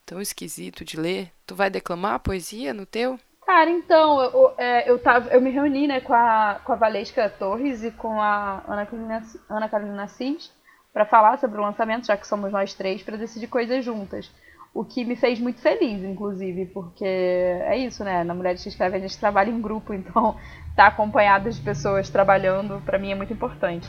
tão 0.05 0.20
esquisito 0.20 0.85
de 0.85 0.99
ler. 0.99 1.31
Tu 1.47 1.55
vai 1.55 1.70
declamar 1.70 2.18
poesia 2.18 2.75
no 2.75 2.85
teu? 2.85 3.16
Cara, 3.47 3.70
então, 3.70 4.20
eu, 4.20 4.31
eu, 4.33 4.55
é, 4.59 4.91
eu, 4.91 4.99
tava, 4.99 5.29
eu 5.31 5.41
me 5.41 5.51
reuni 5.51 5.87
né, 5.87 6.01
com, 6.01 6.12
a, 6.12 6.61
com 6.64 6.72
a 6.72 6.75
Valesca 6.75 7.31
Torres 7.31 7.85
e 7.85 7.93
com 7.93 8.20
a 8.20 8.64
Ana 8.66 8.85
Carolina, 8.85 9.22
Ana 9.49 9.68
Carolina 9.68 10.03
Assis 10.03 10.51
para 10.93 11.07
falar 11.07 11.39
sobre 11.39 11.61
o 11.61 11.62
lançamento, 11.62 12.07
já 12.09 12.16
que 12.16 12.27
somos 12.27 12.51
nós 12.51 12.75
três, 12.75 13.01
para 13.01 13.16
decidir 13.16 13.47
coisas 13.47 13.85
juntas. 13.85 14.29
O 14.75 14.85
que 14.85 15.05
me 15.05 15.14
fez 15.14 15.39
muito 15.39 15.61
feliz, 15.61 16.03
inclusive, 16.03 16.66
porque 16.66 17.05
é 17.05 17.79
isso, 17.79 18.03
né? 18.03 18.25
Na 18.25 18.35
Mulheres 18.35 18.61
que 18.61 18.70
Escrevem 18.70 18.99
a 18.99 19.07
gente 19.07 19.20
trabalha 19.20 19.51
em 19.51 19.61
grupo, 19.61 19.95
então 19.95 20.37
estar 20.70 20.89
acompanhado 20.89 21.49
de 21.49 21.61
pessoas 21.61 22.11
trabalhando, 22.11 22.83
para 22.85 22.99
mim, 22.99 23.12
é 23.12 23.14
muito 23.14 23.33
importante. 23.33 23.89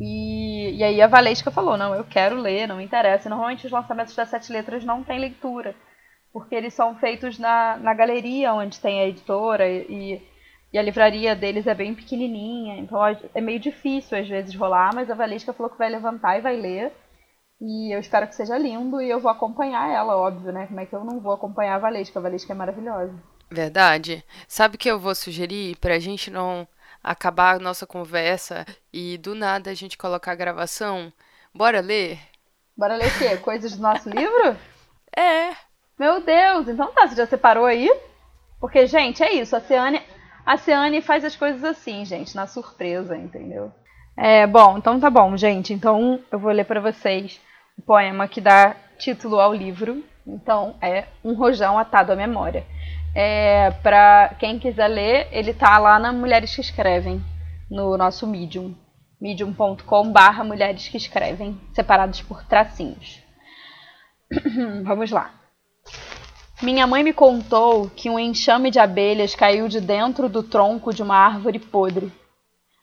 E, 0.00 0.76
e 0.76 0.82
aí 0.82 1.00
a 1.00 1.06
Valesca 1.06 1.50
falou, 1.50 1.76
não, 1.76 1.94
eu 1.94 2.04
quero 2.04 2.36
ler, 2.36 2.66
não 2.66 2.76
me 2.76 2.84
interessa. 2.84 3.28
E 3.28 3.30
normalmente 3.30 3.66
os 3.66 3.72
lançamentos 3.72 4.14
das 4.14 4.28
sete 4.28 4.52
letras 4.52 4.84
não 4.84 5.02
tem 5.02 5.18
leitura 5.18 5.74
porque 6.34 6.56
eles 6.56 6.74
são 6.74 6.96
feitos 6.96 7.38
na, 7.38 7.76
na 7.76 7.94
galeria 7.94 8.52
onde 8.52 8.80
tem 8.80 9.00
a 9.00 9.06
editora 9.06 9.70
e, 9.70 10.20
e 10.72 10.76
a 10.76 10.82
livraria 10.82 11.36
deles 11.36 11.64
é 11.64 11.74
bem 11.74 11.94
pequenininha, 11.94 12.76
então 12.76 12.98
é 13.32 13.40
meio 13.40 13.60
difícil 13.60 14.18
às 14.18 14.28
vezes 14.28 14.52
rolar, 14.56 14.92
mas 14.92 15.08
a 15.08 15.14
Valesca 15.14 15.52
falou 15.52 15.70
que 15.70 15.78
vai 15.78 15.88
levantar 15.88 16.36
e 16.36 16.42
vai 16.42 16.56
ler. 16.56 16.92
E 17.60 17.94
eu 17.94 18.00
espero 18.00 18.26
que 18.26 18.34
seja 18.34 18.58
lindo 18.58 19.00
e 19.00 19.08
eu 19.08 19.20
vou 19.20 19.30
acompanhar 19.30 19.88
ela, 19.88 20.16
óbvio, 20.16 20.52
né? 20.52 20.66
Como 20.66 20.80
é 20.80 20.84
que 20.86 20.92
eu 20.92 21.04
não 21.04 21.20
vou 21.20 21.32
acompanhar 21.32 21.76
a 21.76 21.78
Valesca? 21.78 22.18
A 22.18 22.22
Valesca 22.22 22.52
é 22.52 22.56
maravilhosa. 22.56 23.14
Verdade. 23.48 24.24
Sabe 24.48 24.74
o 24.74 24.78
que 24.78 24.90
eu 24.90 24.98
vou 24.98 25.14
sugerir 25.14 25.76
pra 25.76 26.00
gente 26.00 26.32
não 26.32 26.66
acabar 27.04 27.56
a 27.56 27.58
nossa 27.58 27.86
conversa 27.86 28.66
e 28.92 29.18
do 29.18 29.34
nada 29.34 29.70
a 29.70 29.74
gente 29.74 29.98
colocar 29.98 30.32
a 30.32 30.36
gravação? 30.36 31.12
Bora 31.54 31.80
ler? 31.80 32.18
Bora 32.76 32.96
ler 32.96 33.06
o 33.08 33.18
quê? 33.18 33.36
Coisas 33.36 33.76
do 33.76 33.82
nosso 33.82 34.08
livro? 34.08 34.56
É. 35.16 35.52
Meu 35.96 36.20
Deus, 36.20 36.66
então 36.66 36.90
tá, 36.92 37.06
você 37.06 37.14
já 37.14 37.24
separou 37.24 37.66
aí? 37.66 37.88
Porque, 38.58 38.84
gente, 38.84 39.22
é 39.22 39.32
isso, 39.32 39.54
a 39.54 39.60
Ciane, 39.60 40.02
a 40.44 40.56
Ciane 40.56 41.00
faz 41.00 41.24
as 41.24 41.36
coisas 41.36 41.62
assim, 41.62 42.04
gente, 42.04 42.34
na 42.34 42.48
surpresa, 42.48 43.16
entendeu? 43.16 43.70
É, 44.16 44.46
bom, 44.46 44.78
então 44.78 44.98
tá 44.98 45.08
bom, 45.10 45.36
gente. 45.36 45.72
Então 45.72 46.20
eu 46.30 46.38
vou 46.38 46.52
ler 46.52 46.64
pra 46.64 46.80
vocês 46.80 47.40
o 47.78 47.82
poema 47.82 48.28
que 48.28 48.40
dá 48.40 48.74
título 48.98 49.40
ao 49.40 49.54
livro. 49.54 50.04
Então 50.26 50.76
é 50.80 51.06
Um 51.22 51.34
Rojão 51.34 51.78
Atado 51.78 52.12
à 52.12 52.16
Memória. 52.16 52.66
É, 53.14 53.70
pra 53.70 54.34
quem 54.40 54.58
quiser 54.58 54.88
ler, 54.88 55.28
ele 55.30 55.54
tá 55.54 55.78
lá 55.78 56.00
na 56.00 56.12
Mulheres 56.12 56.52
que 56.52 56.60
Escrevem, 56.60 57.22
no 57.70 57.96
nosso 57.96 58.26
Medium. 58.26 58.74
medium.com 59.20 60.10
barra 60.10 60.42
Mulheres 60.42 60.88
que 60.88 60.96
Escrevem, 60.96 61.60
separados 61.72 62.20
por 62.22 62.44
tracinhos. 62.44 63.22
Vamos 64.82 65.12
lá. 65.12 65.32
Minha 66.60 66.88
mãe 66.88 67.04
me 67.04 67.12
contou 67.12 67.88
que 67.90 68.10
um 68.10 68.18
enxame 68.18 68.70
de 68.70 68.80
abelhas 68.80 69.34
caiu 69.34 69.68
de 69.68 69.80
dentro 69.80 70.28
do 70.28 70.42
tronco 70.42 70.92
de 70.92 71.02
uma 71.02 71.16
árvore 71.16 71.60
podre. 71.60 72.12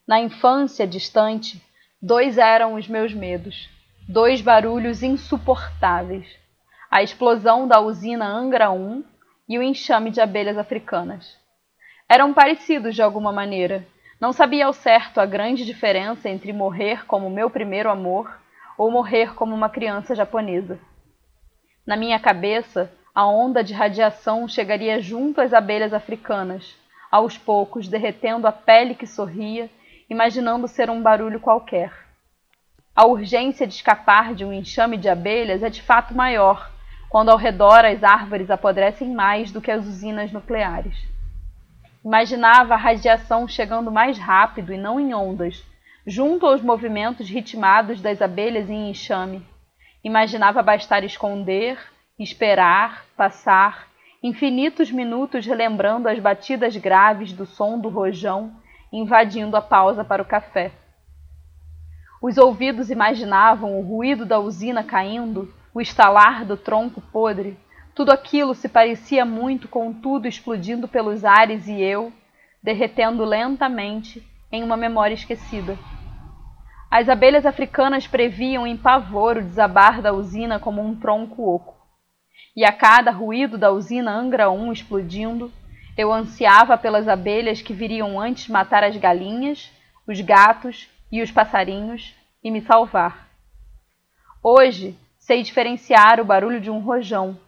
Na 0.08 0.22
infância 0.22 0.88
distante, 0.88 1.62
dois 2.02 2.38
eram 2.38 2.76
os 2.76 2.88
meus 2.88 3.14
medos, 3.14 3.70
dois 4.08 4.40
barulhos 4.40 5.04
insuportáveis: 5.04 6.26
a 6.90 7.04
explosão 7.04 7.68
da 7.68 7.82
usina 7.82 8.26
Angra 8.26 8.72
1 8.72 9.11
e 9.52 9.60
o 9.60 9.62
enxame 9.62 10.10
de 10.12 10.22
abelhas 10.22 10.58
africanas. 10.58 11.38
Eram 12.08 12.34
parecidos 12.34 12.96
de 12.96 13.02
alguma 13.02 13.34
maneira. 13.34 13.86
Não 14.18 14.32
sabia 14.32 14.66
ao 14.66 14.72
certo 14.72 15.20
a 15.20 15.26
grande 15.26 15.66
diferença 15.66 16.30
entre 16.30 16.54
morrer 16.54 17.06
como 17.06 17.30
meu 17.30 17.50
primeiro 17.50 17.90
amor 17.90 18.34
ou 18.78 18.90
morrer 18.90 19.36
como 19.36 19.54
uma 19.54 19.68
criança 19.70 20.16
japonesa. 20.16 20.80
Na 21.86 21.98
minha 21.98 22.18
cabeça, 22.18 22.90
a 23.14 23.28
onda 23.28 23.62
de 23.62 23.74
radiação 23.74 24.48
chegaria 24.48 25.02
junto 25.02 25.42
às 25.42 25.54
abelhas 25.54 25.94
africanas, 25.94 26.74
aos 27.12 27.38
poucos 27.38 27.90
derretendo 27.90 28.48
a 28.48 28.54
pele 28.54 28.96
que 28.96 29.06
sorria, 29.06 29.70
imaginando 30.10 30.66
ser 30.66 30.90
um 30.90 31.02
barulho 31.02 31.42
qualquer. 31.42 31.92
A 32.96 33.06
urgência 33.06 33.68
de 33.68 33.74
escapar 33.74 34.34
de 34.34 34.46
um 34.46 34.54
enxame 34.54 34.96
de 34.96 35.10
abelhas 35.10 35.62
é 35.62 35.70
de 35.70 35.82
fato 35.82 36.16
maior, 36.16 36.71
quando 37.12 37.28
ao 37.28 37.38
redor 37.38 37.84
as 37.84 38.06
árvores 38.06 38.50
apodrecem 38.50 39.14
mais 39.14 39.52
do 39.52 39.60
que 39.60 39.70
as 39.70 39.86
usinas 39.86 40.32
nucleares. 40.32 40.96
Imaginava 42.06 42.74
a 42.74 42.78
radiação 42.78 43.50
chegando 43.50 43.92
mais 43.92 44.18
rápido 44.18 44.74
e 44.74 44.78
não 44.78 44.98
em 44.98 45.14
ondas, 45.14 45.62
junto 46.08 46.46
aos 46.46 46.62
movimentos 46.62 47.30
ritmados 47.30 48.02
das 48.02 48.22
abelhas 48.22 48.70
em 48.70 48.90
enxame. 48.90 49.46
Imaginava 50.02 50.64
bastar 50.64 51.04
esconder, 51.04 51.78
esperar, 52.18 53.04
passar, 53.18 53.90
infinitos 54.24 54.90
minutos 54.90 55.46
relembrando 55.46 56.08
as 56.08 56.18
batidas 56.18 56.78
graves 56.78 57.34
do 57.34 57.46
som 57.46 57.78
do 57.78 57.90
rojão, 57.90 58.54
invadindo 58.90 59.58
a 59.58 59.62
pausa 59.62 60.06
para 60.06 60.22
o 60.22 60.26
café. 60.26 60.72
Os 62.22 62.38
ouvidos 62.38 62.90
imaginavam 62.90 63.78
o 63.78 63.82
ruído 63.82 64.26
da 64.26 64.40
usina 64.40 64.82
caindo, 64.82 65.54
o 65.74 65.82
estalar 65.82 66.46
do 66.46 66.58
tronco 66.58 67.02
podre. 67.02 67.58
Tudo 67.96 68.12
aquilo 68.12 68.54
se 68.54 68.70
parecia 68.70 69.26
muito 69.26 69.68
com 69.68 69.94
tudo 69.94 70.28
explodindo 70.28 70.88
pelos 70.88 71.26
ares 71.26 71.68
e 71.68 71.82
eu, 71.82 72.12
derretendo 72.62 73.24
lentamente 73.24 74.26
em 74.52 74.64
uma 74.64 74.78
memória 74.78 75.14
esquecida. 75.14 75.78
As 76.90 77.08
abelhas 77.08 77.46
africanas 77.46 78.06
previam 78.06 78.68
em 78.68 78.76
pavor 78.76 79.38
o 79.38 79.42
desabar 79.42 80.02
da 80.02 80.12
usina 80.12 80.60
como 80.60 80.82
um 80.82 80.94
tronco 80.94 81.50
oco. 81.50 81.76
E 82.56 82.66
a 82.66 82.72
cada 82.72 83.12
ruído 83.12 83.58
da 83.58 83.72
usina 83.72 84.12
Angra 84.12 84.50
1 84.52 84.74
explodindo, 84.74 85.52
Eu 85.98 86.12
ansiava 86.12 86.78
pelas 86.78 87.08
abelhas 87.08 87.62
que 87.62 87.74
viriam 87.74 88.20
antes 88.20 88.48
matar 88.48 88.84
as 88.84 88.96
galinhas, 88.98 89.72
os 90.08 90.20
gatos 90.20 90.90
e 91.12 91.22
os 91.22 91.32
passarinhos 91.32 92.16
e 92.44 92.50
me 92.50 92.62
salvar. 92.62 93.28
Hoje 94.44 94.98
sei 95.22 95.44
diferenciar 95.44 96.20
o 96.20 96.26
barulho 96.26 96.60
de 96.60 96.70
um 96.70 96.80
rojão 96.80 97.40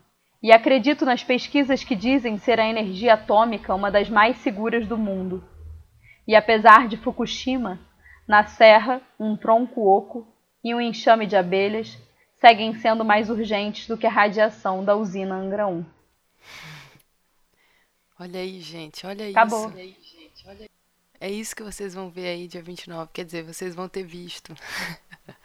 e 0.41 0.51
acredito 0.51 1.05
nas 1.05 1.23
pesquisas 1.23 1.83
que 1.83 1.95
dizem 1.95 2.37
ser 2.37 2.59
a 2.59 2.67
energia 2.67 3.15
atômica 3.15 3.73
uma 3.73 3.89
das 3.89 4.09
mais 4.09 4.37
seguras 4.37 4.87
do 4.87 4.97
mundo. 4.97 5.43
E 6.27 6.35
apesar 6.35 6.87
de 6.87 6.97
Fukushima, 6.97 7.79
na 8.27 8.45
serra, 8.45 9.01
um 9.19 9.35
tronco 9.35 9.81
oco 9.81 10.25
e 10.63 10.73
um 10.73 10.79
enxame 10.79 11.25
de 11.25 11.35
abelhas 11.35 11.97
seguem 12.39 12.75
sendo 12.75 13.03
mais 13.03 13.29
urgentes 13.29 13.87
do 13.87 13.97
que 13.97 14.05
a 14.05 14.11
radiação 14.11 14.85
da 14.85 14.95
usina 14.95 15.35
Angra 15.35 15.65
1. 15.67 15.83
Olha 18.19 18.39
aí, 18.39 18.61
gente, 18.61 19.05
olha 19.05 19.29
Acabou. 19.29 19.69
isso. 19.69 19.77
Aí, 19.77 19.97
gente, 20.01 20.47
olha... 20.47 20.69
É 21.19 21.29
isso 21.29 21.55
que 21.55 21.63
vocês 21.63 21.93
vão 21.93 22.09
ver 22.09 22.27
aí 22.27 22.47
dia 22.47 22.61
29. 22.61 23.09
Quer 23.13 23.25
dizer, 23.25 23.43
vocês 23.43 23.73
vão 23.73 23.89
ter 23.89 24.03
visto. 24.03 24.53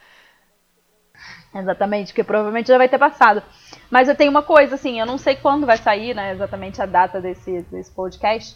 Exatamente, 1.53 2.07
porque 2.07 2.23
provavelmente 2.23 2.67
já 2.67 2.77
vai 2.77 2.87
ter 2.87 2.99
passado. 2.99 3.41
Mas 3.89 4.07
eu 4.07 4.15
tenho 4.15 4.29
uma 4.29 4.43
coisa, 4.43 4.75
assim, 4.75 4.99
eu 4.99 5.05
não 5.05 5.17
sei 5.17 5.35
quando 5.35 5.65
vai 5.65 5.77
sair, 5.77 6.13
né, 6.13 6.31
exatamente 6.31 6.81
a 6.81 6.85
data 6.85 7.19
desse, 7.19 7.63
desse 7.63 7.91
podcast. 7.91 8.55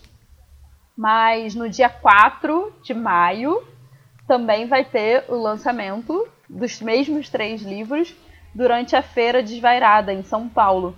Mas 0.95 1.55
no 1.55 1.67
dia 1.67 1.89
4 1.89 2.71
de 2.83 2.93
maio 2.93 3.63
também 4.27 4.67
vai 4.67 4.85
ter 4.85 5.25
o 5.27 5.35
lançamento 5.35 6.27
dos 6.47 6.79
mesmos 6.81 7.29
três 7.29 7.61
livros 7.63 8.15
durante 8.53 8.95
a 8.95 9.01
Feira 9.01 9.41
Desvairada, 9.41 10.13
em 10.13 10.23
São 10.23 10.47
Paulo, 10.47 10.95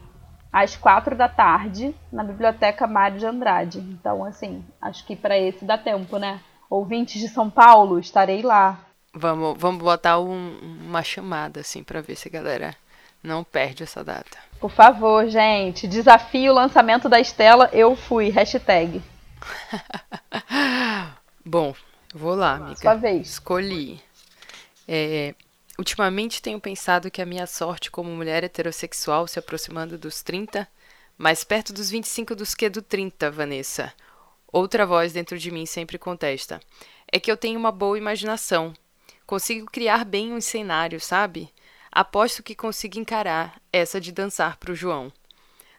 às 0.51 0.75
quatro 0.75 1.15
da 1.15 1.29
tarde, 1.29 1.95
na 2.11 2.23
Biblioteca 2.23 2.85
Mário 2.85 3.17
de 3.17 3.25
Andrade. 3.25 3.79
Então, 3.79 4.23
assim, 4.25 4.63
acho 4.81 5.05
que 5.05 5.15
para 5.15 5.37
esse 5.37 5.63
dá 5.63 5.77
tempo, 5.77 6.17
né? 6.17 6.41
Ouvintes 6.69 7.21
de 7.21 7.29
São 7.29 7.49
Paulo, 7.49 7.99
estarei 7.99 8.41
lá. 8.41 8.84
Vamos, 9.15 9.57
vamos 9.57 9.81
botar 9.81 10.19
um, 10.19 10.57
uma 10.85 11.01
chamada, 11.01 11.61
assim, 11.61 11.81
para 11.81 12.01
ver 12.01 12.17
se 12.17 12.27
a 12.27 12.31
galera 12.31 12.75
não 13.23 13.45
perde 13.45 13.81
essa 13.83 14.03
data. 14.03 14.37
Por 14.59 14.69
favor, 14.69 15.25
gente. 15.29 15.87
Desafio 15.87 16.51
o 16.51 16.55
lançamento 16.55 17.07
da 17.07 17.17
Estela, 17.17 17.69
eu 17.71 17.95
fui. 17.95 18.29
Hashtag. 18.29 19.01
Bom, 21.45 21.73
vou 22.13 22.35
lá, 22.35 22.55
amiga. 22.55 22.75
Sua 22.75 22.95
vez. 22.95 23.29
Escolhi. 23.29 24.01
É, 24.85 25.33
ultimamente 25.79 26.41
tenho 26.41 26.59
pensado 26.59 27.09
que 27.09 27.21
a 27.21 27.25
minha 27.25 27.47
sorte 27.47 27.89
como 27.89 28.09
mulher 28.09 28.43
heterossexual 28.43 29.27
se 29.27 29.39
aproximando 29.39 29.97
dos 29.97 30.21
30, 30.21 30.67
mais 31.17 31.43
perto 31.43 31.71
dos 31.71 31.89
25 31.89 32.35
dos 32.35 32.53
que 32.53 32.69
do 32.69 32.81
30, 32.81 33.31
Vanessa. 33.31 33.93
Outra 34.51 34.85
voz 34.85 35.13
dentro 35.13 35.37
de 35.37 35.51
mim 35.51 35.65
sempre 35.65 35.97
contesta. 35.97 36.59
É 37.11 37.17
que 37.17 37.31
eu 37.31 37.37
tenho 37.37 37.57
uma 37.57 37.71
boa 37.71 37.97
imaginação. 37.97 38.73
Consigo 39.25 39.65
criar 39.65 40.05
bem 40.05 40.33
um 40.33 40.39
cenário, 40.39 41.01
sabe? 41.01 41.49
Aposto 41.91 42.43
que 42.43 42.53
consigo 42.53 42.99
encarar 42.99 43.59
essa 43.73 43.99
de 43.99 44.11
dançar 44.11 44.57
pro 44.57 44.75
João. 44.75 45.11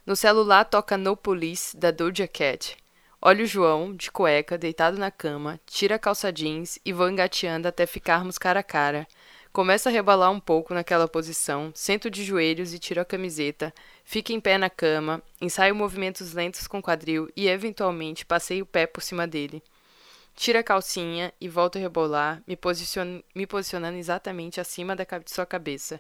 No 0.05 0.17
celular 0.17 0.65
toca 0.65 0.97
No 0.97 1.17
Police, 1.17 1.77
da 1.77 1.93
Doja 1.93 2.27
Cat. 2.27 2.77
Olha 3.23 3.45
o 3.45 3.47
João, 3.47 3.95
de 3.95 4.11
cueca, 4.11 4.59
deitado 4.59 4.99
na 4.99 5.13
cama, 5.13 5.61
tira 5.65 5.95
a 5.95 5.99
calça 5.99 6.33
jeans 6.33 6.79
e 6.85 6.93
vou 6.93 7.09
engateando 7.09 7.69
até 7.69 7.87
ficarmos 7.87 8.37
cara 8.37 8.61
a 8.61 8.65
cara. 8.65 9.07
Começa 9.53 9.89
a 9.89 9.93
rebalar 9.93 10.33
um 10.33 10.41
pouco 10.41 10.75
naquela 10.75 11.07
posição, 11.07 11.71
sento 11.73 12.11
de 12.11 12.25
joelhos 12.25 12.75
e 12.75 12.81
tiro 12.81 13.01
a 13.01 13.05
camiseta, 13.05 13.73
fica 14.05 14.33
em 14.33 14.41
pé 14.41 14.59
na 14.59 14.69
cama, 14.69 15.23
ensaio 15.41 15.75
movimentos 15.75 16.35
lentos 16.35 16.67
com 16.67 16.83
quadril 16.83 17.29
e, 17.37 17.49
eventualmente, 17.49 18.27
passei 18.27 18.61
o 18.61 18.67
pé 18.67 18.87
por 18.87 19.03
cima 19.03 19.25
dele. 19.25 19.63
Tira 20.37 20.61
a 20.61 20.63
calcinha 20.63 21.33
e 21.41 21.49
volto 21.49 21.77
a 21.77 21.81
rebolar, 21.81 22.43
me, 22.47 22.55
posicion 22.57 23.23
me 23.35 23.47
posicionando 23.47 23.97
exatamente 23.97 24.61
acima 24.61 24.95
da 24.95 25.05
de 25.05 25.31
sua 25.31 25.47
cabeça. 25.47 25.99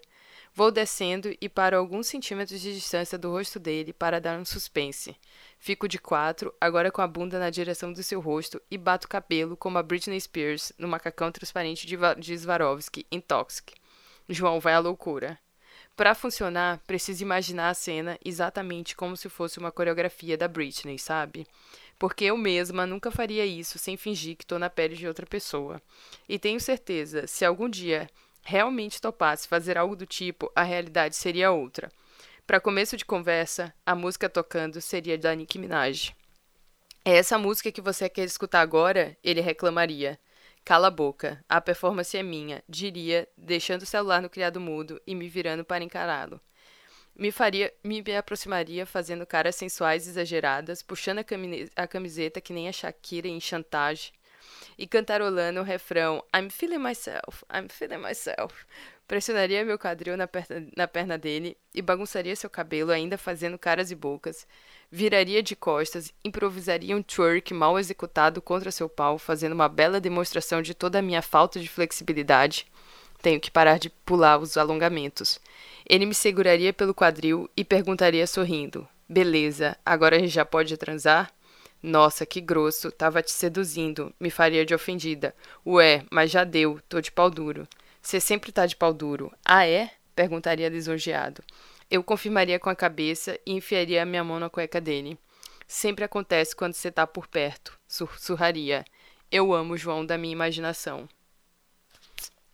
Vou 0.55 0.70
descendo 0.70 1.34
e 1.41 1.49
paro 1.49 1.78
alguns 1.78 2.07
centímetros 2.07 2.61
de 2.61 2.74
distância 2.74 3.16
do 3.16 3.30
rosto 3.30 3.59
dele 3.59 3.95
para 3.95 4.20
dar 4.20 4.39
um 4.39 4.45
suspense. 4.45 5.16
Fico 5.59 5.89
de 5.89 5.99
quatro, 5.99 6.55
agora 6.61 6.93
com 6.93 7.01
a 7.01 7.07
bunda 7.07 7.39
na 7.39 7.49
direção 7.49 7.91
do 7.91 8.03
seu 8.03 8.20
rosto, 8.20 8.61
e 8.70 8.76
bato 8.76 9.07
o 9.07 9.11
cabelo 9.11 9.57
como 9.57 9.78
a 9.78 9.82
Britney 9.82 10.20
Spears 10.20 10.70
no 10.78 10.87
macacão 10.87 11.32
transparente 11.32 11.87
de, 11.87 11.97
de 12.18 12.39
Swarovski 12.39 13.07
em 13.11 13.20
Toxic. 13.22 13.72
João 14.28 14.61
vai 14.61 14.74
à 14.74 14.78
loucura. 14.78 15.39
Para 15.97 16.14
funcionar, 16.14 16.78
preciso 16.87 17.22
imaginar 17.22 17.70
a 17.70 17.74
cena 17.74 18.18
exatamente 18.22 18.95
como 18.95 19.16
se 19.16 19.30
fosse 19.30 19.59
uma 19.59 19.72
coreografia 19.72 20.37
da 20.37 20.47
Britney, 20.47 20.99
sabe? 20.99 21.47
Porque 21.99 22.26
eu 22.26 22.36
mesma 22.36 22.86
nunca 22.86 23.11
faria 23.11 23.47
isso 23.47 23.78
sem 23.78 23.97
fingir 23.97 24.36
que 24.36 24.44
estou 24.44 24.59
na 24.59 24.68
pele 24.68 24.94
de 24.94 25.07
outra 25.07 25.26
pessoa. 25.26 25.80
E 26.28 26.38
tenho 26.38 26.61
certeza, 26.61 27.26
se 27.26 27.44
algum 27.44 27.68
dia 27.68 28.09
realmente 28.42 29.01
topasse 29.01 29.49
fazer 29.49 29.76
algo 29.76 29.97
do 29.97 30.07
tipo, 30.07 30.51
a 30.55 30.62
realidade 30.62 31.16
seria 31.16 31.51
outra. 31.51 31.90
Para 32.47 32.61
começo 32.61 32.97
de 32.97 33.05
conversa, 33.05 33.74
a 33.84 33.94
música 33.94 34.28
tocando 34.28 34.80
seria 34.80 35.18
da 35.18 35.34
Nicki 35.34 35.59
Minaj. 35.59 36.14
É 37.05 37.16
essa 37.16 37.38
música 37.38 37.72
que 37.72 37.80
você 37.80 38.09
quer 38.09 38.24
escutar 38.24 38.61
agora? 38.61 39.16
Ele 39.22 39.40
reclamaria. 39.40 40.18
Cala 40.64 40.88
a 40.88 40.90
boca, 40.90 41.44
a 41.49 41.61
performance 41.61 42.16
é 42.16 42.22
minha, 42.22 42.62
diria, 42.68 43.28
deixando 43.36 43.82
o 43.82 43.86
celular 43.86 44.20
no 44.20 44.28
criado 44.28 44.61
mudo 44.61 45.01
e 45.07 45.14
me 45.14 45.28
virando 45.28 45.64
para 45.64 45.84
encará-lo. 45.84 46.40
Me 47.18 47.32
faria, 47.32 47.72
me 47.82 48.02
aproximaria 48.16 48.84
fazendo 48.84 49.26
caras 49.26 49.56
sensuais 49.56 50.06
exageradas, 50.06 50.82
puxando 50.82 51.24
a 51.74 51.86
camiseta 51.86 52.40
que 52.40 52.52
nem 52.52 52.68
a 52.68 52.72
Shakira 52.72 53.26
em 53.26 53.40
chantagem 53.40 54.12
e 54.78 54.86
cantarolando 54.86 55.60
o 55.60 55.64
refrão 55.64 56.22
I'm 56.34 56.50
feeling 56.50 56.78
myself, 56.78 57.44
I'm 57.50 57.68
feeling 57.68 57.98
myself, 57.98 58.66
Pressionaria 59.06 59.64
meu 59.64 59.78
quadril 59.78 60.16
na 60.16 60.26
perna, 60.26 60.66
na 60.76 60.88
perna 60.88 61.16
dele 61.16 61.56
e 61.72 61.80
bagunçaria 61.80 62.34
seu 62.34 62.50
cabelo, 62.50 62.90
ainda 62.90 63.16
fazendo 63.16 63.56
caras 63.56 63.92
e 63.92 63.94
bocas. 63.94 64.48
Viraria 64.90 65.40
de 65.44 65.54
costas, 65.54 66.12
improvisaria 66.24 66.96
um 66.96 67.02
twerk 67.02 67.54
mal 67.54 67.78
executado 67.78 68.42
contra 68.42 68.72
seu 68.72 68.88
pau, 68.88 69.16
fazendo 69.16 69.52
uma 69.52 69.68
bela 69.68 70.00
demonstração 70.00 70.60
de 70.60 70.74
toda 70.74 70.98
a 70.98 71.02
minha 71.02 71.22
falta 71.22 71.60
de 71.60 71.68
flexibilidade. 71.68 72.66
Tenho 73.22 73.40
que 73.40 73.50
parar 73.50 73.78
de 73.78 73.90
pular 73.90 74.38
os 74.38 74.56
alongamentos. 74.56 75.40
Ele 75.88 76.06
me 76.06 76.14
seguraria 76.14 76.72
pelo 76.72 76.94
quadril 76.94 77.50
e 77.56 77.64
perguntaria 77.64 78.26
sorrindo: 78.26 78.86
Beleza, 79.08 79.76
agora 79.84 80.16
a 80.16 80.18
gente 80.18 80.32
já 80.32 80.44
pode 80.44 80.76
transar? 80.76 81.32
Nossa, 81.82 82.26
que 82.26 82.40
grosso, 82.40 82.90
tava 82.90 83.22
te 83.22 83.30
seduzindo, 83.30 84.12
me 84.18 84.30
faria 84.30 84.66
de 84.66 84.74
ofendida. 84.74 85.34
Ué, 85.64 86.04
mas 86.10 86.30
já 86.30 86.42
deu, 86.42 86.80
tô 86.88 87.00
de 87.00 87.12
pau 87.12 87.30
duro. 87.30 87.68
Você 88.02 88.18
sempre 88.18 88.50
tá 88.50 88.66
de 88.66 88.74
pau 88.74 88.92
duro. 88.92 89.32
Ah, 89.44 89.66
é? 89.66 89.90
perguntaria 90.14 90.68
lisonjeado. 90.68 91.44
Eu 91.90 92.02
confirmaria 92.02 92.58
com 92.58 92.70
a 92.70 92.74
cabeça 92.74 93.38
e 93.46 93.52
enfiaria 93.52 94.02
a 94.02 94.06
minha 94.06 94.24
mão 94.24 94.40
na 94.40 94.50
cueca 94.50 94.80
dele. 94.80 95.16
Sempre 95.68 96.04
acontece 96.04 96.56
quando 96.56 96.74
você 96.74 96.90
tá 96.90 97.06
por 97.06 97.26
perto, 97.26 97.78
sussurraria. 97.86 98.84
Eu 99.30 99.52
amo 99.52 99.76
João 99.76 100.04
da 100.04 100.16
minha 100.16 100.32
imaginação. 100.32 101.08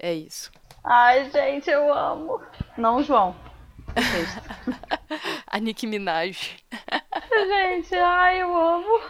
É 0.02 0.12
isso. 0.12 0.50
Ai, 0.82 1.30
gente, 1.30 1.70
eu 1.70 1.94
amo. 1.94 2.40
Não, 2.76 3.00
João. 3.04 3.36
a 5.46 5.58
Nicki 5.60 5.86
Minaj. 5.86 6.56
gente, 7.30 7.94
ai, 7.94 8.42
eu 8.42 8.56
amo. 8.56 9.00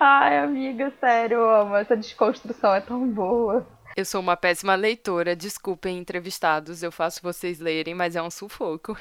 Ai, 0.00 0.38
amiga, 0.38 0.90
sério, 0.98 1.40
eu 1.40 1.50
amo. 1.50 1.76
Essa 1.76 1.94
desconstrução 1.94 2.74
é 2.74 2.80
tão 2.80 3.06
boa. 3.06 3.66
Eu 3.94 4.04
sou 4.06 4.22
uma 4.22 4.34
péssima 4.34 4.74
leitora, 4.74 5.36
desculpem, 5.36 5.98
entrevistados, 5.98 6.82
eu 6.82 6.90
faço 6.90 7.20
vocês 7.22 7.60
lerem, 7.60 7.94
mas 7.94 8.16
é 8.16 8.22
um 8.22 8.30
sufoco. 8.30 8.96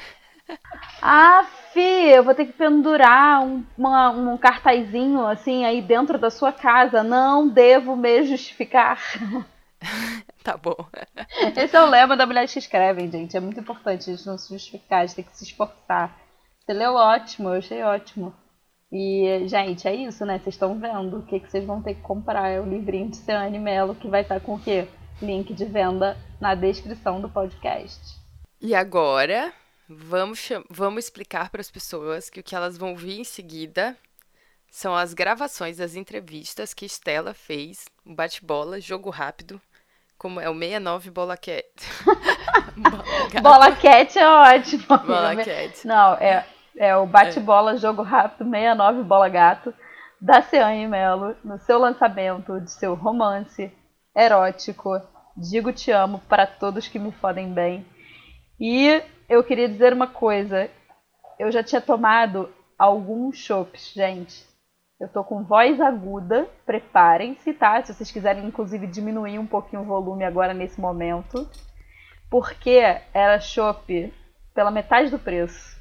Ah, 1.02 1.48
Fi, 1.72 2.10
eu 2.10 2.24
vou 2.24 2.34
ter 2.36 2.46
que 2.46 2.54
pendurar 2.54 3.42
um, 3.42 3.64
uma, 3.78 4.10
um 4.10 4.38
cartazinho 4.38 5.26
assim 5.26 5.64
aí 5.64 5.82
dentro 5.82 6.18
da 6.18 6.30
sua 6.30 6.52
casa. 6.52 7.04
Não 7.04 7.48
devo 7.48 7.96
me 7.96 8.24
justificar. 8.24 9.00
tá 10.44 10.58
bom. 10.58 10.76
Esse 11.56 11.76
é 11.76 11.82
o 11.82 11.90
lema 11.90 12.16
da 12.16 12.26
mulher 12.26 12.48
que 12.48 12.60
escrevem, 12.60 13.12
gente. 13.12 13.36
É 13.36 13.40
muito 13.40 13.60
importante 13.60 14.10
a 14.10 14.16
gente 14.16 14.26
não 14.26 14.38
se 14.38 14.54
justificar, 14.54 15.02
a 15.02 15.06
gente 15.06 15.16
tem 15.16 15.26
que 15.26 15.38
se 15.38 15.44
esforçar. 15.44 16.18
Você 16.60 16.74
leu 16.74 16.94
ótimo, 16.94 17.50
eu 17.50 17.60
achei 17.60 17.84
ótimo. 17.84 18.34
E, 18.92 19.48
gente, 19.48 19.88
é 19.88 19.94
isso, 19.94 20.26
né? 20.26 20.40
Vocês 20.40 20.56
estão 20.56 20.80
vendo 20.80 21.20
o 21.20 21.26
que, 21.26 21.40
que 21.40 21.50
vocês 21.50 21.66
vão 21.66 21.82
ter 21.82 21.96
que 21.96 22.02
comprar. 22.02 22.50
É 22.50 22.60
o 22.60 22.66
livrinho 22.66 23.10
de 23.10 23.18
Ciane 23.18 23.60
Melo, 23.60 23.96
que 23.96 24.08
vai 24.08 24.22
estar 24.22 24.40
com 24.40 24.56
o 24.56 24.60
quê? 24.60 24.88
Link 25.22 25.54
de 25.54 25.66
venda 25.66 26.18
na 26.40 26.56
descrição 26.56 27.22
do 27.22 27.30
podcast. 27.30 28.00
E 28.60 28.74
agora, 28.74 29.54
vamos, 29.88 30.50
vamos 30.70 31.06
explicar 31.06 31.50
para 31.50 31.62
as 31.62 31.70
pessoas 31.70 32.30
que 32.30 32.40
o 32.40 32.44
que 32.44 32.56
elas 32.56 32.78
vão 32.78 32.96
ver 32.96 33.20
em 33.20 33.24
seguida 33.24 33.96
são 34.72 34.96
as 34.96 35.14
gravações 35.14 35.78
das 35.78 35.96
entrevistas 35.96 36.74
que 36.74 36.86
Estela 36.86 37.34
fez, 37.34 37.86
um 38.06 38.14
bate-bola, 38.14 38.80
jogo 38.80 39.10
rápido, 39.10 39.62
como 40.20 40.40
é 40.40 40.50
o 40.50 40.54
69 40.54 41.10
Bola 41.12 41.38
Cat. 41.38 41.66
bola 43.42 43.72
Cat 43.72 44.20
é 44.20 44.28
ótimo. 44.28 44.84
Bola 45.08 45.36
Cat. 45.38 45.88
Não, 45.88 46.14
é 46.16 46.46
É 46.78 46.96
o 46.96 47.06
Bate-Bola 47.06 47.78
Jogo 47.78 48.04
Rápido 48.04 48.44
69 48.44 49.04
Bola 49.04 49.30
Gato 49.30 49.74
da 50.20 50.42
Ciane 50.42 50.86
Melo 50.88 51.36
no 51.44 51.58
seu 51.60 51.80
lançamento 51.80 52.60
de 52.60 52.70
seu 52.70 52.94
romance 52.94 53.72
erótico 54.16 55.02
Digo 55.38 55.72
Te 55.72 55.90
Amo 55.92 56.20
para 56.28 56.46
todos 56.46 56.90
que 56.90 57.00
me 57.00 57.14
fodem 57.14 57.54
bem. 57.54 57.86
E 58.60 59.02
eu 59.30 59.42
queria 59.42 59.70
dizer 59.70 59.94
uma 59.94 60.08
coisa. 60.08 60.70
Eu 61.40 61.50
já 61.50 61.64
tinha 61.64 61.80
tomado 61.80 62.50
alguns 62.78 63.38
chopps, 63.38 63.94
gente. 63.94 64.49
Eu 65.00 65.08
tô 65.08 65.24
com 65.24 65.44
voz 65.44 65.80
aguda, 65.80 66.50
preparem-se, 66.66 67.54
tá? 67.54 67.82
Se 67.82 67.94
vocês 67.94 68.12
quiserem, 68.12 68.46
inclusive, 68.46 68.86
diminuir 68.86 69.40
um 69.40 69.48
pouquinho 69.48 69.84
o 69.84 69.86
volume 69.86 70.26
agora 70.26 70.54
nesse 70.54 70.80
momento. 70.80 71.50
Porque 72.30 72.82
era 73.14 73.40
chopp 73.40 74.14
pela 74.54 74.70
metade 74.70 75.10
do 75.10 75.18
preço. 75.18 75.80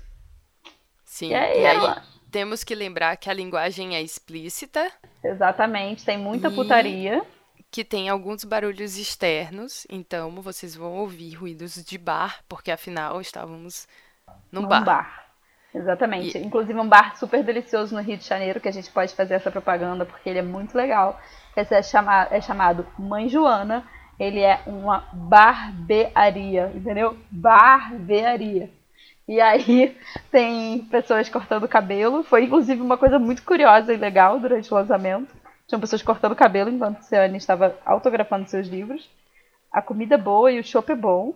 Sim, 1.04 1.30
e 1.30 1.34
aí, 1.34 1.60
e 1.62 1.66
aí 1.66 1.96
temos 2.30 2.62
que 2.62 2.74
lembrar 2.74 3.16
que 3.16 3.28
a 3.28 3.34
linguagem 3.34 3.96
é 3.96 4.02
explícita. 4.02 4.90
Exatamente, 5.24 6.04
tem 6.04 6.16
muita 6.16 6.50
putaria. 6.50 7.24
Que 7.70 7.84
tem 7.84 8.08
alguns 8.08 8.44
barulhos 8.44 8.96
externos, 8.96 9.86
então 9.90 10.30
vocês 10.40 10.74
vão 10.74 10.96
ouvir 10.96 11.34
ruídos 11.34 11.74
de 11.84 11.98
bar, 11.98 12.42
porque 12.48 12.70
afinal 12.70 13.20
estávamos 13.20 13.86
num, 14.50 14.62
num 14.62 14.68
bar. 14.68 14.84
bar. 14.84 15.27
Exatamente. 15.78 16.36
E... 16.36 16.44
Inclusive 16.44 16.78
um 16.78 16.88
bar 16.88 17.16
super 17.16 17.42
delicioso 17.42 17.94
no 17.94 18.02
Rio 18.02 18.16
de 18.16 18.26
Janeiro, 18.26 18.60
que 18.60 18.68
a 18.68 18.72
gente 18.72 18.90
pode 18.90 19.14
fazer 19.14 19.34
essa 19.34 19.50
propaganda, 19.50 20.04
porque 20.04 20.28
ele 20.28 20.40
é 20.40 20.42
muito 20.42 20.76
legal. 20.76 21.20
Esse 21.56 21.74
é, 21.74 21.82
chama... 21.82 22.28
é 22.30 22.40
chamado 22.40 22.86
Mãe 22.98 23.28
Joana. 23.28 23.84
Ele 24.18 24.40
é 24.40 24.60
uma 24.66 25.04
barbearia, 25.12 26.72
entendeu? 26.74 27.16
Barbearia. 27.30 28.68
E 29.28 29.40
aí 29.40 29.96
tem 30.32 30.80
pessoas 30.90 31.28
cortando 31.28 31.68
cabelo. 31.68 32.24
Foi 32.24 32.44
inclusive 32.44 32.80
uma 32.80 32.98
coisa 32.98 33.18
muito 33.18 33.44
curiosa 33.44 33.94
e 33.94 33.96
legal 33.96 34.40
durante 34.40 34.72
o 34.72 34.76
lançamento. 34.76 35.32
Tinham 35.68 35.80
pessoas 35.80 36.02
cortando 36.02 36.34
cabelo 36.34 36.70
enquanto 36.70 37.02
Ciane 37.02 37.36
estava 37.36 37.76
autografando 37.84 38.48
seus 38.48 38.66
livros. 38.66 39.08
A 39.70 39.82
comida 39.82 40.16
é 40.16 40.18
boa 40.18 40.50
e 40.50 40.58
o 40.58 40.64
chopp 40.64 40.90
é 40.90 40.96
bom. 40.96 41.34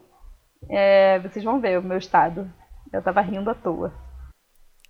É, 0.68 1.18
vocês 1.20 1.45
vão 1.45 1.61
ver 1.61 1.78
o 1.78 1.82
meu 1.82 1.99
estado. 1.99 2.51
Eu 2.93 2.99
estava 2.99 3.20
rindo 3.20 3.51
à 3.51 3.55
toa. 3.55 3.93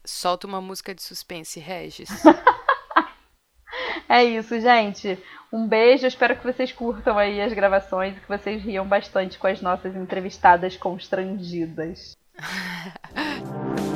Solta 0.04 0.46
uma 0.46 0.60
música 0.60 0.94
de 0.94 1.02
suspense, 1.02 1.60
Regis. 1.60 2.10
é 4.08 4.24
isso, 4.24 4.60
gente. 4.60 5.18
Um 5.52 5.66
beijo. 5.66 6.06
Espero 6.06 6.36
que 6.36 6.44
vocês 6.44 6.72
curtam 6.72 7.18
aí 7.18 7.40
as 7.40 7.52
gravações 7.52 8.16
e 8.16 8.20
que 8.20 8.28
vocês 8.28 8.62
riam 8.62 8.86
bastante 8.86 9.38
com 9.38 9.46
as 9.46 9.60
nossas 9.60 9.94
entrevistadas 9.94 10.76
constrangidas. 10.76 12.16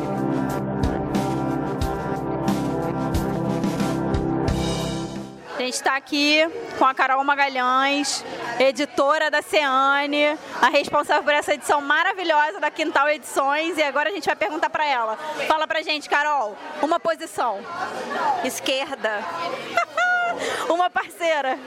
gente 5.66 5.74
está 5.74 5.96
aqui 5.96 6.48
com 6.78 6.84
a 6.84 6.94
Carol 6.94 7.22
Magalhães, 7.24 8.24
editora 8.58 9.30
da 9.30 9.42
Ceane, 9.42 10.38
a 10.62 10.68
responsável 10.68 11.24
por 11.24 11.34
essa 11.34 11.54
edição 11.54 11.80
maravilhosa 11.80 12.60
da 12.60 12.70
Quintal 12.70 13.08
Edições. 13.08 13.76
E 13.76 13.82
agora 13.82 14.08
a 14.08 14.12
gente 14.12 14.26
vai 14.26 14.36
perguntar 14.36 14.70
para 14.70 14.86
ela. 14.86 15.16
Fala 15.48 15.66
pra 15.66 15.82
gente, 15.82 16.08
Carol, 16.08 16.56
uma 16.80 17.00
posição. 17.00 17.58
Esquerda. 18.44 19.24
uma 20.70 20.88
parceira. 20.88 21.58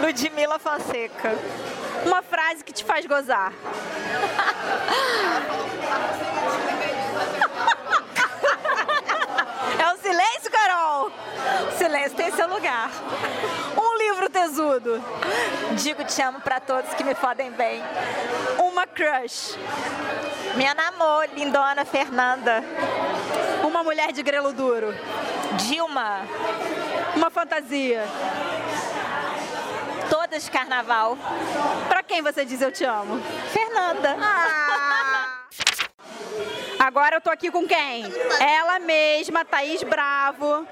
Ludmila 0.00 0.58
Fonseca. 0.58 1.38
Uma 2.04 2.20
frase 2.20 2.64
que 2.64 2.72
te 2.72 2.84
faz 2.84 3.06
gozar. 3.06 3.52
É 9.76 9.92
o 9.92 9.96
silêncio, 9.98 10.50
Carol? 10.50 11.10
Silêncio 11.76 12.16
tem 12.16 12.30
seu 12.32 12.48
lugar. 12.48 12.90
Um 13.76 13.98
livro 13.98 14.30
tesudo. 14.30 15.02
Digo 15.76 16.04
te 16.04 16.22
amo 16.22 16.40
para 16.40 16.60
todos 16.60 16.92
que 16.94 17.04
me 17.04 17.14
fodem 17.14 17.50
bem. 17.50 17.82
Uma 18.58 18.86
crush. 18.86 19.56
Minha 20.56 20.74
namor, 20.74 21.28
lindona 21.34 21.84
Fernanda. 21.84 22.62
Uma 23.64 23.82
mulher 23.82 24.12
de 24.12 24.22
grelo 24.22 24.52
duro. 24.52 24.94
Dilma. 25.56 26.20
Uma 27.16 27.30
fantasia. 27.30 28.04
Todas 30.10 30.44
de 30.44 30.50
carnaval. 30.50 31.16
Para 31.88 32.02
quem 32.02 32.22
você 32.22 32.44
diz 32.44 32.60
eu 32.60 32.70
te 32.70 32.84
amo? 32.84 33.20
Fernanda. 33.52 34.16
Ah. 34.20 34.93
Agora 36.84 37.16
eu 37.16 37.20
tô 37.22 37.30
aqui 37.30 37.50
com 37.50 37.66
quem? 37.66 38.04
Ela 38.38 38.78
mesma, 38.78 39.42
Thaís 39.42 39.82
Bravo. 39.82 40.68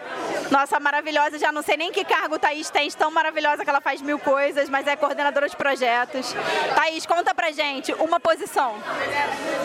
Nossa 0.51 0.79
maravilhosa, 0.79 1.39
já 1.39 1.51
não 1.51 1.63
sei 1.63 1.79
nem 1.79 1.91
que 1.91 2.05
cargo 2.05 2.39
Thaís 2.39 2.69
tem, 2.69 2.91
tão 2.91 3.11
maravilhosa 3.11 3.65
que 3.65 3.71
ela 3.71 3.81
faz 3.81 4.03
mil 4.03 4.19
coisas, 4.19 4.69
mas 4.69 4.87
é 4.87 4.95
coordenadora 4.95 5.49
de 5.49 5.57
projetos. 5.57 6.35
Thaís, 6.75 7.07
conta 7.07 7.35
pra 7.35 7.51
gente 7.51 7.95
uma 7.95 8.21
posição. 8.21 8.75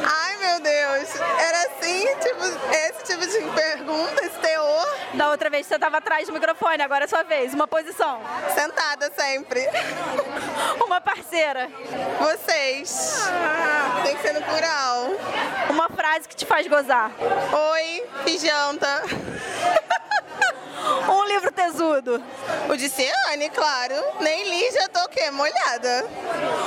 Ai, 0.06 0.38
meu 0.38 0.62
Deus. 0.62 1.16
Era 1.20 1.64
assim, 1.64 2.08
tipo, 2.22 2.46
esse 2.72 3.04
tipo 3.04 3.28
de 3.28 3.54
pergunta, 3.54 4.26
esse 4.26 4.40
teor? 4.40 4.98
Da 5.16 5.30
outra 5.30 5.50
vez 5.50 5.68
você 5.68 5.78
tava 5.78 5.98
atrás 5.98 6.28
do 6.28 6.34
microfone, 6.34 6.82
agora 6.82 7.04
é 7.04 7.08
sua 7.08 7.24
vez. 7.24 7.54
Uma 7.54 7.68
posição. 7.68 8.22
Sentada 8.56 9.12
sempre. 9.18 9.68
Uma 10.86 11.02
parceira. 11.02 11.70
Vocês. 12.20 13.28
Ah. 13.30 14.02
Tem 14.06 14.16
que 14.16 14.22
ser 14.22 14.34
no 14.34 14.42
plural. 14.44 15.10
Uma 15.70 15.90
frase 15.90 16.30
que 16.30 16.37
te 16.38 16.46
faz 16.46 16.68
gozar. 16.68 17.12
Oi, 17.52 18.04
e 18.28 18.38
janta. 18.38 19.02
Um 21.10 21.24
livro 21.26 21.52
tesudo. 21.52 22.24
O 22.70 22.76
de 22.76 22.90
Ciane, 22.90 23.50
claro. 23.50 23.96
Nem 24.20 24.50
li, 24.50 24.72
já 24.72 24.88
tô 24.90 25.00
o 25.04 25.10
quê? 25.10 25.30
Molhada. 25.32 26.06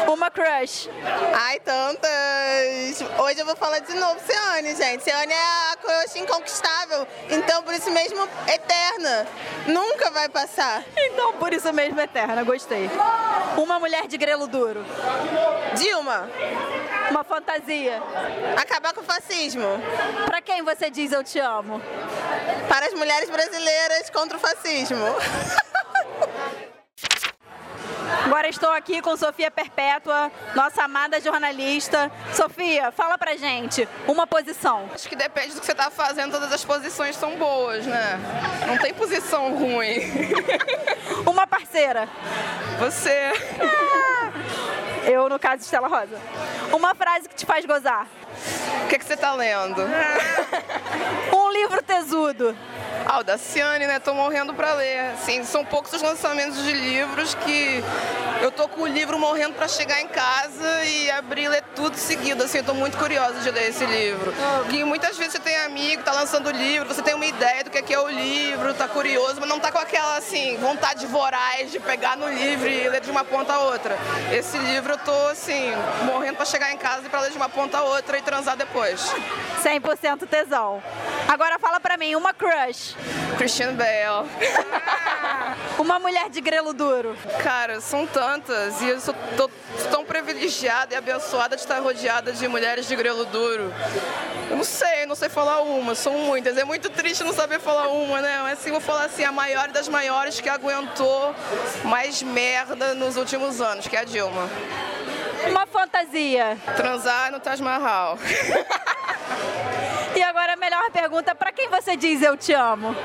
Uma 0.09 0.31
crush. 0.31 0.89
Ai, 1.35 1.61
tantas. 1.61 3.01
Hoje 3.19 3.41
eu 3.41 3.47
vou 3.47 3.57
falar 3.57 3.81
de 3.81 3.95
novo 3.95 4.19
Ciane, 4.21 4.75
gente. 4.75 5.05
Ciane 5.05 5.33
é 5.33 5.73
a 5.73 5.77
crush 5.77 6.19
inconquistável. 6.19 7.07
Então, 7.31 7.63
por 7.63 7.75
isso 7.75 7.91
mesmo, 7.91 8.29
eterna. 8.47 9.27
Nunca 9.67 10.11
vai 10.11 10.29
passar. 10.29 10.85
Então, 10.97 11.35
por 11.35 11.53
isso 11.53 11.73
mesmo, 11.73 12.01
eterna. 12.01 12.43
Gostei. 12.43 12.91
Uma 13.57 13.79
mulher 13.79 14.07
de 14.07 14.17
grelo 14.17 14.47
duro. 14.47 14.85
Dilma. 15.75 16.29
Uma 17.11 17.25
fantasia. 17.25 18.03
Acabar 18.57 18.93
com 18.95 19.01
o 19.01 19.05
fascismo. 19.05 19.67
Para 20.27 20.41
quem 20.41 20.63
você 20.63 20.91
diz 20.91 21.13
eu 21.13 21.25
te 21.25 21.39
amo? 21.39 21.81
Para 22.69 22.87
as 22.87 22.95
mulheres 22.95 23.29
brasileiras 23.29 24.10
contra 24.11 24.37
o 24.37 24.41
fascismo. 24.41 24.99
Agora 28.25 28.49
estou 28.49 28.71
aqui 28.71 29.01
com 29.01 29.17
Sofia 29.17 29.51
Perpétua, 29.51 30.31
nossa 30.55 30.85
amada 30.85 31.21
jornalista. 31.21 32.11
Sofia, 32.33 32.93
fala 32.93 33.17
pra 33.17 33.37
gente 33.37 33.89
uma 34.07 34.27
posição. 34.27 34.89
Acho 34.95 35.09
que 35.09 35.17
depende 35.17 35.55
do 35.55 35.61
que 35.61 35.67
você 35.67 35.73
está 35.73 35.91
fazendo, 35.91 36.33
todas 36.33 36.53
as 36.53 36.65
posições 36.65 37.17
são 37.17 37.37
boas, 37.37 37.87
né? 37.87 38.19
Não 38.67 38.79
tem 38.79 38.93
posição 38.95 39.55
ruim. 39.57 40.01
uma 41.27 41.47
parceira. 41.47 42.09
Você. 42.79 43.33
Eu, 45.05 45.29
no 45.29 45.39
caso, 45.39 45.63
Estela 45.63 45.89
Rosa. 45.89 46.19
Uma 46.73 46.95
frase 46.95 47.29
que 47.29 47.35
te 47.35 47.47
faz 47.47 47.65
gozar. 47.65 48.07
O 48.85 48.89
que, 48.89 48.99
que 48.99 49.05
você 49.05 49.15
está 49.15 49.33
lendo? 49.35 49.83
um 51.33 51.53
livro 51.53 51.83
tesudo. 51.83 52.57
Ah, 53.07 53.21
o 53.21 53.25
da 53.25 53.39
Ciane, 53.39 53.87
né? 53.87 53.99
Tô 53.99 54.15
morrendo 54.15 54.55
para 54.55 54.75
ler. 54.75 55.13
Assim, 55.15 55.45
são 55.45 55.65
poucos 55.65 55.93
os 55.93 56.03
lançamentos 56.03 56.63
de 56.63 56.73
livros 56.73 57.35
que 57.35 57.83
eu 58.41 58.51
tô 58.51 58.69
com 58.69 58.83
o 58.83 58.87
livro 58.87 59.19
morrendo 59.19 59.55
para 59.55 59.69
chegar 59.69 60.01
em 60.01 60.07
casa 60.07 60.85
e 60.85 61.11
abrir 61.11 61.45
e 61.45 61.49
ler 61.49 61.65
tudo 61.75 61.97
seguido. 61.97 62.43
Assim, 62.45 62.59
eu 62.59 62.65
tô 62.65 62.75
muito 62.75 62.97
curiosa 62.97 63.41
de 63.41 63.51
ler 63.51 63.71
esse 63.71 63.85
livro. 63.85 64.33
E 64.71 64.85
muitas 64.85 65.17
vezes 65.17 65.33
você 65.33 65.39
tem 65.41 65.57
amigo, 65.59 66.03
tá 66.03 66.13
lançando 66.13 66.49
o 66.49 66.51
livro, 66.51 66.87
você 66.93 67.03
tem 67.03 67.15
uma 67.15 67.27
ideia 67.27 67.65
do 67.65 67.71
que 67.71 67.79
é, 67.79 67.83
que 67.83 67.93
é 67.93 68.01
o 68.01 68.09
livro, 68.09 68.73
tá 68.75 68.87
curioso, 68.87 69.37
mas 69.41 69.49
não 69.49 69.59
tá 69.59 69.73
com 69.73 69.79
aquela, 69.79 70.17
assim, 70.17 70.57
vontade 70.59 71.07
voraz 71.07 71.71
de 71.71 71.81
pegar 71.81 72.17
no 72.17 72.29
livro 72.29 72.69
e 72.69 72.89
ler 72.89 73.01
de 73.01 73.11
uma 73.11 73.25
ponta 73.25 73.55
a 73.55 73.59
outra. 73.61 73.99
Esse 74.33 74.57
livro 74.59 74.90
eu 74.93 74.99
tô, 74.99 75.29
assim, 75.29 75.71
morrendo 76.05 76.37
para 76.37 76.45
chegar 76.45 76.73
em 76.73 76.77
casa 76.77 77.07
e 77.07 77.09
pra 77.09 77.21
ler 77.21 77.31
de 77.31 77.37
uma 77.37 77.49
ponta 77.49 77.79
a 77.79 77.83
outra 77.83 78.19
e 78.19 78.23
transar 78.23 78.57
depois. 78.57 79.15
100% 79.63 80.27
tesão. 80.27 80.83
Agora 81.29 81.59
fala 81.59 81.81
pra 81.81 81.97
mim, 81.97 82.15
uma 82.15 82.33
crush. 82.35 82.97
Christian 83.37 83.75
Bale. 83.75 84.29
Uma 85.79 85.99
mulher 85.99 86.29
de 86.29 86.41
grelo 86.41 86.73
duro. 86.73 87.17
Cara, 87.43 87.81
são 87.81 88.07
tantas. 88.07 88.81
E 88.83 88.89
eu 88.89 89.01
sou 89.01 89.15
tô 89.37 89.51
tão 89.91 90.05
privilegiada 90.05 90.95
e 90.95 90.97
abençoada 90.97 91.57
de 91.57 91.63
estar 91.63 91.79
rodeada 91.81 92.33
de 92.33 92.47
mulheres 92.49 92.87
de 92.87 92.95
grelo 92.97 93.25
duro. 93.27 93.73
Eu 94.51 94.57
não 94.57 94.65
sei, 94.65 95.07
não 95.07 95.15
sei 95.15 95.29
falar 95.29 95.63
uma, 95.63 95.95
são 95.95 96.13
muitas. 96.19 96.57
É 96.57 96.65
muito 96.65 96.91
triste 96.91 97.25
não 97.25 97.33
saber 97.33 97.61
falar 97.61 97.89
uma, 97.89 98.21
né? 98.21 98.41
Mas 98.43 98.59
assim, 98.59 98.71
vou 98.71 98.81
falar 98.81 99.05
assim, 99.05 99.25
a 99.25 99.33
maior 99.33 99.69
das 99.69 99.89
maiores 99.89 100.41
que 100.41 100.49
aguentou 100.49 101.35
mais 101.85 102.23
merda 102.23 102.95
nos 102.95 103.17
últimos 103.17 103.61
anos, 103.61 103.87
que 103.87 103.97
é 103.97 104.01
a 104.01 104.05
Dilma. 104.05 104.49
Uma 105.49 105.67
fantasia. 105.67 106.59
Transar 106.77 107.33
no 107.33 107.41
Taj 107.41 107.63
Mahal. 107.63 108.19
E 110.15 110.23
agora 110.23 110.55
a 110.55 110.57
melhor 110.57 110.91
pergunta, 110.91 111.35
pra 111.37 111.53
quem 111.53 111.69
você 111.69 111.97
diz 111.97 112.21
eu 112.21 112.37
te 112.37 112.53
amo? 112.53 112.97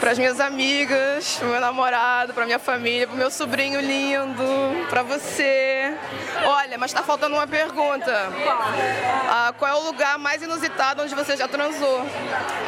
Para 0.00 0.12
as 0.12 0.18
minhas 0.18 0.40
amigas, 0.40 1.36
pro 1.36 1.48
meu 1.48 1.60
namorado, 1.60 2.32
pra 2.32 2.46
minha 2.46 2.58
família, 2.58 3.06
pro 3.06 3.14
meu 3.14 3.30
sobrinho 3.30 3.78
lindo, 3.82 4.42
pra 4.88 5.02
você. 5.02 5.94
Olha, 6.42 6.78
mas 6.78 6.90
tá 6.90 7.02
faltando 7.02 7.36
uma 7.36 7.46
pergunta. 7.46 8.10
Ah, 9.28 9.52
qual 9.58 9.70
é 9.70 9.74
o 9.74 9.84
lugar 9.84 10.18
mais 10.18 10.42
inusitado 10.42 11.02
onde 11.02 11.14
você 11.14 11.36
já 11.36 11.46
transou? 11.46 12.00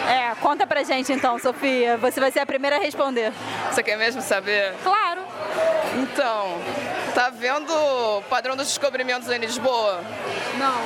É, 0.07 0.35
conta 0.43 0.67
pra 0.67 0.83
gente 0.83 1.11
então, 1.11 1.39
Sofia. 1.39 1.97
Você 1.97 2.21
vai 2.21 2.31
ser 2.31 2.41
a 2.41 2.47
primeira 2.47 2.77
a 2.77 2.81
responder. 2.81 3.33
Você 3.71 3.83
quer 3.83 3.97
mesmo 3.97 4.21
saber? 4.21 4.75
Claro. 4.83 5.23
Então, 6.03 6.59
tá 7.15 7.31
vendo 7.31 7.73
o 7.73 8.23
padrão 8.29 8.55
dos 8.55 8.67
descobrimentos 8.67 9.31
em 9.31 9.39
Lisboa? 9.39 10.03
Não. 10.59 10.83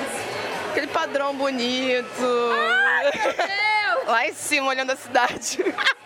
Aquele 0.70 0.86
padrão 0.86 1.34
bonito. 1.34 2.22
Lá 4.06 4.28
em 4.28 4.32
cima, 4.32 4.68
olhando 4.68 4.92
a 4.92 4.96
cidade. 4.96 5.58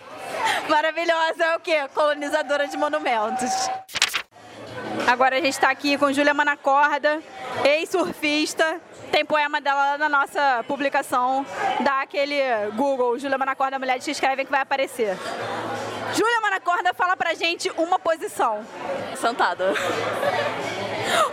Maravilhosa 0.69 1.43
é 1.43 1.55
o 1.55 1.59
quê? 1.59 1.87
Colonizadora 1.93 2.67
de 2.67 2.77
monumentos. 2.77 3.69
Agora 5.07 5.37
a 5.37 5.39
gente 5.41 5.53
está 5.53 5.69
aqui 5.69 5.97
com 5.97 6.11
Júlia 6.11 6.33
Manacorda, 6.33 7.21
ex-surfista. 7.63 8.79
Tem 9.11 9.25
poema 9.25 9.59
dela 9.59 9.91
lá 9.91 9.97
na 9.97 10.09
nossa 10.09 10.63
publicação. 10.67 11.45
Dá 11.81 12.01
aquele 12.01 12.35
Google, 12.75 13.19
Júlia 13.19 13.37
Manacorda, 13.37 13.77
mulher 13.77 13.99
que 13.99 14.11
escrevem 14.11 14.45
que 14.45 14.51
vai 14.51 14.61
aparecer. 14.61 15.17
Júlia 16.13 16.41
Manacorda 16.41 16.93
fala 16.93 17.17
pra 17.17 17.33
gente 17.33 17.69
uma 17.77 17.99
posição. 17.99 18.65
Sentada. 19.15 19.73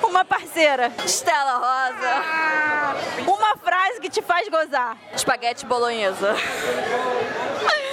Uma 0.03 0.25
parceira. 0.25 0.93
Estela 1.05 1.55
Rosa. 1.55 3.31
Uma 3.31 3.57
frase 3.57 4.01
que 4.01 4.09
te 4.09 4.23
faz 4.23 4.49
gozar. 4.49 4.97
Espaguete 5.15 5.65
bolonhesa. 5.67 6.35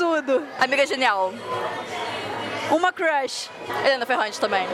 Tesudo. 0.00 0.42
Amiga 0.58 0.86
genial. 0.86 1.30
Uma 2.70 2.90
crush. 2.90 3.50
Helena 3.84 4.06
Ferrante 4.06 4.40
também. 4.40 4.66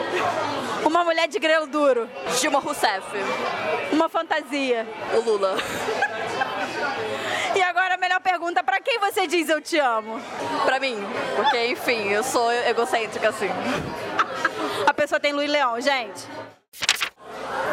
Uma 0.85 1.03
mulher 1.03 1.27
de 1.27 1.41
grelo 1.41 1.67
duro. 1.67 2.09
Dilma 2.41 2.61
Rousseff. 2.61 3.05
Uma 3.91 4.09
fantasia. 4.09 4.87
O 5.15 5.29
Lula. 5.29 5.57
E 7.57 7.61
agora 7.61 7.95
a 7.95 7.99
melhor 7.99 8.21
pergunta, 8.21 8.63
pra 8.63 8.81
quem 8.81 9.01
você 9.01 9.27
diz 9.27 9.49
eu 9.49 9.61
te 9.61 9.81
amo? 9.81 10.21
Pra 10.65 10.79
mim. 10.79 10.97
Porque, 11.35 11.67
enfim, 11.67 12.09
eu 12.09 12.23
sou 12.23 12.53
egocêntrica 12.53 13.31
assim. 13.31 13.51
A 14.87 14.95
pessoa 14.95 15.19
tem 15.19 15.33
Luiz 15.33 15.51
Leão, 15.51 15.81
gente. 15.81 16.23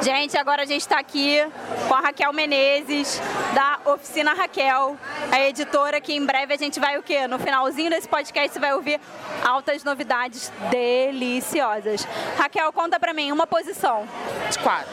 Gente, 0.04 0.38
agora 0.38 0.64
a 0.64 0.66
gente 0.66 0.82
está 0.82 1.00
aqui 1.00 1.40
com 1.88 1.94
a 1.94 2.02
Raquel 2.02 2.34
Menezes, 2.34 3.22
da 3.54 3.80
Oficina 3.90 4.34
Raquel, 4.34 4.98
a 5.32 5.40
editora 5.40 6.02
que 6.02 6.12
em 6.14 6.26
breve 6.26 6.54
a 6.54 6.58
gente 6.58 6.78
vai 6.78 6.98
o 6.98 7.02
quê? 7.02 7.26
No 7.26 7.40
finalzinho 7.40 7.90
desse 7.90 8.10
podcast 8.10 8.52
você 8.52 8.60
vai 8.60 8.74
ouvir 8.74 9.00
altas 9.46 9.82
novidades 9.86 10.52
deliciosas. 10.70 12.06
Raquel, 12.38 12.74
conta 12.74 13.00
pra 13.00 13.14
mim 13.14 13.32
uma 13.32 13.48
posição. 13.48 14.06
De 14.52 14.60
quatro. 14.60 14.92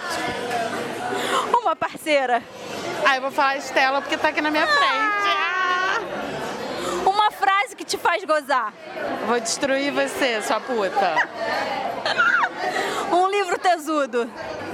Uma 1.60 1.74
parceira. 1.74 2.40
Ah, 3.04 3.16
eu 3.16 3.22
vou 3.22 3.32
falar 3.32 3.56
Estela 3.56 4.00
porque 4.00 4.16
tá 4.16 4.28
aqui 4.28 4.40
na 4.40 4.52
minha 4.52 4.66
frente. 4.66 5.26
Ah! 5.26 5.98
Uma 7.04 7.32
frase 7.32 7.74
que 7.74 7.84
te 7.84 7.98
faz 7.98 8.22
gozar. 8.22 8.72
Vou 9.26 9.40
destruir 9.40 9.90
você, 9.90 10.40
sua 10.40 10.60
puta. 10.60 11.16
Um 13.12 13.28
livro 13.30 13.58
tesudo. 13.58 14.30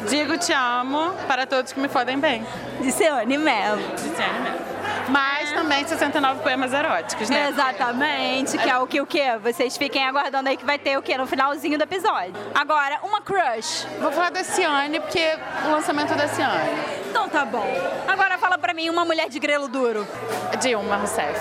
Digo 0.09 0.37
te 0.39 0.53
amo 0.53 1.13
para 1.27 1.47
todos 1.47 1.73
que 1.73 1.81
me 1.81 1.89
fodem 1.89 2.19
bem. 2.19 2.47
De 2.81 2.93
Seone 2.93 3.39
Mello. 3.39 3.79
Disse 3.97 4.23
ela 4.23 4.41
mesmo. 4.41 4.76
Mas 5.09 5.53
também 5.53 5.87
69 5.87 6.41
poemas 6.43 6.73
eróticos, 6.73 7.31
né? 7.31 7.49
Exatamente, 7.49 8.59
que 8.59 8.69
é 8.69 8.79
o 8.79 8.87
que 8.87 9.01
o 9.01 9.07
quê? 9.07 9.37
Vocês 9.43 9.77
fiquem 9.77 10.05
aguardando 10.05 10.49
aí 10.49 10.57
que 10.57 10.65
vai 10.65 10.79
ter 10.79 10.99
o 10.99 11.03
quê? 11.03 11.17
No 11.17 11.27
finalzinho 11.27 11.79
do 11.79 11.85
episódio. 11.85 12.33
Agora, 12.55 12.99
uma 13.03 13.21
crush. 13.21 13.87
Vou 14.01 14.11
falar 14.13 14.31
da 14.31 14.43
Ciane, 14.43 14.99
porque 15.01 15.39
o 15.67 15.71
lançamento 15.71 16.15
da 16.15 16.27
Ciane. 16.29 16.71
Então 17.09 17.29
tá 17.29 17.45
bom. 17.45 17.65
Agora 18.09 18.37
fala 18.39 18.59
pra 18.59 18.75
mim 18.75 18.91
uma 18.91 19.05
mulher 19.05 19.29
de 19.29 19.39
grelo 19.39 19.69
duro. 19.69 20.07
Dilma 20.61 20.97
Rousseff. 20.97 21.41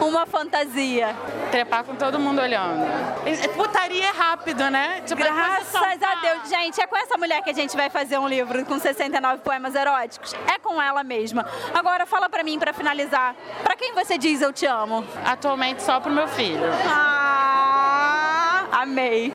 Uma 0.00 0.26
fantasia. 0.26 1.14
Trepar 1.50 1.84
com 1.84 1.94
todo 1.94 2.18
mundo 2.18 2.40
olhando. 2.40 2.84
E- 3.26 3.48
Putaria 3.48 4.06
é 4.06 4.10
rápido, 4.10 4.70
né? 4.70 5.02
Tipo, 5.06 5.22
é 5.22 5.24
Graças 5.24 6.02
a 6.02 6.14
Deus. 6.20 6.48
Gente, 6.48 6.80
é 6.80 6.86
com 6.86 6.96
essa 6.96 7.16
mulher 7.16 7.42
que 7.42 7.50
a 7.50 7.54
gente 7.54 7.76
vai 7.76 7.88
fazer 7.90 8.18
um 8.18 8.28
livro 8.28 8.64
com 8.64 8.78
69 8.78 9.38
poemas 9.42 9.74
eróticos. 9.74 10.34
É 10.46 10.58
com 10.58 10.80
ela 10.80 11.02
mesma. 11.02 11.46
Agora 11.74 12.06
fala 12.06 12.28
pra 12.28 12.42
mim, 12.42 12.58
pra 12.58 12.72
finalizar. 12.78 13.34
Pra 13.62 13.76
quem 13.76 13.92
você 13.92 14.16
diz 14.16 14.40
eu 14.40 14.52
te 14.52 14.64
amo? 14.64 15.04
Atualmente 15.24 15.82
só 15.82 16.00
pro 16.00 16.10
meu 16.10 16.28
filho. 16.28 16.62
Ah, 16.86 18.66
amei. 18.70 19.32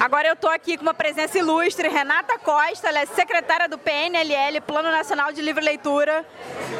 Agora 0.00 0.28
eu 0.28 0.36
tô 0.36 0.48
aqui 0.48 0.76
com 0.76 0.82
uma 0.82 0.92
presença 0.92 1.38
ilustre, 1.38 1.88
Renata 1.88 2.38
Costa, 2.38 2.88
ela 2.88 3.00
é 3.00 3.06
secretária 3.06 3.68
do 3.68 3.78
PNLL, 3.78 4.60
Plano 4.60 4.90
Nacional 4.90 5.32
de 5.32 5.40
Livre 5.40 5.64
Leitura. 5.64 6.26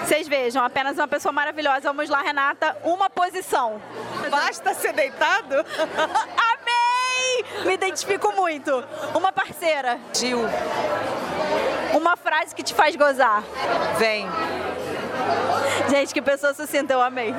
Vocês 0.05 0.29
vejam, 0.29 0.63
apenas 0.63 0.99
uma 0.99 1.09
pessoa 1.09 1.33
maravilhosa. 1.33 1.81
Vamos 1.83 2.11
lá, 2.11 2.21
Renata, 2.21 2.77
uma 2.85 3.09
posição. 3.09 3.81
Basta 4.31 4.75
ser 4.75 4.93
deitado? 4.93 5.55
Amei! 6.53 7.65
Me 7.65 7.75
identifico 7.75 8.31
muito. 8.33 8.85
Uma 9.15 9.33
parceira. 9.33 9.99
Gil, 10.13 10.41
Uma 11.95 12.17
frase 12.17 12.55
que 12.55 12.63
te 12.63 12.75
faz 12.75 12.95
gozar. 12.95 13.43
vem. 13.97 14.27
Gente, 15.91 16.15
que 16.15 16.23
pessoa 16.23 16.55
sucinta, 16.55 16.93
eu 16.93 17.01
amei. 17.01 17.35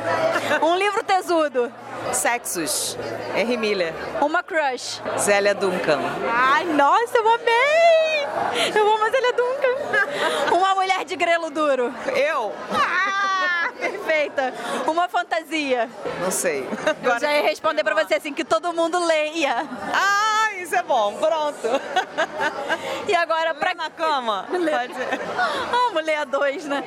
Um 0.61 0.75
livro 0.75 1.03
tesudo. 1.03 1.71
Sexos. 2.11 2.97
R. 3.35 3.57
Miller. 3.57 3.93
Uma 4.21 4.43
crush. 4.43 5.01
Zélia 5.17 5.53
Duncan. 5.55 5.99
Ai, 6.31 6.65
nossa, 6.65 7.17
eu 7.17 7.27
amei! 7.27 8.75
Eu 8.75 8.93
amo 8.93 9.05
a 9.05 9.09
Zélia 9.09 9.33
Duncan. 9.33 10.55
Uma 10.55 10.75
mulher 10.75 11.05
de 11.05 11.15
grelo 11.15 11.49
duro. 11.49 11.93
Eu? 12.15 12.53
Ah, 12.71 13.04
perfeita. 13.89 14.53
Uma 14.87 15.07
fantasia. 15.07 15.89
Não 16.19 16.31
sei. 16.31 16.67
Eu 17.03 17.19
já 17.19 17.31
ia 17.31 17.43
responder 17.43 17.83
pra 17.83 17.93
você 17.93 18.15
assim, 18.15 18.33
que 18.33 18.43
todo 18.43 18.73
mundo 18.73 19.03
leia. 19.05 19.67
Ah, 19.93 20.53
isso 20.57 20.75
é 20.75 20.83
bom. 20.83 21.13
Pronto. 21.17 21.67
E 23.07 23.15
agora, 23.15 23.53
pra... 23.53 23.75
Na 23.75 23.89
cama. 23.89 24.45
Pode 24.49 24.95
ser. 24.95 25.19
Vamos 25.69 26.05
ler 26.05 26.15
a 26.15 26.23
dois, 26.23 26.63
né? 26.63 26.81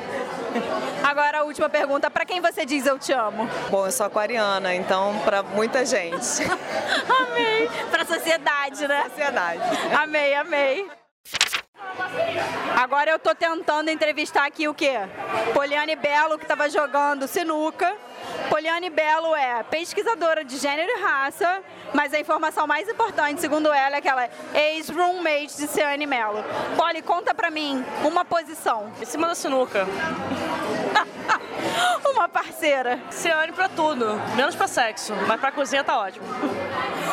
Agora 1.04 1.40
a 1.40 1.42
última 1.42 1.68
pergunta. 1.68 2.10
Pra 2.10 2.24
quem 2.24 2.40
você 2.40 2.64
diz 2.64 2.86
eu 2.86 2.98
te 2.98 3.12
amo? 3.12 3.46
Bom, 3.68 3.84
eu 3.84 3.92
sou 3.92 4.06
aquariana, 4.06 4.74
então 4.74 5.18
pra 5.22 5.42
muita 5.42 5.84
gente. 5.84 6.16
Amei. 7.20 7.68
Pra 7.90 8.06
sociedade, 8.06 8.88
né? 8.88 9.04
Sociedade. 9.10 9.60
Amei, 9.94 10.34
amei. 10.34 10.90
Agora 12.76 13.10
eu 13.10 13.18
tô 13.18 13.34
tentando 13.34 13.90
entrevistar 13.90 14.46
aqui 14.46 14.68
o 14.68 14.74
quê? 14.74 15.00
Poliane 15.52 15.96
Belo, 15.96 16.38
que 16.38 16.44
estava 16.44 16.70
jogando 16.70 17.26
sinuca. 17.26 17.94
Poliane 18.48 18.88
Belo 18.88 19.34
é 19.34 19.62
pesquisadora 19.64 20.44
de 20.44 20.56
gênero 20.58 20.90
e 20.90 21.02
raça, 21.02 21.60
mas 21.92 22.14
a 22.14 22.20
informação 22.20 22.66
mais 22.66 22.88
importante, 22.88 23.40
segundo 23.40 23.72
ela, 23.72 23.96
é 23.96 24.00
que 24.00 24.08
ela 24.08 24.24
é 24.24 24.30
ex-roommate 24.74 25.56
de 25.56 25.66
Ciane 25.66 26.06
Mello. 26.06 26.44
Poli, 26.76 27.02
conta 27.02 27.34
pra 27.34 27.50
mim 27.50 27.84
uma 28.04 28.24
posição. 28.24 28.92
Em 29.00 29.04
cima 29.04 29.26
da 29.26 29.34
sinuca. 29.34 29.86
Uma 32.10 32.28
parceira. 32.28 32.98
Ciane 33.10 33.52
pra 33.52 33.68
tudo, 33.68 34.20
menos 34.34 34.56
pra 34.56 34.66
sexo, 34.66 35.14
mas 35.26 35.38
pra 35.38 35.52
cozinha 35.52 35.84
tá 35.84 35.98
ótimo. 35.98 36.26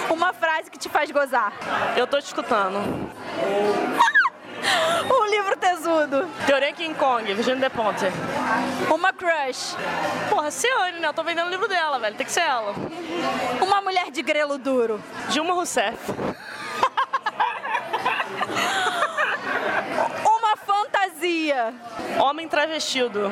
Uma 0.09 0.33
frase 0.33 0.71
que 0.71 0.79
te 0.79 0.89
faz 0.89 1.11
gozar. 1.11 1.53
Eu 1.95 2.07
tô 2.07 2.19
te 2.19 2.25
escutando. 2.25 2.79
Um 5.09 5.25
livro 5.29 5.55
tesudo. 5.57 6.27
Teoria 6.45 6.73
King 6.73 6.93
Kong, 6.95 7.31
Virginia 7.33 7.69
de 7.69 7.75
Ponte. 7.75 8.05
Uma 8.93 9.11
crush. 9.13 9.75
Porra, 10.29 10.49
Ciane, 10.51 10.99
né? 10.99 11.07
Eu 11.07 11.13
tô 11.13 11.23
vendendo 11.23 11.47
o 11.47 11.49
livro 11.49 11.67
dela, 11.67 11.99
velho. 11.99 12.15
Tem 12.15 12.25
que 12.25 12.31
ser 12.31 12.41
ela. 12.41 12.73
Uma 13.61 13.81
mulher 13.81 14.09
de 14.11 14.21
grelo 14.21 14.57
duro. 14.57 15.01
Dilma 15.29 15.53
Rousseff. 15.53 15.97
Uma 20.25 20.55
fantasia. 20.57 21.73
Homem 22.19 22.47
travestido. 22.47 23.31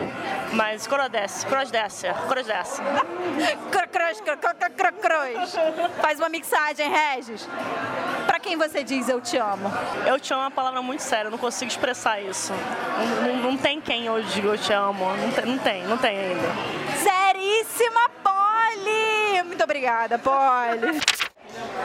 Mas 0.54 0.86
cross 0.86 1.44
crossdécia, 1.48 2.14
crossdécia. 2.28 2.84
Cro- 3.72 3.84
Crush, 3.94 4.22
cro- 4.22 4.38
cro- 4.38 4.56
cro- 4.56 4.72
cro- 4.72 4.94
crush. 5.02 5.56
Faz 6.02 6.20
uma 6.20 6.30
mixagem, 6.30 6.90
Regis. 6.90 7.48
Quem 8.44 8.58
você 8.58 8.84
diz 8.84 9.08
eu 9.08 9.22
te 9.22 9.38
amo? 9.38 9.72
Eu 10.06 10.20
te 10.20 10.34
amo 10.34 10.44
é 10.44 10.46
uma 10.46 10.52
palavra 10.52 10.82
muito 10.82 11.02
séria, 11.02 11.28
eu 11.28 11.32
não 11.32 11.38
consigo 11.38 11.72
expressar 11.72 12.20
isso. 12.22 12.52
Não, 13.24 13.28
não- 13.36 13.52
não 13.52 13.58
tem 13.58 13.80
quem 13.80 14.06
eu 14.06 14.22
digo 14.22 14.50
eu 14.50 14.58
te 14.58 14.74
amo. 14.74 15.06
Não 15.16 15.32
tem, 15.32 15.46
não 15.46 15.58
tem, 15.58 15.84
não 15.86 15.98
tem 15.98 16.18
ainda. 16.18 16.48
Seríssima 16.98 18.10
Polly! 18.22 19.44
Muito 19.46 19.64
obrigada, 19.64 20.20
Polly. 20.20 21.00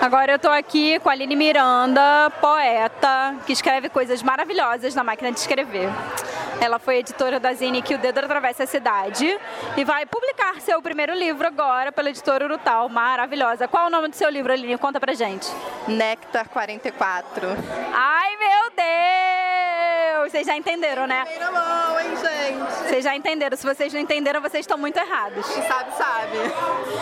Agora 0.00 0.32
eu 0.32 0.38
tô 0.38 0.48
aqui 0.48 0.98
com 1.00 1.08
a 1.08 1.12
Aline 1.12 1.36
Miranda, 1.36 2.30
poeta. 2.40 2.88
poeta 2.98 3.36
que 3.46 3.52
escreve 3.52 3.88
coisas 3.88 4.22
maravilhosas 4.22 4.94
na 4.94 5.04
máquina 5.04 5.30
de 5.30 5.38
escrever. 5.38 5.88
Ela 6.60 6.78
foi 6.78 6.96
editora 6.98 7.38
da 7.38 7.52
Zine 7.54 7.80
Que 7.82 7.94
o 7.94 7.98
Dedo 7.98 8.18
Atravessa 8.18 8.64
a 8.64 8.66
Cidade 8.66 9.38
e 9.76 9.84
vai 9.84 10.04
publicar 10.06 10.60
seu 10.60 10.82
primeiro 10.82 11.14
livro 11.14 11.46
agora 11.46 11.92
pela 11.92 12.10
editora 12.10 12.44
Urutal. 12.44 12.88
Maravilhosa. 12.88 13.68
Qual 13.68 13.86
o 13.86 13.90
nome 13.90 14.08
do 14.08 14.16
seu 14.16 14.28
livro, 14.28 14.52
Aline? 14.52 14.76
Conta 14.76 14.98
pra 14.98 15.14
gente. 15.14 15.46
Néctar 15.86 16.48
44. 16.48 17.46
Ai, 17.94 18.36
meu 18.36 18.70
Deus! 18.76 19.77
Vocês 20.24 20.46
já 20.46 20.56
entenderam, 20.56 21.06
né? 21.06 21.24
Bem 21.24 21.38
na 21.38 21.50
mão, 21.50 22.00
hein, 22.00 22.10
gente? 22.16 22.88
Vocês 22.88 23.04
já 23.04 23.14
entenderam. 23.14 23.56
Se 23.56 23.66
vocês 23.66 23.92
não 23.92 24.00
entenderam, 24.00 24.40
vocês 24.40 24.62
estão 24.62 24.78
muito 24.78 24.96
errados. 24.96 25.46
Quem 25.46 25.62
sabe, 25.62 25.96
sabe. 25.96 26.36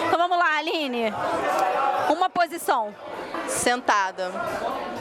Então 0.06 0.18
vamos 0.18 0.38
lá, 0.38 0.58
Aline. 0.58 1.12
Uma 2.10 2.28
posição. 2.28 2.94
Sentada. 3.48 4.30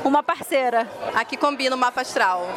Uma 0.03 0.21
parceira. 0.21 0.87
Aqui 1.13 1.35
combina 1.37 1.75
o 1.75 1.79
mapa 1.79 2.01
astral. 2.01 2.47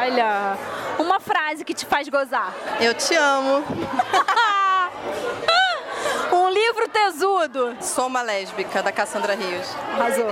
Olha. 0.00 0.56
Uma 0.98 1.20
frase 1.20 1.64
que 1.64 1.74
te 1.74 1.84
faz 1.84 2.08
gozar. 2.08 2.52
Eu 2.80 2.94
te 2.94 3.14
amo. 3.14 3.64
livro 6.66 6.88
tesudo. 6.88 7.76
Sou 7.80 8.06
uma 8.06 8.22
lésbica, 8.22 8.82
da 8.82 8.90
Cassandra 8.90 9.34
Rios. 9.34 9.68
Arrasou. 9.94 10.26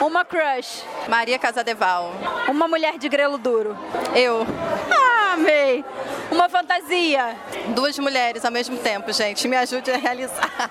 Uma 0.00 0.24
crush. 0.24 0.84
Maria 1.08 1.38
Casadeval. 1.38 2.12
Uma 2.48 2.66
mulher 2.66 2.98
de 2.98 3.08
grelo 3.08 3.38
duro. 3.38 3.76
Eu. 4.14 4.44
Ah, 4.90 5.34
amei. 5.34 5.84
Uma 6.30 6.48
fantasia. 6.48 7.36
Duas 7.68 7.96
mulheres 7.98 8.44
ao 8.44 8.50
mesmo 8.50 8.76
tempo, 8.78 9.12
gente. 9.12 9.46
Me 9.46 9.56
ajude 9.56 9.90
a 9.90 9.96
realizar. 9.96 10.70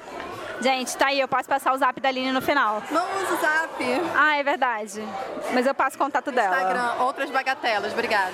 Gente, 0.61 0.95
tá 0.95 1.07
aí, 1.07 1.19
eu 1.19 1.27
posso 1.27 1.49
passar 1.49 1.73
o 1.73 1.77
zap 1.77 1.99
da 1.99 2.09
Aline 2.09 2.31
no 2.31 2.39
final. 2.41 2.83
Não 2.91 3.03
uso 3.17 3.33
o 3.33 3.37
zap. 3.37 3.83
Ah, 4.15 4.37
é 4.37 4.43
verdade. 4.43 5.03
Mas 5.53 5.65
eu 5.65 5.73
passo 5.73 5.95
o 5.95 5.99
contato 5.99 6.31
dela. 6.31 6.55
Instagram, 6.55 7.03
outras 7.03 7.31
bagatelas, 7.31 7.91
obrigada. 7.93 8.31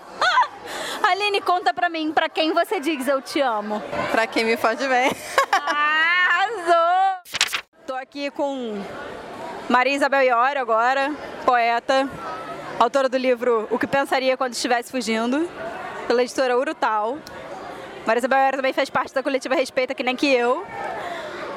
Aline, 1.04 1.42
conta 1.42 1.74
pra 1.74 1.90
mim, 1.90 2.10
pra 2.10 2.28
quem 2.28 2.54
você 2.54 2.80
diz 2.80 3.06
eu 3.06 3.20
te 3.20 3.38
amo? 3.38 3.82
Pra 4.10 4.26
quem 4.26 4.44
me 4.44 4.56
faz 4.56 4.78
bem. 4.78 5.12
Arrasou! 5.52 7.20
Tô 7.86 7.94
aqui 7.94 8.30
com 8.30 8.82
Maria 9.68 9.94
Isabel 9.94 10.22
Iori 10.22 10.58
agora, 10.58 11.12
poeta, 11.44 12.08
autora 12.78 13.08
do 13.08 13.18
livro 13.18 13.66
O 13.70 13.78
que 13.78 13.86
Pensaria 13.86 14.36
Quando 14.36 14.52
Estivesse 14.54 14.90
Fugindo, 14.90 15.46
pela 16.06 16.22
editora 16.22 16.56
Urutal. 16.56 17.18
Maria 18.06 18.20
Isabel 18.20 18.38
Iori 18.38 18.56
também 18.56 18.72
faz 18.72 18.88
parte 18.88 19.12
da 19.12 19.22
coletiva 19.22 19.54
Respeita, 19.54 19.94
que 19.94 20.02
nem 20.02 20.16
que 20.16 20.32
eu. 20.32 20.64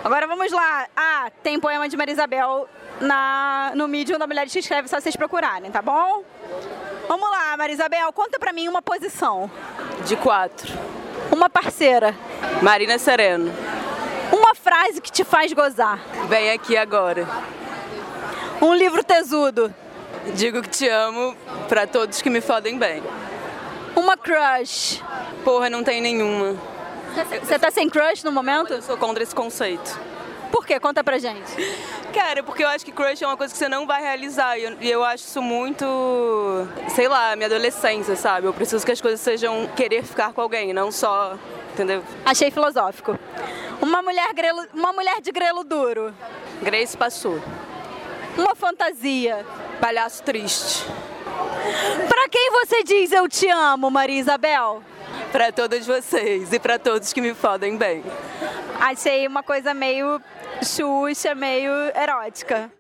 Agora 0.04 0.28
vamos 0.28 0.51
lá. 0.51 0.88
Ah, 0.95 1.32
tem 1.41 1.60
poema 1.60 1.88
de 1.88 1.95
Maria 1.95 2.12
Isabel 2.12 2.68
na, 2.99 3.72
no 3.74 3.88
Medium 3.88 4.20
da 4.20 4.28
Mulher 4.28 4.47
que 4.47 4.60
Escreve, 4.60 4.89
só 4.89 4.99
vocês 4.99 5.16
procurarem, 5.16 5.72
tá 5.72 5.82
bom? 5.82 6.24
Vamos 7.08 7.30
lá, 7.30 7.56
Maria 7.56 7.74
Isabel, 7.74 8.12
conta 8.12 8.38
pra 8.38 8.51
mim 8.51 8.68
uma 8.68 8.82
posição. 8.82 9.49
De 10.06 10.18
quatro. 10.18 10.74
Uma 11.32 11.49
parceira. 11.49 12.14
Marina 12.62 12.97
Sereno. 12.99 13.49
Uma 14.32 14.54
frase 14.54 14.99
que 14.99 15.12
te 15.12 15.24
faz 15.24 15.54
gozar. 15.54 15.99
Vem 16.28 16.51
aqui 16.51 16.76
agora. 16.76 17.26
Um 18.62 18.74
livro 18.74 19.04
tesudo. 19.04 19.74
Digo 20.36 20.62
que 20.62 20.70
te 20.70 20.88
amo 20.88 21.36
pra 21.70 21.88
todos 21.88 22.22
que 22.22 22.30
me 22.30 22.41
fodem 22.41 22.78
bem. 22.78 23.01
Uma 23.95 24.18
crush. 24.18 25.01
Porra, 25.43 25.70
não 25.70 25.84
tem 25.84 26.01
nenhuma. 26.01 26.72
Você 27.41 27.59
tá 27.59 27.70
sem 27.70 27.89
crush 27.89 28.24
no 28.24 28.32
momento? 28.32 28.74
Eu 28.74 28.82
sou 28.82 28.97
contra 28.97 29.22
esse 29.22 29.36
conceito. 29.36 29.99
Por 30.51 30.66
quê? 30.66 30.80
Conta 30.80 31.03
pra 31.03 31.18
gente. 31.18 31.51
Cara, 32.14 32.43
porque 32.43 32.64
eu 32.64 32.68
acho 32.68 32.86
que 32.86 32.91
crush 32.91 33.24
é 33.24 33.28
uma 33.28 33.36
coisa 33.36 33.51
que 33.51 33.57
você 33.57 33.68
não 33.68 33.88
vai 33.88 34.01
realizar. 34.01 34.57
E 34.57 34.64
eu, 34.64 34.78
eu 34.82 35.03
acho 35.03 35.24
isso 35.24 35.41
muito. 35.41 35.86
Sei 36.89 37.07
lá, 37.07 37.36
minha 37.36 37.47
adolescência, 37.47 38.16
sabe? 38.16 38.47
Eu 38.47 38.53
preciso 38.53 38.86
que 38.86 38.91
as 38.91 39.01
coisas 39.01 39.20
sejam 39.20 39.68
querer 39.76 40.03
ficar 40.03 40.32
com 40.32 40.41
alguém, 40.41 40.72
não 40.74 40.91
só. 40.91 41.38
Entendeu? 41.74 42.03
Achei 42.24 42.51
filosófico. 42.51 43.18
Uma 43.82 44.01
mulher, 44.03 44.32
grelo, 44.34 44.64
uma 44.74 44.93
mulher 44.93 45.20
de 45.22 45.32
grelo 45.32 45.64
duro. 45.64 46.14
Grace 46.61 46.95
passou. 46.95 47.41
Uma 48.38 48.55
fantasia. 48.55 49.43
Palhaço 49.82 50.22
triste. 50.24 50.86
Pra 52.07 52.30
quem 52.30 52.51
você 52.51 52.84
diz 52.84 53.11
eu 53.11 53.28
te 53.28 53.49
amo, 53.49 53.89
Maria 53.89 54.20
Isabel? 54.20 54.84
Pra 55.34 55.51
todas 55.51 55.88
vocês 55.88 56.53
e 56.53 56.59
pra 56.59 56.77
todos 56.77 57.11
que 57.11 57.19
me 57.19 57.34
fodem 57.34 57.75
bem. 57.75 58.03
Achei 58.79 59.25
uma 59.25 59.41
coisa 59.41 59.73
meio 59.73 60.21
Xuxa, 60.61 61.34
meio 61.34 61.71
erótica. 61.95 62.71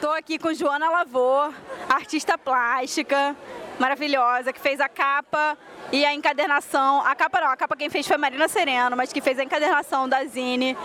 Tô 0.00 0.10
aqui 0.10 0.36
com 0.36 0.52
Joana 0.52 0.90
Lavor, 0.90 1.54
artista 1.88 2.36
plástica, 2.36 3.36
maravilhosa, 3.78 4.52
que 4.52 4.58
fez 4.58 4.80
a 4.80 4.88
capa 4.88 5.56
e 5.92 6.04
a 6.04 6.12
encadernação. 6.12 7.06
A 7.06 7.14
capa 7.14 7.40
não, 7.40 7.50
a 7.52 7.56
capa 7.56 7.76
quem 7.76 7.88
fez 7.88 8.04
foi 8.04 8.16
Marina 8.16 8.48
Sereno, 8.48 8.96
mas 8.96 9.12
que 9.12 9.20
fez 9.20 9.38
a 9.38 9.44
encadernação 9.44 10.08
da 10.08 10.24
Zine. 10.24 10.76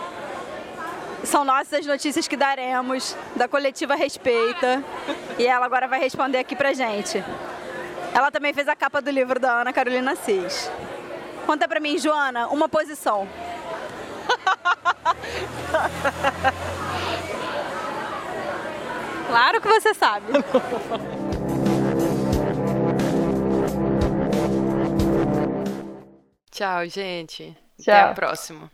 São 1.24 1.44
nossas 1.44 1.80
as 1.80 1.86
notícias 1.86 2.28
que 2.28 2.36
daremos, 2.36 3.16
da 3.34 3.48
coletiva 3.48 3.96
Respeita. 3.96 4.84
E 5.36 5.48
ela 5.48 5.66
agora 5.66 5.88
vai 5.88 5.98
responder 5.98 6.38
aqui 6.38 6.54
pra 6.54 6.72
gente. 6.72 7.24
Ela 8.14 8.30
também 8.30 8.52
fez 8.52 8.68
a 8.68 8.76
capa 8.76 9.00
do 9.00 9.10
livro 9.10 9.40
da 9.40 9.60
Ana 9.60 9.72
Carolina 9.72 10.14
Cis. 10.14 10.70
Conta 11.46 11.66
pra 11.66 11.80
mim, 11.80 11.98
Joana, 11.98 12.48
uma 12.48 12.68
posição. 12.68 13.28
Claro 19.32 19.62
que 19.62 19.68
você 19.68 19.94
sabe. 19.94 20.26
Tchau, 26.50 26.86
gente. 26.86 27.56
Tchau. 27.80 27.94
Até 27.94 28.00
a 28.10 28.12
próxima. 28.12 28.70